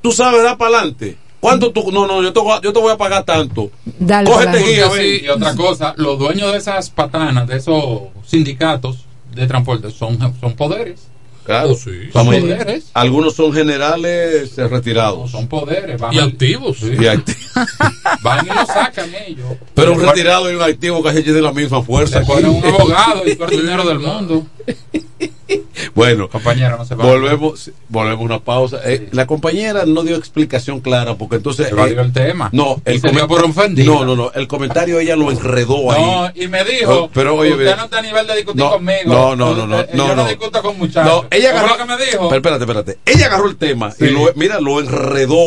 Tú 0.00 0.12
sabes 0.12 0.42
dar 0.42 0.56
para 0.56 0.78
adelante. 0.78 1.18
¿Cuánto 1.40 1.72
tú.? 1.72 1.90
No, 1.90 2.06
no, 2.06 2.22
yo 2.22 2.32
te, 2.32 2.40
voy 2.40 2.52
a- 2.52 2.60
yo 2.60 2.72
te 2.72 2.78
voy 2.80 2.92
a 2.92 2.96
pagar 2.98 3.24
tanto. 3.24 3.70
Dale, 3.98 4.30
Cógete 4.30 4.58
dale. 4.58 4.72
guía, 4.72 4.90
sí, 4.94 5.20
y 5.24 5.28
otra 5.28 5.54
cosa, 5.56 5.94
los 5.96 6.18
dueños 6.18 6.52
de 6.52 6.58
esas 6.58 6.90
patanas, 6.90 7.46
de 7.48 7.56
esos 7.56 8.02
sindicatos 8.26 9.06
de 9.34 9.46
transporte, 9.46 9.90
son, 9.90 10.18
son 10.40 10.52
poderes. 10.54 11.06
Claro. 11.42 11.74
sí. 11.74 12.10
Son 12.12 12.26
poderes. 12.26 12.90
Algunos 12.92 13.34
son 13.34 13.52
generales 13.52 14.56
eh, 14.58 14.68
retirados. 14.68 15.30
Son 15.30 15.48
poderes. 15.48 15.98
Van 15.98 16.12
Y 16.12 16.18
al- 16.18 16.28
activos. 16.28 16.76
Sí. 16.78 16.90
Y 16.92 16.96
acti- 17.04 17.34
Van 18.22 18.44
y 18.46 18.48
lo 18.50 18.66
sacan 18.66 19.10
ellos. 19.26 19.46
Pero 19.74 19.94
un 19.94 20.00
retirado 20.02 20.52
y 20.52 20.54
un 20.54 20.62
activo 20.62 21.02
casi 21.02 21.22
tienen 21.22 21.42
la 21.42 21.52
misma 21.52 21.82
fuerza. 21.82 22.20
Le 22.20 22.26
ponen 22.26 22.50
un 22.50 22.64
abogado 22.66 23.22
y 23.26 23.34
todo 23.34 23.48
el 23.48 23.62
dinero 23.62 23.84
del 23.84 23.98
mundo. 23.98 24.46
Bueno, 25.94 26.28
Compañero, 26.28 26.76
no 26.76 26.84
se 26.84 26.94
va. 26.94 27.04
volvemos, 27.04 27.70
volvemos 27.88 28.20
a 28.20 28.24
una 28.24 28.38
pausa. 28.40 28.80
Eh, 28.84 29.08
la 29.12 29.26
compañera 29.26 29.84
no 29.86 30.02
dio 30.02 30.16
explicación 30.16 30.80
clara 30.80 31.14
porque 31.14 31.36
entonces. 31.36 31.72
Eh, 31.72 31.96
el 31.98 32.12
tema. 32.12 32.48
No, 32.52 32.80
el 32.84 33.00
se 33.00 33.08
dio 33.10 33.22
comen- 33.24 33.28
por 33.28 33.44
ofendida. 33.44 33.86
No, 33.86 34.04
no, 34.04 34.14
no. 34.16 34.30
El 34.32 34.46
comentario 34.46 35.00
ella 35.00 35.16
lo 35.16 35.30
enredó 35.30 35.90
ahí. 35.90 36.02
No, 36.02 36.30
y 36.34 36.48
me 36.48 36.64
dijo, 36.64 37.04
Oh, 37.04 37.10
pero 37.12 37.34
oye, 37.36 37.52
usted 37.52 37.76
no 37.76 37.84
está 37.84 37.98
a 37.98 38.02
nivel 38.02 38.26
de 38.26 38.36
discutir 38.36 38.62
No, 38.62 38.70
conmigo. 38.72 39.02
no, 39.06 39.36
no, 39.36 39.54
no, 39.54 39.66
no, 39.66 39.78
no, 39.78 39.86
Yo 39.92 40.06
no 40.08 40.14
no. 40.16 40.28
discuto 40.28 40.62
con 40.62 40.78
muchachos. 40.78 41.10
No, 41.24 41.28
ella 41.30 41.52
¿Cómo 41.52 41.64
agarró. 41.64 41.78
lo 41.78 41.86
que 41.86 41.96
me 41.98 42.04
dijo? 42.06 42.28
Pero 42.28 42.36
espérate, 42.36 42.64
espérate. 42.64 42.98
Ella 43.06 43.26
agarró 43.26 43.48
el 43.48 43.56
tema 43.56 43.92
y 43.98 44.04
lo, 44.06 44.30
mira, 44.36 44.60
lo 44.60 44.80
enredó, 44.80 45.46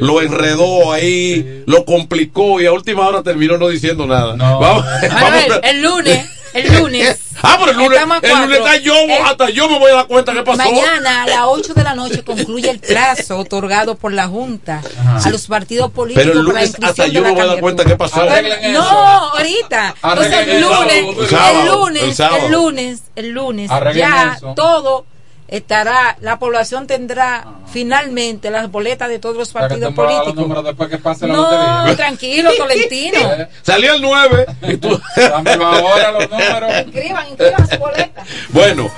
lo 0.00 0.20
enredó 0.22 0.92
ahí, 0.92 1.62
lo 1.66 1.84
complicó 1.84 2.60
y 2.60 2.66
a 2.66 2.72
última 2.72 3.06
hora 3.08 3.22
terminó 3.22 3.58
no 3.58 3.68
diciendo 3.68 4.06
nada. 4.06 4.36
No. 4.36 4.58
Vamos, 4.60 4.84
Manuel, 5.12 5.52
el 5.62 5.82
lunes. 5.82 6.26
El 6.54 6.72
lunes. 6.78 7.18
Ah, 7.42 7.56
pero 7.58 7.72
el 7.72 7.76
lunes, 7.76 8.00
el 8.22 8.30
lunes 8.38 8.58
hasta 8.60 8.76
yo, 8.76 8.94
Eh, 8.94 9.18
hasta 9.24 9.50
yo 9.50 9.68
me 9.68 9.78
voy 9.78 9.90
a 9.90 9.94
dar 9.96 10.06
cuenta 10.06 10.32
qué 10.32 10.42
pasó. 10.42 10.56
Mañana 10.58 11.24
a 11.24 11.26
las 11.26 11.40
8 11.46 11.74
de 11.74 11.82
la 11.82 11.94
noche 11.94 12.22
concluye 12.24 12.70
el 12.70 12.78
plazo 12.78 13.38
otorgado 13.38 13.96
por 13.96 14.12
la 14.12 14.28
Junta 14.28 14.80
a 15.22 15.30
los 15.30 15.46
partidos 15.48 15.90
políticos 15.90 16.26
Pero 16.28 16.40
el 16.40 16.46
para 16.46 16.60
la 16.60 16.66
lunes 16.66 16.76
hasta 16.82 17.06
yo 17.08 17.22
me 17.22 17.32
voy 17.32 17.40
a 17.40 17.46
dar 17.46 17.60
cuenta 17.60 17.84
qué 17.84 17.96
pasó. 17.96 18.24
candidatura. 18.26 18.70
No, 18.72 18.80
ahorita. 18.82 19.94
Entonces 20.02 20.32
Arreglen 20.32 20.56
el 20.56 20.62
eso. 20.62 20.74
lunes, 20.74 20.96
El 21.16 21.18
el, 21.24 21.28
sábado, 21.28 21.78
lunes, 21.78 22.02
el 22.04 22.14
sábado. 22.14 22.46
el 22.46 22.52
lunes, 22.52 23.02
el 23.16 23.28
lunes, 23.30 23.70
Arreglen 23.70 24.08
ya 24.10 24.34
eso. 24.36 24.54
todo 24.54 25.06
estará, 25.48 26.16
la 26.20 26.38
población 26.38 26.86
tendrá 26.86 27.44
finalmente 27.70 28.50
las 28.50 28.70
boletas 28.70 29.08
de 29.08 29.18
todos 29.18 29.36
los 29.36 29.52
partidos 29.52 29.80
los 29.80 29.94
políticos. 29.94 30.34
números 30.34 30.64
después 30.64 30.88
que 30.88 30.98
pase 30.98 31.26
la 31.26 31.34
No, 31.34 31.42
lotería. 31.42 31.96
tranquilo, 31.96 32.50
Tolentino. 32.56 33.18
Salió 33.62 33.94
el 33.94 34.02
9 34.02 34.46
y 34.68 34.76
tú. 34.78 35.00
Dámelo 35.16 35.66
ahora 35.66 36.12
los 36.12 36.30
números. 36.30 36.72
Inscriban, 36.86 37.28
inscriban 37.28 37.68
su 37.70 37.78
boleta. 37.78 38.22
Bueno, 38.50 38.90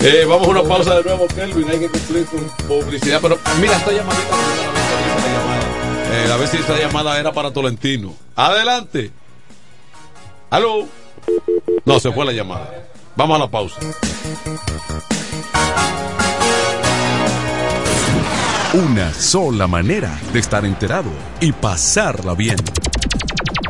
eh, 0.00 0.24
vamos 0.28 0.46
a 0.48 0.50
una 0.50 0.62
pausa 0.64 0.94
de 0.96 1.02
nuevo, 1.04 1.26
Kelvin. 1.28 1.70
Hay 1.70 1.78
que 1.78 1.88
cumplir 1.88 2.26
con 2.26 2.48
publicidad. 2.68 3.20
Pero 3.22 3.38
mira, 3.60 3.76
esta 3.76 3.92
llamadita. 3.92 4.36
Eh, 6.14 6.30
a 6.32 6.36
ver 6.36 6.48
si 6.48 6.56
esta 6.58 6.76
llamada 6.78 7.18
era 7.18 7.32
para 7.32 7.52
Tolentino. 7.52 8.14
Adelante. 8.36 9.10
Aló. 10.50 10.86
No, 11.84 12.00
se 12.00 12.10
fue 12.12 12.24
la 12.26 12.32
llamada. 12.32 12.68
Vamos 13.16 13.36
a 13.36 13.38
la 13.38 13.48
pausa. 13.48 13.78
Una 18.74 19.12
sola 19.12 19.66
manera 19.66 20.18
de 20.32 20.38
estar 20.38 20.64
enterado 20.64 21.10
y 21.40 21.52
pasarla 21.52 22.32
bien. 22.32 22.56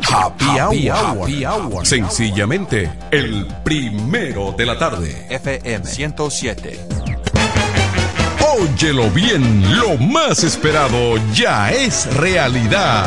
Happy, 0.09 0.45
Happy 0.45 0.91
hour. 0.91 1.29
hour. 1.45 1.85
Sencillamente, 1.85 2.89
el 3.11 3.49
primero 3.65 4.55
de 4.57 4.65
la 4.65 4.79
tarde. 4.79 5.27
FM 5.29 5.85
107. 5.85 6.87
Óyelo 8.57 9.11
bien, 9.11 9.77
lo 9.77 9.97
más 9.97 10.45
esperado 10.45 11.17
ya 11.35 11.73
es 11.73 12.07
realidad. 12.15 13.07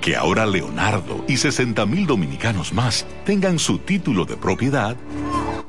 Que 0.00 0.16
ahora 0.16 0.46
Leonardo 0.46 1.24
y 1.28 1.36
60 1.36 1.86
mil 1.86 2.06
dominicanos 2.06 2.72
más 2.72 3.04
tengan 3.24 3.58
su 3.58 3.78
título 3.78 4.24
de 4.24 4.36
propiedad, 4.36 4.96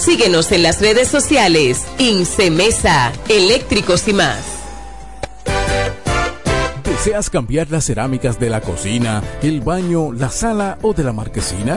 Síguenos 0.00 0.50
en 0.50 0.62
las 0.62 0.80
redes 0.80 1.08
sociales. 1.08 1.84
Incemesa, 1.98 3.12
eléctricos 3.28 4.08
y 4.08 4.14
más. 4.14 4.38
¿Deseas 6.82 7.28
cambiar 7.28 7.70
las 7.70 7.84
cerámicas 7.84 8.40
de 8.40 8.48
la 8.48 8.62
cocina, 8.62 9.22
el 9.42 9.60
baño, 9.60 10.10
la 10.10 10.30
sala 10.30 10.78
o 10.80 10.94
de 10.94 11.04
la 11.04 11.12
marquesina? 11.12 11.76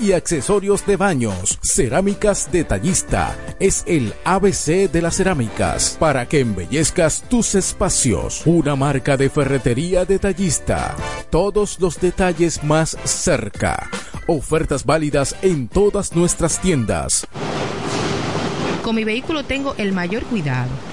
y 0.00 0.12
accesorios 0.12 0.84
de 0.86 0.96
baños. 0.96 1.58
Cerámicas 1.62 2.50
Detallista 2.50 3.36
es 3.60 3.84
el 3.86 4.12
ABC 4.24 4.90
de 4.90 5.00
las 5.00 5.16
cerámicas 5.16 5.96
para 6.00 6.26
que 6.26 6.40
embellezcas 6.40 7.22
tus 7.28 7.54
espacios. 7.54 8.42
Una 8.44 8.74
marca 8.74 9.16
de 9.16 9.30
ferretería 9.30 10.04
detallista. 10.04 10.96
Todos 11.30 11.78
los 11.78 12.00
detalles 12.00 12.64
más 12.64 12.96
cerca. 13.04 13.88
Ofertas 14.26 14.84
válidas 14.84 15.36
en 15.42 15.68
todas 15.68 16.16
nuestras 16.16 16.60
tiendas. 16.60 17.24
Con 18.82 18.96
mi 18.96 19.04
vehículo 19.04 19.44
tengo 19.44 19.76
el 19.78 19.92
mayor 19.92 20.24
cuidado. 20.24 20.70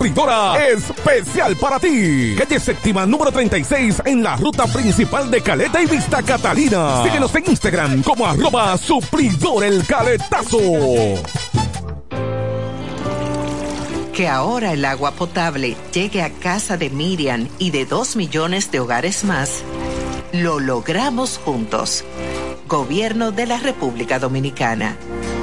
supridora 0.00 0.66
especial 0.66 1.54
para 1.56 1.78
ti. 1.78 2.34
Calle 2.38 2.58
séptima 2.58 3.04
número 3.04 3.30
36 3.30 4.00
en 4.06 4.22
la 4.22 4.34
ruta 4.34 4.66
principal 4.66 5.30
de 5.30 5.42
Caleta 5.42 5.82
y 5.82 5.86
Vista 5.86 6.22
Catalina. 6.22 7.02
Síguenos 7.04 7.34
en 7.34 7.50
Instagram 7.50 8.02
como 8.02 8.26
arroba 8.26 8.78
supridor 8.78 9.62
el 9.62 9.86
caletazo. 9.86 10.58
Que 14.14 14.26
ahora 14.26 14.72
el 14.72 14.86
agua 14.86 15.10
potable 15.10 15.76
llegue 15.92 16.22
a 16.22 16.30
casa 16.30 16.78
de 16.78 16.88
Miriam 16.88 17.48
y 17.58 17.70
de 17.70 17.84
dos 17.84 18.16
millones 18.16 18.70
de 18.70 18.80
hogares 18.80 19.22
más, 19.24 19.62
lo 20.32 20.60
logramos 20.60 21.38
juntos. 21.44 22.04
Gobierno 22.66 23.32
de 23.32 23.46
la 23.46 23.58
República 23.58 24.18
Dominicana. 24.18 24.96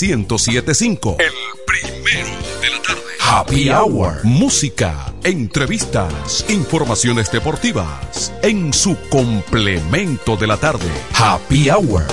1075. 0.00 1.16
El 1.18 1.32
primero 1.66 2.28
de 2.60 2.70
la 2.70 2.82
tarde. 2.82 3.02
Happy 3.20 3.68
Hour. 3.70 4.24
Música, 4.24 5.12
entrevistas, 5.24 6.44
informaciones 6.48 7.32
deportivas. 7.32 8.32
En 8.42 8.72
su 8.72 8.96
complemento 9.10 10.36
de 10.36 10.46
la 10.46 10.56
tarde. 10.56 10.86
Happy 11.14 11.68
Hour. 11.70 12.04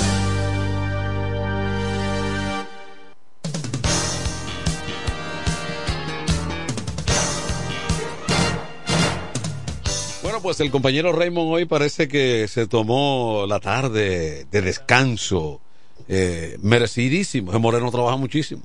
Bueno, 10.24 10.41
pues 10.41 10.60
el 10.60 10.72
compañero 10.72 11.12
Raymond 11.12 11.53
hoy 11.53 11.66
parece 11.66 12.07
que 12.07 12.48
se 12.48 12.66
tomó 12.68 13.45
la 13.48 13.60
tarde 13.60 14.48
de 14.49 14.62
descanso. 14.62 15.62
Eh, 16.07 16.57
merecidísimo. 16.61 17.52
Ese 17.52 17.60
Moreno 17.60 17.91
trabaja 17.91 18.18
muchísimo. 18.18 18.64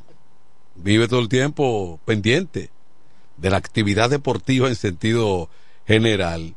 Vive 0.76 1.08
todo 1.08 1.20
el 1.20 1.28
tiempo 1.28 2.00
pendiente 2.04 2.70
de 3.36 3.50
la 3.50 3.56
actividad 3.56 4.10
deportiva 4.10 4.68
en 4.68 4.76
sentido 4.76 5.48
general. 5.86 6.54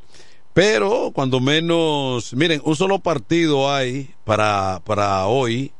Pero 0.52 1.10
cuando 1.12 1.40
menos, 1.40 2.32
miren, 2.34 2.62
un 2.64 2.76
solo 2.76 3.00
partido 3.00 3.74
hay 3.74 4.14
para, 4.24 4.80
para 4.84 5.26
hoy 5.26 5.72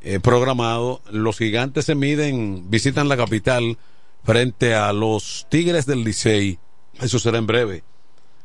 eh, 0.00 0.20
programado. 0.20 1.02
Los 1.10 1.36
gigantes 1.36 1.84
se 1.84 1.94
miden, 1.94 2.70
visitan 2.70 3.08
la 3.08 3.16
capital 3.16 3.76
frente 4.24 4.74
a 4.74 4.92
los 4.92 5.46
Tigres 5.50 5.84
del 5.86 6.04
Licey. 6.04 6.58
Eso 7.00 7.18
será 7.18 7.38
en 7.38 7.46
breve, 7.46 7.84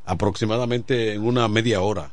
aproximadamente 0.05 1.13
en 1.13 1.23
una 1.23 1.47
media 1.47 1.81
hora. 1.81 2.11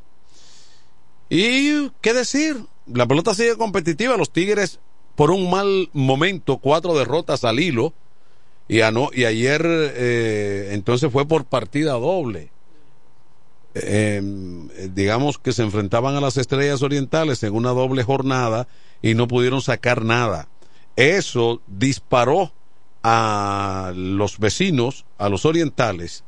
Y 1.28 1.90
qué 2.00 2.12
decir, 2.12 2.56
la 2.94 3.06
pelota 3.06 3.34
sigue 3.34 3.56
competitiva. 3.56 4.16
Los 4.16 4.32
Tigres, 4.32 4.80
por 5.14 5.30
un 5.30 5.50
mal 5.50 5.90
momento, 5.92 6.58
cuatro 6.58 6.96
derrotas 6.96 7.44
al 7.44 7.60
hilo. 7.60 7.92
Y, 8.68 8.82
ano- 8.82 9.10
y 9.12 9.24
ayer, 9.24 9.62
eh, 9.66 10.68
entonces 10.72 11.10
fue 11.10 11.26
por 11.26 11.44
partida 11.44 11.92
doble. 11.92 12.50
Eh, 13.74 14.20
digamos 14.94 15.38
que 15.38 15.52
se 15.52 15.62
enfrentaban 15.62 16.16
a 16.16 16.20
las 16.20 16.36
estrellas 16.36 16.82
orientales 16.82 17.42
en 17.42 17.54
una 17.54 17.70
doble 17.70 18.02
jornada 18.02 18.66
y 19.02 19.14
no 19.14 19.28
pudieron 19.28 19.60
sacar 19.62 20.04
nada. 20.04 20.48
Eso 20.96 21.62
disparó 21.66 22.52
a 23.02 23.92
los 23.94 24.38
vecinos, 24.38 25.04
a 25.18 25.28
los 25.28 25.44
orientales, 25.46 26.24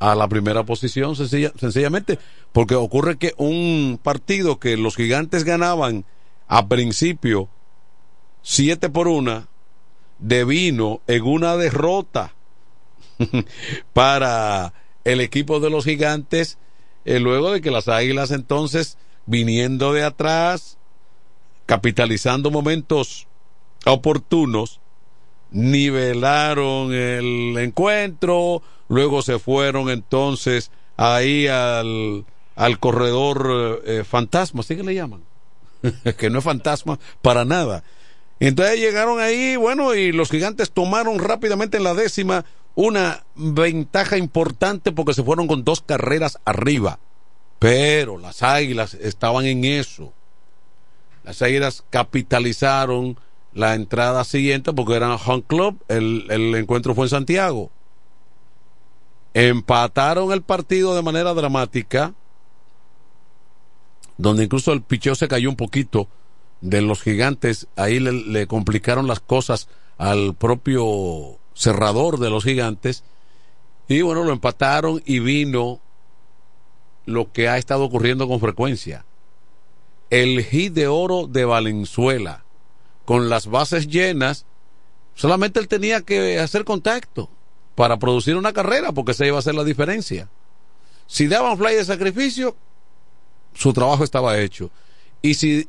a 0.00 0.14
la 0.14 0.26
primera 0.28 0.64
posición, 0.64 1.14
sencilla- 1.14 1.52
sencillamente, 1.58 2.18
porque 2.52 2.74
ocurre 2.74 3.18
que 3.18 3.34
un 3.36 4.00
partido 4.02 4.58
que 4.58 4.76
los 4.76 4.96
gigantes 4.96 5.44
ganaban 5.44 6.04
a 6.48 6.66
principio 6.66 7.48
7 8.42 8.88
por 8.88 9.06
una, 9.06 9.48
devino 10.18 11.00
en 11.06 11.22
una 11.22 11.56
derrota 11.56 12.34
para 13.92 14.72
el 15.04 15.20
equipo 15.20 15.60
de 15.60 15.70
los 15.70 15.84
gigantes, 15.84 16.58
eh, 17.04 17.20
luego 17.20 17.52
de 17.52 17.60
que 17.60 17.70
las 17.70 17.88
águilas 17.88 18.30
entonces, 18.30 18.96
viniendo 19.26 19.92
de 19.92 20.02
atrás, 20.02 20.78
capitalizando 21.66 22.50
momentos 22.50 23.28
oportunos, 23.86 24.79
nivelaron 25.50 26.92
el 26.92 27.56
encuentro, 27.58 28.62
luego 28.88 29.22
se 29.22 29.38
fueron 29.38 29.90
entonces 29.90 30.70
ahí 30.96 31.46
al, 31.46 32.24
al 32.56 32.78
corredor 32.78 33.82
eh, 33.84 34.04
fantasma, 34.04 34.62
¿sí 34.62 34.76
que 34.76 34.82
le 34.82 34.94
llaman? 34.94 35.22
que 36.18 36.30
no 36.30 36.38
es 36.38 36.44
fantasma 36.44 36.98
para 37.22 37.44
nada. 37.44 37.82
Entonces 38.38 38.78
llegaron 38.78 39.20
ahí, 39.20 39.56
bueno, 39.56 39.94
y 39.94 40.12
los 40.12 40.30
gigantes 40.30 40.70
tomaron 40.70 41.18
rápidamente 41.18 41.76
en 41.76 41.84
la 41.84 41.94
décima 41.94 42.44
una 42.74 43.24
ventaja 43.34 44.16
importante 44.16 44.92
porque 44.92 45.14
se 45.14 45.22
fueron 45.22 45.46
con 45.46 45.64
dos 45.64 45.82
carreras 45.82 46.38
arriba. 46.44 46.98
Pero 47.58 48.16
las 48.16 48.42
águilas 48.42 48.94
estaban 48.94 49.44
en 49.44 49.64
eso. 49.64 50.14
Las 51.24 51.42
águilas 51.42 51.84
capitalizaron 51.90 53.18
la 53.52 53.74
entrada 53.74 54.24
siguiente 54.24 54.72
porque 54.72 54.94
eran 54.94 55.18
home 55.24 55.42
club, 55.46 55.82
el, 55.88 56.26
el 56.30 56.54
encuentro 56.54 56.94
fue 56.94 57.06
en 57.06 57.10
Santiago. 57.10 57.70
Empataron 59.34 60.32
el 60.32 60.42
partido 60.42 60.94
de 60.94 61.02
manera 61.02 61.34
dramática, 61.34 62.14
donde 64.16 64.44
incluso 64.44 64.72
el 64.72 64.82
picheo 64.82 65.14
se 65.14 65.28
cayó 65.28 65.48
un 65.48 65.56
poquito 65.56 66.08
de 66.60 66.82
los 66.82 67.02
gigantes, 67.02 67.68
ahí 67.76 68.00
le, 68.00 68.12
le 68.12 68.46
complicaron 68.46 69.06
las 69.06 69.20
cosas 69.20 69.68
al 69.98 70.34
propio 70.34 71.38
cerrador 71.54 72.18
de 72.18 72.30
los 72.30 72.44
gigantes, 72.44 73.04
y 73.88 74.02
bueno, 74.02 74.24
lo 74.24 74.32
empataron 74.32 75.02
y 75.04 75.18
vino 75.18 75.80
lo 77.06 77.32
que 77.32 77.48
ha 77.48 77.58
estado 77.58 77.84
ocurriendo 77.84 78.28
con 78.28 78.40
frecuencia. 78.40 79.04
El 80.10 80.44
hit 80.44 80.72
de 80.74 80.86
oro 80.86 81.26
de 81.26 81.44
Valenzuela, 81.44 82.44
con 83.04 83.28
las 83.28 83.46
bases 83.46 83.88
llenas, 83.88 84.46
solamente 85.14 85.60
él 85.60 85.68
tenía 85.68 86.02
que 86.02 86.38
hacer 86.38 86.64
contacto 86.64 87.28
para 87.74 87.98
producir 87.98 88.36
una 88.36 88.52
carrera, 88.52 88.92
porque 88.92 89.12
esa 89.12 89.26
iba 89.26 89.38
a 89.38 89.42
ser 89.42 89.54
la 89.54 89.64
diferencia. 89.64 90.28
Si 91.06 91.26
daban 91.26 91.58
fly 91.58 91.74
de 91.74 91.84
sacrificio, 91.84 92.56
su 93.54 93.72
trabajo 93.72 94.04
estaba 94.04 94.38
hecho. 94.38 94.70
Y 95.22 95.34
si 95.34 95.68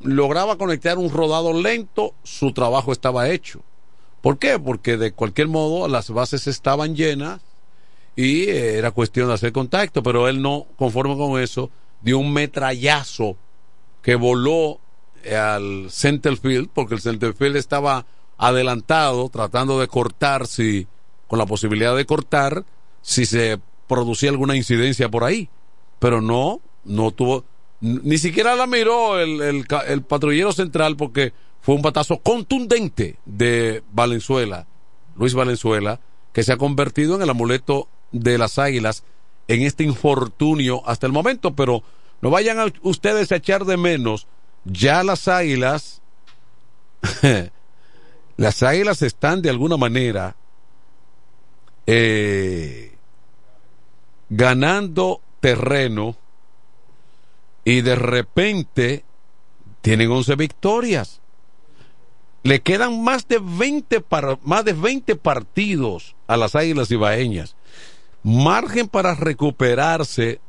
lograba 0.00 0.58
conectar 0.58 0.98
un 0.98 1.10
rodado 1.10 1.52
lento, 1.52 2.14
su 2.22 2.52
trabajo 2.52 2.92
estaba 2.92 3.30
hecho. 3.30 3.62
¿Por 4.20 4.38
qué? 4.38 4.58
Porque 4.58 4.96
de 4.96 5.12
cualquier 5.12 5.48
modo 5.48 5.88
las 5.88 6.10
bases 6.10 6.46
estaban 6.46 6.94
llenas 6.94 7.40
y 8.14 8.44
eh, 8.44 8.76
era 8.78 8.90
cuestión 8.90 9.28
de 9.28 9.34
hacer 9.34 9.52
contacto, 9.52 10.02
pero 10.02 10.28
él 10.28 10.42
no, 10.42 10.66
conforme 10.76 11.16
con 11.16 11.40
eso, 11.40 11.70
dio 12.02 12.18
un 12.18 12.32
metrallazo 12.32 13.36
que 14.02 14.14
voló 14.14 14.80
al 15.36 15.90
center 15.90 16.36
field, 16.36 16.68
porque 16.72 16.94
el 16.94 17.00
center 17.00 17.34
field 17.34 17.56
estaba 17.56 18.06
adelantado, 18.38 19.28
tratando 19.28 19.78
de 19.78 19.88
cortar, 19.88 20.46
si, 20.46 20.86
con 21.28 21.38
la 21.38 21.46
posibilidad 21.46 21.96
de 21.96 22.06
cortar, 22.06 22.64
si 23.00 23.26
se 23.26 23.60
producía 23.86 24.30
alguna 24.30 24.56
incidencia 24.56 25.08
por 25.08 25.24
ahí. 25.24 25.48
Pero 25.98 26.20
no, 26.20 26.60
no 26.84 27.10
tuvo, 27.12 27.44
ni 27.80 28.18
siquiera 28.18 28.56
la 28.56 28.66
miró 28.66 29.18
el, 29.18 29.40
el, 29.40 29.66
el 29.86 30.02
patrullero 30.02 30.52
central 30.52 30.96
porque 30.96 31.32
fue 31.60 31.76
un 31.76 31.82
batazo 31.82 32.18
contundente 32.18 33.16
de 33.24 33.82
Valenzuela, 33.92 34.66
Luis 35.16 35.34
Valenzuela, 35.34 36.00
que 36.32 36.42
se 36.42 36.52
ha 36.52 36.56
convertido 36.56 37.14
en 37.16 37.22
el 37.22 37.30
amuleto 37.30 37.88
de 38.10 38.38
las 38.38 38.58
águilas 38.58 39.04
en 39.48 39.62
este 39.62 39.84
infortunio 39.84 40.82
hasta 40.86 41.06
el 41.06 41.12
momento, 41.12 41.54
pero 41.54 41.82
no 42.20 42.30
vayan 42.30 42.58
a 42.58 42.66
ustedes 42.82 43.32
a 43.32 43.36
echar 43.36 43.64
de 43.64 43.76
menos, 43.76 44.26
ya 44.64 45.02
las 45.02 45.28
águilas, 45.28 46.02
las 48.36 48.62
águilas 48.62 49.02
están 49.02 49.42
de 49.42 49.50
alguna 49.50 49.76
manera 49.76 50.36
eh, 51.86 52.94
ganando 54.28 55.20
terreno 55.40 56.16
y 57.64 57.80
de 57.80 57.96
repente 57.96 59.04
tienen 59.80 60.10
11 60.10 60.36
victorias. 60.36 61.20
Le 62.44 62.60
quedan 62.60 63.04
más 63.04 63.28
de 63.28 63.38
20, 63.40 64.04
más 64.42 64.64
de 64.64 64.72
20 64.72 65.14
partidos 65.16 66.16
a 66.26 66.36
las 66.36 66.56
Águilas 66.56 66.90
Ibaeñas. 66.90 67.54
Margen 68.24 68.88
para 68.88 69.14
recuperarse 69.14 70.40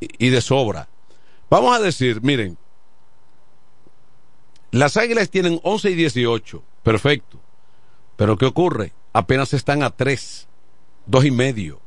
y 0.00 0.30
de 0.30 0.40
sobra. 0.40 0.88
Vamos 1.50 1.76
a 1.76 1.80
decir, 1.80 2.20
miren, 2.22 2.58
las 4.72 4.96
Águilas 4.96 5.30
tienen 5.30 5.60
11 5.62 5.90
y 5.90 5.94
18, 5.94 6.62
perfecto. 6.82 7.38
Pero 8.16 8.36
¿qué 8.36 8.46
ocurre? 8.46 8.92
Apenas 9.12 9.52
están 9.52 9.82
a 9.82 9.90
3, 9.90 10.48
dos 11.06 11.24
y 11.24 11.30
medio. 11.30 11.80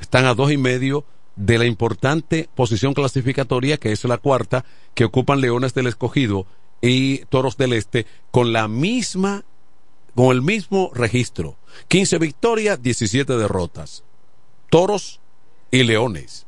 Están 0.00 0.24
a 0.24 0.34
dos 0.34 0.50
y 0.50 0.56
medio 0.56 1.04
de 1.36 1.58
la 1.58 1.66
importante 1.66 2.48
posición 2.54 2.94
clasificatoria 2.94 3.76
que 3.76 3.92
es 3.92 4.04
la 4.04 4.18
cuarta 4.18 4.64
que 4.94 5.04
ocupan 5.04 5.40
Leones 5.40 5.74
del 5.74 5.86
Escogido 5.86 6.46
y 6.80 7.18
Toros 7.26 7.56
del 7.56 7.72
Este 7.72 8.06
con 8.30 8.52
la 8.52 8.68
misma 8.68 9.44
con 10.14 10.30
el 10.30 10.42
mismo 10.42 10.90
registro 10.92 11.56
15 11.88 12.18
victorias 12.18 12.82
17 12.82 13.38
derrotas 13.38 14.04
Toros 14.68 15.20
y 15.70 15.84
Leones 15.84 16.46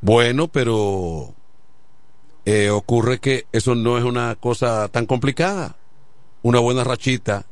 bueno 0.00 0.48
pero 0.48 1.34
eh, 2.48 2.70
ocurre 2.70 3.18
que 3.18 3.46
eso 3.52 3.74
no 3.74 3.98
es 3.98 4.04
una 4.04 4.34
cosa 4.36 4.88
tan 4.88 5.06
complicada 5.06 5.76
una 6.42 6.60
buena 6.60 6.84
rachita 6.84 7.46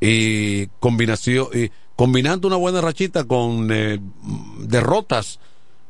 y 0.00 0.66
combinación 0.80 1.48
y 1.54 1.70
combinando 1.96 2.48
una 2.48 2.56
buena 2.56 2.80
rachita 2.80 3.24
con 3.24 3.68
eh, 3.70 4.00
derrotas 4.58 5.38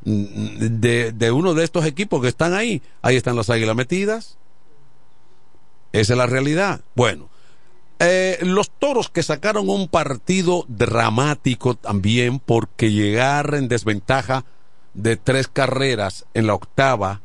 de, 0.02 1.12
de, 1.12 1.30
uno 1.30 1.54
de 1.54 1.64
estos 1.64 1.84
equipos 1.84 2.20
que 2.20 2.28
están 2.28 2.54
ahí, 2.54 2.82
ahí 3.02 3.16
están 3.16 3.36
las 3.36 3.50
águilas 3.50 3.76
metidas. 3.76 4.38
Esa 5.92 6.12
es 6.14 6.18
la 6.18 6.26
realidad. 6.26 6.80
Bueno, 6.94 7.28
eh, 7.98 8.38
los 8.42 8.70
toros 8.70 9.10
que 9.10 9.22
sacaron 9.22 9.68
un 9.68 9.88
partido 9.88 10.64
dramático 10.68 11.74
también 11.74 12.38
porque 12.38 12.90
llegar 12.90 13.54
en 13.54 13.68
desventaja 13.68 14.44
de 14.94 15.16
tres 15.16 15.48
carreras 15.48 16.26
en 16.34 16.46
la 16.46 16.54
octava, 16.54 17.20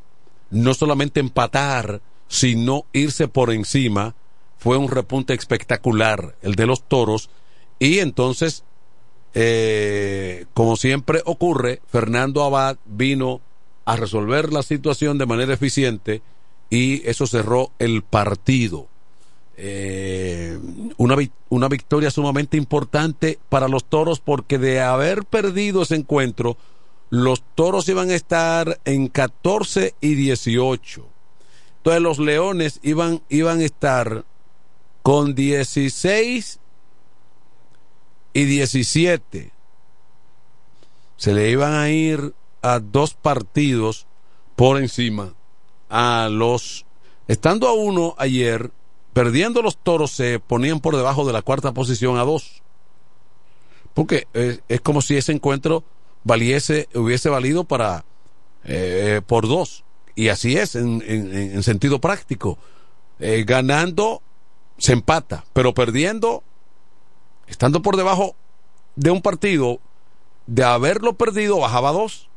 no 0.55 0.73
solamente 0.73 1.19
empatar, 1.19 2.01
sino 2.27 2.85
irse 2.93 3.27
por 3.27 3.51
encima, 3.51 4.15
fue 4.57 4.77
un 4.77 4.89
repunte 4.89 5.33
espectacular 5.33 6.35
el 6.41 6.55
de 6.55 6.65
los 6.65 6.83
toros 6.83 7.29
y 7.77 7.99
entonces 7.99 8.63
eh, 9.33 10.45
como 10.53 10.77
siempre 10.77 11.21
ocurre, 11.25 11.81
Fernando 11.87 12.43
Abad 12.43 12.77
vino 12.85 13.41
a 13.83 13.97
resolver 13.97 14.53
la 14.53 14.63
situación 14.63 15.17
de 15.17 15.25
manera 15.25 15.53
eficiente 15.53 16.21
y 16.69 17.07
eso 17.07 17.27
cerró 17.27 17.71
el 17.77 18.01
partido. 18.01 18.87
Eh, 19.57 20.57
una, 20.97 21.17
una 21.49 21.67
victoria 21.67 22.11
sumamente 22.11 22.55
importante 22.55 23.39
para 23.49 23.67
los 23.67 23.83
toros 23.83 24.21
porque 24.21 24.57
de 24.57 24.81
haber 24.81 25.25
perdido 25.25 25.83
ese 25.83 25.95
encuentro, 25.95 26.57
los 27.15 27.43
toros 27.55 27.87
iban 27.87 28.09
a 28.09 28.15
estar 28.15 28.79
en 28.83 29.07
14 29.07 29.95
y 30.01 30.15
18. 30.15 31.07
Entonces 31.77 32.01
los 32.01 32.19
leones 32.19 32.79
iban, 32.83 33.21
iban 33.29 33.59
a 33.59 33.63
estar 33.63 34.25
con 35.01 35.35
16 35.35 36.59
y 38.33 38.43
17 38.43 39.51
se 41.15 41.33
le 41.33 41.49
iban 41.49 41.73
a 41.73 41.89
ir 41.89 42.33
a 42.61 42.79
dos 42.79 43.13
partidos 43.13 44.07
por 44.57 44.77
encima 44.77 45.33
a 45.89 46.27
los 46.29 46.85
estando 47.27 47.69
a 47.69 47.73
uno 47.73 48.15
ayer 48.17 48.71
perdiendo 49.13 49.61
los 49.61 49.77
toros 49.77 50.11
se 50.11 50.39
ponían 50.39 50.81
por 50.81 50.97
debajo 50.97 51.25
de 51.25 51.31
la 51.31 51.43
cuarta 51.43 51.71
posición 51.71 52.17
a 52.17 52.23
dos 52.23 52.63
porque 53.93 54.27
es, 54.33 54.81
como 54.81 55.01
si 55.01 55.15
ese 55.15 55.31
encuentro 55.31 55.83
valiese 56.25 56.89
hubiese 56.93 57.29
valido 57.29 57.63
para 57.63 58.03
eh, 58.65 59.21
por 59.25 59.47
dos 59.47 59.85
y 60.15 60.27
así 60.27 60.57
es 60.57 60.75
en, 60.75 61.01
en, 61.07 61.63
sentido 61.63 62.01
práctico 62.01 62.57
eh, 63.19 63.45
ganando 63.47 64.21
se 64.77 64.91
empata 64.91 65.45
pero 65.53 65.73
perdiendo 65.73 66.43
estando 67.47 67.81
por 67.81 67.95
debajo 67.95 68.35
de 68.95 69.11
un 69.11 69.21
partido, 69.21 69.79
de 70.47 70.63
haberlo 70.63 71.13
perdido, 71.13 71.59
bajaba 71.59 71.91
dos. 71.91 72.29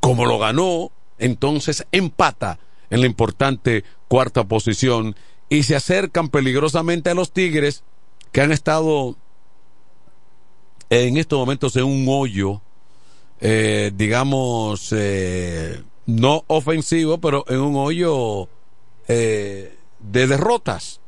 Como 0.00 0.26
lo 0.26 0.38
ganó, 0.38 0.90
entonces 1.18 1.86
empata 1.92 2.58
en 2.90 3.00
la 3.00 3.06
importante 3.06 3.84
cuarta 4.08 4.44
posición 4.44 5.16
y 5.48 5.62
se 5.64 5.74
acercan 5.74 6.28
peligrosamente 6.28 7.10
a 7.10 7.14
los 7.14 7.32
Tigres 7.32 7.82
que 8.32 8.40
han 8.40 8.52
estado 8.52 9.16
en 10.90 11.16
estos 11.16 11.38
momentos 11.38 11.74
en 11.76 11.84
un 11.84 12.06
hoyo, 12.08 12.60
eh, 13.40 13.92
digamos, 13.94 14.92
eh, 14.92 15.82
no 16.06 16.44
ofensivo, 16.46 17.18
pero 17.18 17.44
en 17.48 17.60
un 17.60 17.76
hoyo 17.76 18.48
eh, 19.08 19.76
de 20.00 20.26
derrotas. 20.26 21.00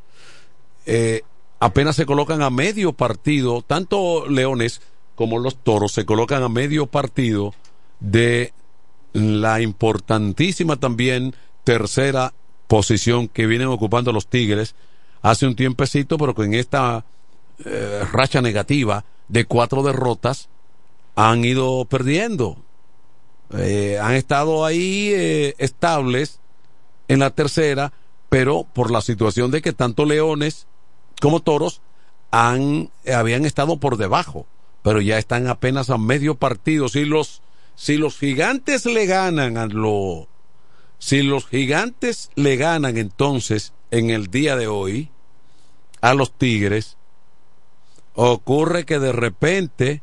Apenas 1.61 1.97
se 1.97 2.07
colocan 2.07 2.41
a 2.41 2.51
medio 2.51 2.93
partido, 2.93 3.63
tanto 3.63 4.27
Leones 4.29 4.81
como 5.17 5.41
los 5.41 5.57
Toros 5.57 5.93
se 5.93 6.07
colocan 6.07 6.45
a 6.45 6.49
medio 6.49 6.87
partido 6.87 7.53
de 7.99 8.53
la 9.13 9.61
importantísima 9.61 10.77
también 10.77 11.35
tercera 11.65 12.33
posición 12.69 13.27
que 13.27 13.47
vienen 13.47 13.69
ocupando 13.69 14.13
los 14.13 14.29
Tigres. 14.29 14.77
Hace 15.21 15.47
un 15.47 15.57
tiempecito, 15.57 16.19
pero 16.19 16.35
con 16.35 16.55
esta 16.55 17.05
eh, 17.65 18.05
racha 18.13 18.41
negativa 18.41 19.05
de 19.27 19.45
cuatro 19.45 19.83
derrotas 19.83 20.49
han 21.19 21.45
ido 21.45 21.85
perdiendo. 21.87 22.59
Eh, 23.53 23.99
han 24.01 24.15
estado 24.15 24.65
ahí 24.65 25.11
eh, 25.13 25.57
estables 25.59 26.39
en 27.09 27.19
la 27.19 27.31
tercera, 27.31 27.93
pero 28.29 28.65
por 28.73 28.93
la 28.93 29.01
situación 29.01 29.51
de 29.51 29.61
que 29.61 29.73
tanto 29.73 30.05
Leones 30.05 30.69
como 31.21 31.41
toros 31.41 31.81
han, 32.31 32.93
habían 33.13 33.47
estado 33.47 33.79
por 33.79 33.97
debajo, 33.97 34.47
pero 34.85 35.01
ya 35.01 35.19
están 35.19 35.49
apenas 35.49 35.91
a 35.91 35.99
medio 35.99 36.37
partido. 36.37 36.89
Si 36.89 37.05
los, 37.05 37.43
si 37.75 37.97
los 37.97 38.17
gigantes 38.17 38.87
le 38.87 39.07
ganan 39.07 39.57
a 39.57 39.67
lo, 39.67 40.29
si 41.01 41.23
los 41.23 41.49
gigantes 41.49 42.31
le 42.37 42.55
ganan 42.55 42.97
entonces 42.97 43.73
en 43.91 44.11
el 44.11 44.29
día 44.29 44.55
de 44.55 44.69
hoy 44.69 45.11
a 46.01 46.15
los 46.15 46.31
tigres, 46.31 46.97
ocurre 48.15 48.85
que 48.85 49.01
de 49.01 49.11
repente 49.11 50.03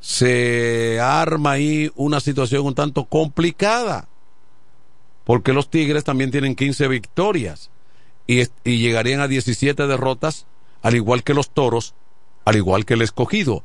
se 0.00 0.98
arma 1.00 1.52
ahí 1.52 1.90
una 1.94 2.20
situación 2.20 2.66
un 2.66 2.74
tanto 2.74 3.04
complicada, 3.04 4.08
porque 5.24 5.52
los 5.52 5.70
tigres 5.70 6.04
también 6.04 6.30
tienen 6.30 6.56
15 6.56 6.88
victorias 6.88 7.70
y, 8.26 8.46
llegarían 8.64 9.20
a 9.20 9.28
17 9.28 9.86
derrotas, 9.86 10.46
al 10.82 10.94
igual 10.94 11.22
que 11.22 11.34
los 11.34 11.50
toros, 11.50 11.94
al 12.44 12.56
igual 12.56 12.84
que 12.86 12.94
el 12.94 13.02
escogido. 13.02 13.62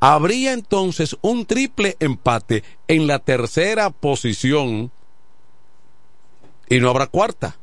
Habría 0.00 0.52
entonces 0.52 1.16
un 1.22 1.46
triple 1.46 1.96
empate 1.98 2.62
en 2.86 3.06
la 3.06 3.18
tercera 3.18 3.90
posición 3.90 4.92
y 6.68 6.80
no 6.80 6.90
habrá 6.90 7.06
cuarta. 7.06 7.56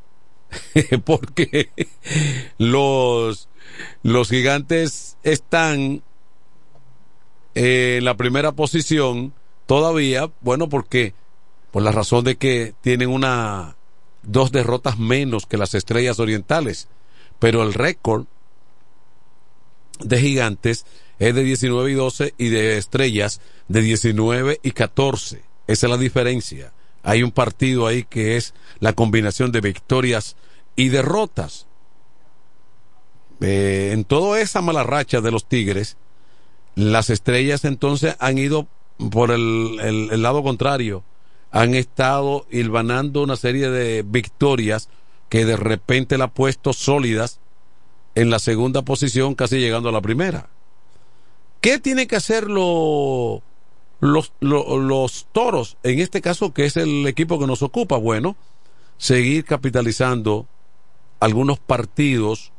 Porque 1.05 1.69
los, 2.57 3.47
los 4.03 4.29
gigantes 4.29 5.17
están 5.23 6.01
en 7.55 8.03
la 8.05 8.17
primera 8.17 8.51
posición 8.51 9.33
todavía, 9.65 10.29
bueno, 10.41 10.69
porque 10.69 11.13
por 11.71 11.81
la 11.81 11.91
razón 11.91 12.23
de 12.23 12.35
que 12.37 12.73
tienen 12.81 13.09
una 13.09 13.75
dos 14.23 14.51
derrotas 14.51 14.99
menos 14.99 15.45
que 15.45 15.57
las 15.57 15.73
Estrellas 15.73 16.19
Orientales, 16.19 16.87
pero 17.39 17.63
el 17.63 17.73
récord 17.73 18.25
de 19.99 20.19
Gigantes 20.19 20.85
es 21.19 21.33
de 21.33 21.43
19 21.43 21.91
y 21.91 21.93
12 21.93 22.33
y 22.37 22.49
de 22.49 22.77
Estrellas 22.77 23.41
de 23.67 23.81
19 23.81 24.59
y 24.61 24.71
14. 24.71 25.41
Esa 25.67 25.87
es 25.87 25.89
la 25.89 25.97
diferencia. 25.97 26.73
Hay 27.03 27.23
un 27.23 27.31
partido 27.31 27.87
ahí 27.87 28.03
que 28.03 28.35
es 28.35 28.53
la 28.79 28.93
combinación 28.93 29.51
de 29.51 29.61
victorias 29.61 30.35
y 30.75 30.89
derrotas. 30.89 31.67
Eh, 33.41 33.91
en 33.93 34.05
toda 34.05 34.41
esa 34.41 34.61
mala 34.61 34.83
racha 34.83 35.21
de 35.21 35.31
los 35.31 35.47
Tigres, 35.47 35.97
las 36.75 37.09
estrellas 37.09 37.65
entonces 37.65 38.15
han 38.19 38.37
ido 38.37 38.67
por 39.11 39.31
el, 39.31 39.79
el, 39.81 40.21
lado 40.21 40.43
contrario. 40.43 41.03
Han 41.51 41.73
estado 41.73 42.45
hilvanando 42.51 43.23
una 43.23 43.37
serie 43.37 43.69
de 43.69 44.03
victorias 44.03 44.89
que 45.29 45.45
de 45.45 45.55
repente 45.57 46.17
la 46.17 46.25
ha 46.25 46.33
puesto 46.33 46.73
sólidas 46.73 47.39
en 48.13 48.29
la 48.29 48.39
segunda 48.39 48.81
posición, 48.81 49.35
casi 49.35 49.57
llegando 49.57 49.89
a 49.89 49.91
la 49.91 50.01
primera. 50.01 50.49
¿Qué 51.61 51.79
tiene 51.79 52.07
que 52.07 52.17
hacer 52.17 52.49
lo, 52.49 53.41
los, 53.99 54.33
los 54.39 55.27
toros? 55.31 55.77
En 55.83 55.99
este 55.99 56.21
caso, 56.21 56.53
que 56.53 56.65
es 56.65 56.77
el 56.77 57.07
equipo 57.07 57.39
que 57.39 57.47
nos 57.47 57.63
ocupa. 57.63 57.97
Bueno, 57.97 58.35
seguir 58.97 59.45
capitalizando 59.45 60.45
algunos 61.19 61.59
partidos 61.59 62.51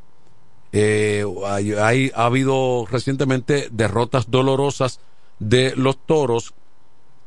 eh, 0.73 1.25
hay, 1.47 2.11
ha 2.15 2.25
habido 2.25 2.87
recientemente 2.91 3.69
derrotas 3.71 4.31
dolorosas 4.31 5.01
de 5.39 5.75
los 5.77 5.97
toros 5.99 6.55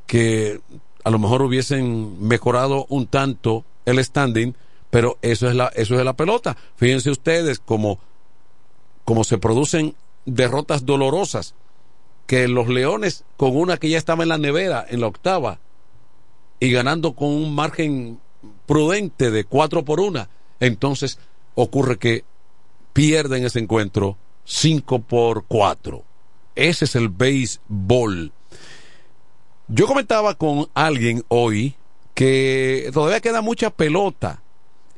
que 0.08 0.62
a 1.04 1.10
lo 1.10 1.20
mejor 1.20 1.42
hubiesen 1.42 2.28
mejorado 2.28 2.86
un 2.90 3.08
tanto 3.08 3.64
el 3.86 4.04
standing, 4.04 4.56
pero 4.90 5.18
eso 5.22 5.48
es 5.48 5.56
la, 5.56 5.68
eso 5.68 5.98
es 5.98 6.06
la 6.06 6.14
pelota. 6.14 6.58
Fíjense 6.76 7.10
ustedes 7.10 7.60
cómo, 7.60 8.00
cómo 9.06 9.24
se 9.24 9.38
producen 9.38 9.96
derrotas 10.26 10.86
dolorosas, 10.86 11.56
que 12.28 12.48
los 12.48 12.68
leones 12.68 13.24
con 13.38 13.56
una 13.58 13.78
que 13.78 13.90
ya 13.90 13.98
estaba 13.98 14.24
en 14.24 14.30
la 14.30 14.38
nevera, 14.38 14.86
en 14.88 15.02
la 15.02 15.08
octava, 15.08 15.60
y 16.60 16.72
ganando 16.72 17.14
con 17.14 17.30
un 17.30 17.56
margen 17.56 18.20
prudente 18.66 19.32
de 19.32 19.46
cuatro 19.46 19.84
por 19.84 20.00
una, 20.00 20.30
entonces 20.60 21.18
ocurre 21.56 21.98
que 21.98 22.24
pierden 22.94 23.46
ese 23.46 23.60
encuentro 23.60 24.18
5 24.46 25.00
por 25.00 25.46
4. 25.46 26.04
Ese 26.56 26.86
es 26.86 26.96
el 26.96 27.10
béisbol. 27.10 28.32
Yo 29.68 29.86
comentaba 29.86 30.34
con 30.36 30.68
alguien 30.74 31.24
hoy 31.28 31.76
que 32.16 32.90
todavía 32.92 33.22
queda 33.22 33.42
mucha 33.42 33.70
pelota 33.70 34.42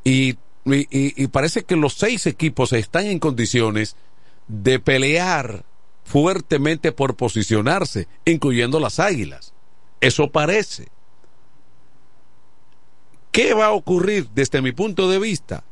y, 0.03 0.37
y, 0.65 1.27
parece 1.27 1.63
que 1.63 1.75
los 1.75 1.93
seis 1.93 2.25
equipos 2.25 2.73
están 2.73 3.05
en 3.05 3.19
condiciones 3.19 3.95
de 4.47 4.79
pelear 4.79 5.65
fuertemente 6.03 6.91
por 6.91 7.15
posicionarse, 7.15 8.07
incluyendo 8.25 8.79
las 8.79 8.99
águilas. 8.99 9.53
Eso 9.99 10.31
parece. 10.31 10.87
¿Qué 13.31 13.53
va 13.53 13.67
a 13.67 13.71
ocurrir 13.71 14.29
desde 14.33 14.61
mi 14.61 14.71
punto 14.71 15.09
de 15.09 15.19
vista? 15.19 15.63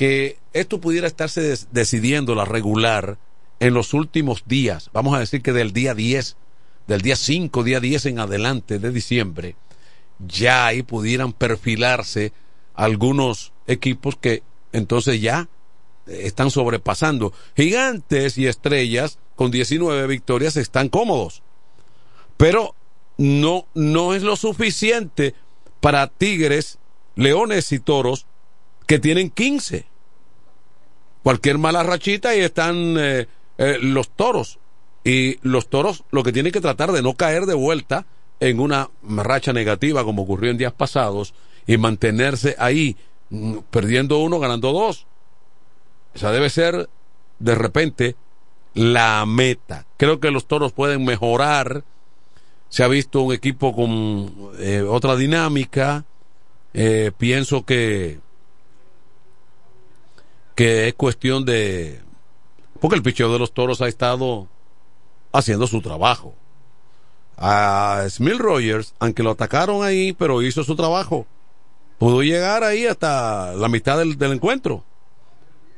Que 0.00 0.38
esto 0.54 0.80
pudiera 0.80 1.06
estarse 1.06 1.54
decidiendo 1.72 2.34
la 2.34 2.46
regular 2.46 3.18
en 3.58 3.74
los 3.74 3.92
últimos 3.92 4.44
días, 4.46 4.88
vamos 4.94 5.14
a 5.14 5.18
decir 5.18 5.42
que 5.42 5.52
del 5.52 5.74
día 5.74 5.92
10, 5.92 6.38
del 6.86 7.02
día 7.02 7.16
5, 7.16 7.62
día 7.62 7.80
10 7.80 8.06
en 8.06 8.18
adelante 8.18 8.78
de 8.78 8.92
diciembre, 8.92 9.56
ya 10.18 10.64
ahí 10.64 10.82
pudieran 10.82 11.34
perfilarse 11.34 12.32
algunos 12.72 13.52
equipos 13.66 14.16
que 14.16 14.42
entonces 14.72 15.20
ya 15.20 15.50
están 16.06 16.50
sobrepasando. 16.50 17.34
Gigantes 17.54 18.38
y 18.38 18.46
estrellas 18.46 19.18
con 19.36 19.50
19 19.50 20.06
victorias 20.06 20.56
están 20.56 20.88
cómodos. 20.88 21.42
Pero 22.38 22.74
no, 23.18 23.66
no 23.74 24.14
es 24.14 24.22
lo 24.22 24.36
suficiente 24.36 25.34
para 25.80 26.06
Tigres, 26.06 26.78
Leones 27.16 27.70
y 27.72 27.80
Toros 27.80 28.24
que 28.86 28.98
tienen 28.98 29.28
15 29.28 29.89
cualquier 31.22 31.58
mala 31.58 31.82
rachita 31.82 32.34
y 32.34 32.40
están 32.40 32.96
eh, 32.98 33.26
eh, 33.58 33.78
los 33.80 34.08
toros. 34.10 34.58
Y 35.04 35.38
los 35.42 35.68
toros 35.68 36.04
lo 36.10 36.22
que 36.22 36.32
tienen 36.32 36.52
que 36.52 36.60
tratar 36.60 36.92
de 36.92 37.02
no 37.02 37.14
caer 37.14 37.46
de 37.46 37.54
vuelta 37.54 38.06
en 38.38 38.60
una 38.60 38.90
racha 39.02 39.52
negativa 39.52 40.04
como 40.04 40.22
ocurrió 40.22 40.50
en 40.50 40.58
días 40.58 40.72
pasados 40.72 41.34
y 41.66 41.76
mantenerse 41.78 42.54
ahí, 42.58 42.96
mm, 43.30 43.58
perdiendo 43.70 44.18
uno, 44.18 44.38
ganando 44.38 44.72
dos. 44.72 45.06
Esa 46.14 46.32
debe 46.32 46.50
ser 46.50 46.88
de 47.38 47.54
repente 47.54 48.16
la 48.74 49.24
meta. 49.26 49.86
Creo 49.96 50.20
que 50.20 50.30
los 50.30 50.46
toros 50.46 50.72
pueden 50.72 51.04
mejorar. 51.04 51.84
Se 52.68 52.84
ha 52.84 52.88
visto 52.88 53.22
un 53.22 53.32
equipo 53.34 53.74
con 53.74 54.52
eh, 54.58 54.82
otra 54.82 55.16
dinámica. 55.16 56.04
pienso 57.18 57.64
que 57.64 58.20
que 60.60 60.88
es 60.88 60.94
cuestión 60.94 61.46
de... 61.46 62.02
Porque 62.82 62.94
el 62.94 63.02
picheo 63.02 63.32
de 63.32 63.38
los 63.38 63.54
toros 63.54 63.80
ha 63.80 63.88
estado 63.88 64.46
haciendo 65.32 65.66
su 65.66 65.80
trabajo. 65.80 66.34
A 67.38 68.04
Smith 68.10 68.36
Rogers, 68.36 68.92
aunque 68.98 69.22
lo 69.22 69.30
atacaron 69.30 69.82
ahí, 69.82 70.12
pero 70.12 70.42
hizo 70.42 70.62
su 70.62 70.76
trabajo. 70.76 71.26
Pudo 71.96 72.22
llegar 72.22 72.62
ahí 72.62 72.84
hasta 72.84 73.54
la 73.54 73.70
mitad 73.70 73.96
del, 74.00 74.20
encuentro. 74.20 74.84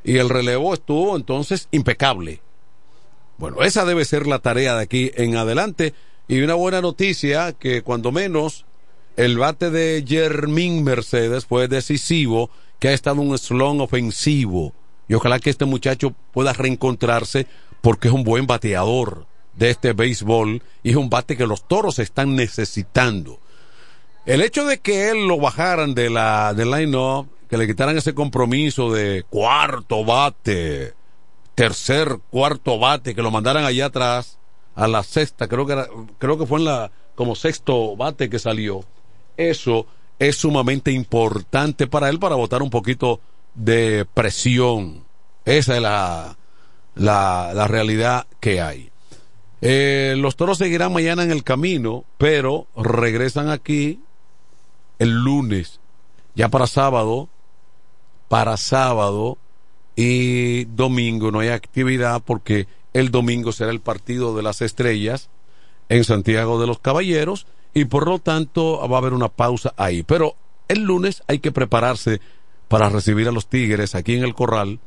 Y 0.03 0.17
el 0.17 0.27
relevo 0.27 0.73
estuvo 0.73 1.15
entonces 1.15 1.69
impecable. 1.71 2.41
Bueno, 3.37 3.61
esa 3.61 3.85
debe 3.85 4.03
ser 4.03 4.27
la 4.27 4.39
tarea 4.39 4.75
de 4.75 4.83
aquí 4.83 5.11
en 5.15 5.37
adelante. 5.37 5.93
Y 6.27 6.41
una 6.41 6.55
buena 6.55 6.81
noticia 6.81 7.53
que 7.53 7.83
cuando 7.83 8.11
menos 8.11 8.65
el 9.15 9.37
bate 9.37 9.71
de 9.71 10.03
Jermín 10.05 10.83
Mercedes 10.83 11.45
fue 11.45 11.69
decisivo 11.69 12.49
que 12.83 12.89
ha 12.89 12.93
estado 12.93 13.21
un 13.21 13.37
slon 13.37 13.79
ofensivo. 13.79 14.73
Y 15.07 15.13
ojalá 15.13 15.39
que 15.39 15.49
este 15.49 15.63
muchacho 15.63 16.13
pueda 16.33 16.51
reencontrarse 16.51 17.47
porque 17.79 18.09
es 18.09 18.13
un 18.13 18.25
buen 18.25 18.45
bateador 18.45 19.25
de 19.55 19.69
este 19.69 19.93
béisbol 19.93 20.61
y 20.83 20.89
es 20.89 20.97
un 20.97 21.09
bate 21.09 21.37
que 21.37 21.47
los 21.47 21.65
toros 21.65 21.99
están 21.99 22.35
necesitando. 22.35 23.39
El 24.25 24.41
hecho 24.41 24.65
de 24.65 24.79
que 24.79 25.09
él 25.11 25.29
lo 25.29 25.37
bajaran 25.37 25.95
de 25.95 26.09
la 26.09 26.53
del 26.53 26.71
line-up, 26.71 27.29
que 27.49 27.57
le 27.57 27.67
quitaran 27.67 27.97
ese 27.97 28.13
compromiso 28.13 28.91
de 28.91 29.23
cuarto 29.29 30.03
bate, 30.03 30.93
tercer, 31.55 32.19
cuarto 32.31 32.79
bate, 32.79 33.15
que 33.15 33.21
lo 33.21 33.31
mandaran 33.31 33.63
allá 33.63 33.85
atrás 33.85 34.39
a 34.75 34.89
la 34.89 35.03
sexta, 35.03 35.47
creo 35.47 35.65
que 35.65 35.87
creo 36.19 36.37
que 36.37 36.45
fue 36.45 36.59
en 36.59 36.65
la 36.65 36.91
como 37.15 37.35
sexto 37.35 37.95
bate 37.95 38.29
que 38.29 38.39
salió. 38.39 38.83
Eso 39.37 39.87
es 40.27 40.37
sumamente 40.37 40.91
importante 40.91 41.87
para 41.87 42.09
él 42.09 42.19
para 42.19 42.35
botar 42.35 42.61
un 42.61 42.69
poquito 42.69 43.19
de 43.55 44.05
presión. 44.13 45.03
Esa 45.45 45.75
es 45.75 45.81
la, 45.81 46.37
la, 46.95 47.67
realidad 47.67 48.27
que 48.39 48.61
hay. 48.61 48.89
Eh, 49.61 50.15
los 50.17 50.35
toros 50.35 50.57
seguirán 50.57 50.93
mañana 50.93 51.23
en 51.23 51.31
el 51.31 51.43
camino, 51.43 52.05
pero 52.17 52.67
regresan 52.75 53.49
aquí 53.49 53.99
el 54.99 55.11
lunes, 55.23 55.79
ya 56.35 56.49
para 56.49 56.67
sábado, 56.67 57.29
para 58.27 58.57
sábado 58.57 59.37
y 59.95 60.65
domingo 60.65 61.31
no 61.31 61.39
hay 61.39 61.49
actividad 61.49 62.21
porque 62.25 62.67
el 62.93 63.11
domingo 63.11 63.51
será 63.51 63.71
el 63.71 63.79
partido 63.79 64.35
de 64.35 64.43
las 64.43 64.61
estrellas 64.61 65.29
en 65.89 66.03
Santiago 66.03 66.59
de 66.59 66.67
los 66.67 66.79
Caballeros 66.79 67.45
y 67.73 67.85
por 67.85 68.07
lo 68.07 68.19
tanto 68.19 68.87
va 68.87 68.97
a 68.97 68.99
haber 68.99 69.13
una 69.13 69.29
pausa 69.29 69.73
ahí. 69.77 70.03
Pero 70.03 70.35
el 70.67 70.81
lunes 70.81 71.23
hay 71.27 71.39
que 71.39 71.51
prepararse 71.51 72.21
para 72.67 72.89
recibir 72.89 73.27
a 73.27 73.31
los 73.31 73.47
Tigres 73.47 73.95
aquí 73.95 74.15
en 74.15 74.23
el 74.23 74.33
Corral 74.33 74.79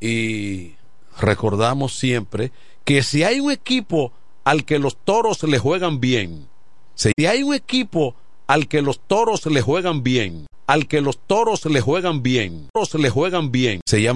y 0.00 0.74
recordamos 1.20 1.94
siempre 1.94 2.52
que 2.84 3.02
si 3.02 3.24
hay 3.24 3.40
un 3.40 3.50
equipo 3.50 4.12
al 4.44 4.64
que 4.64 4.78
los 4.78 4.96
toros 4.96 5.42
le 5.42 5.58
juegan 5.58 6.00
bien, 6.00 6.48
si 6.94 7.12
hay 7.26 7.42
un 7.42 7.54
equipo 7.54 8.14
al 8.46 8.68
que 8.68 8.82
los 8.82 9.00
toros 9.00 9.46
le 9.46 9.60
juegan 9.60 10.02
bien, 10.02 10.46
al 10.66 10.86
que 10.86 11.00
los 11.00 11.18
toros 11.18 11.64
le 11.66 11.80
juegan 11.80 12.22
bien, 12.22 12.68
toros 12.72 12.94
le 12.94 13.10
juegan 13.10 13.52
bien, 13.52 13.80
se 13.86 14.02
llama 14.02 14.08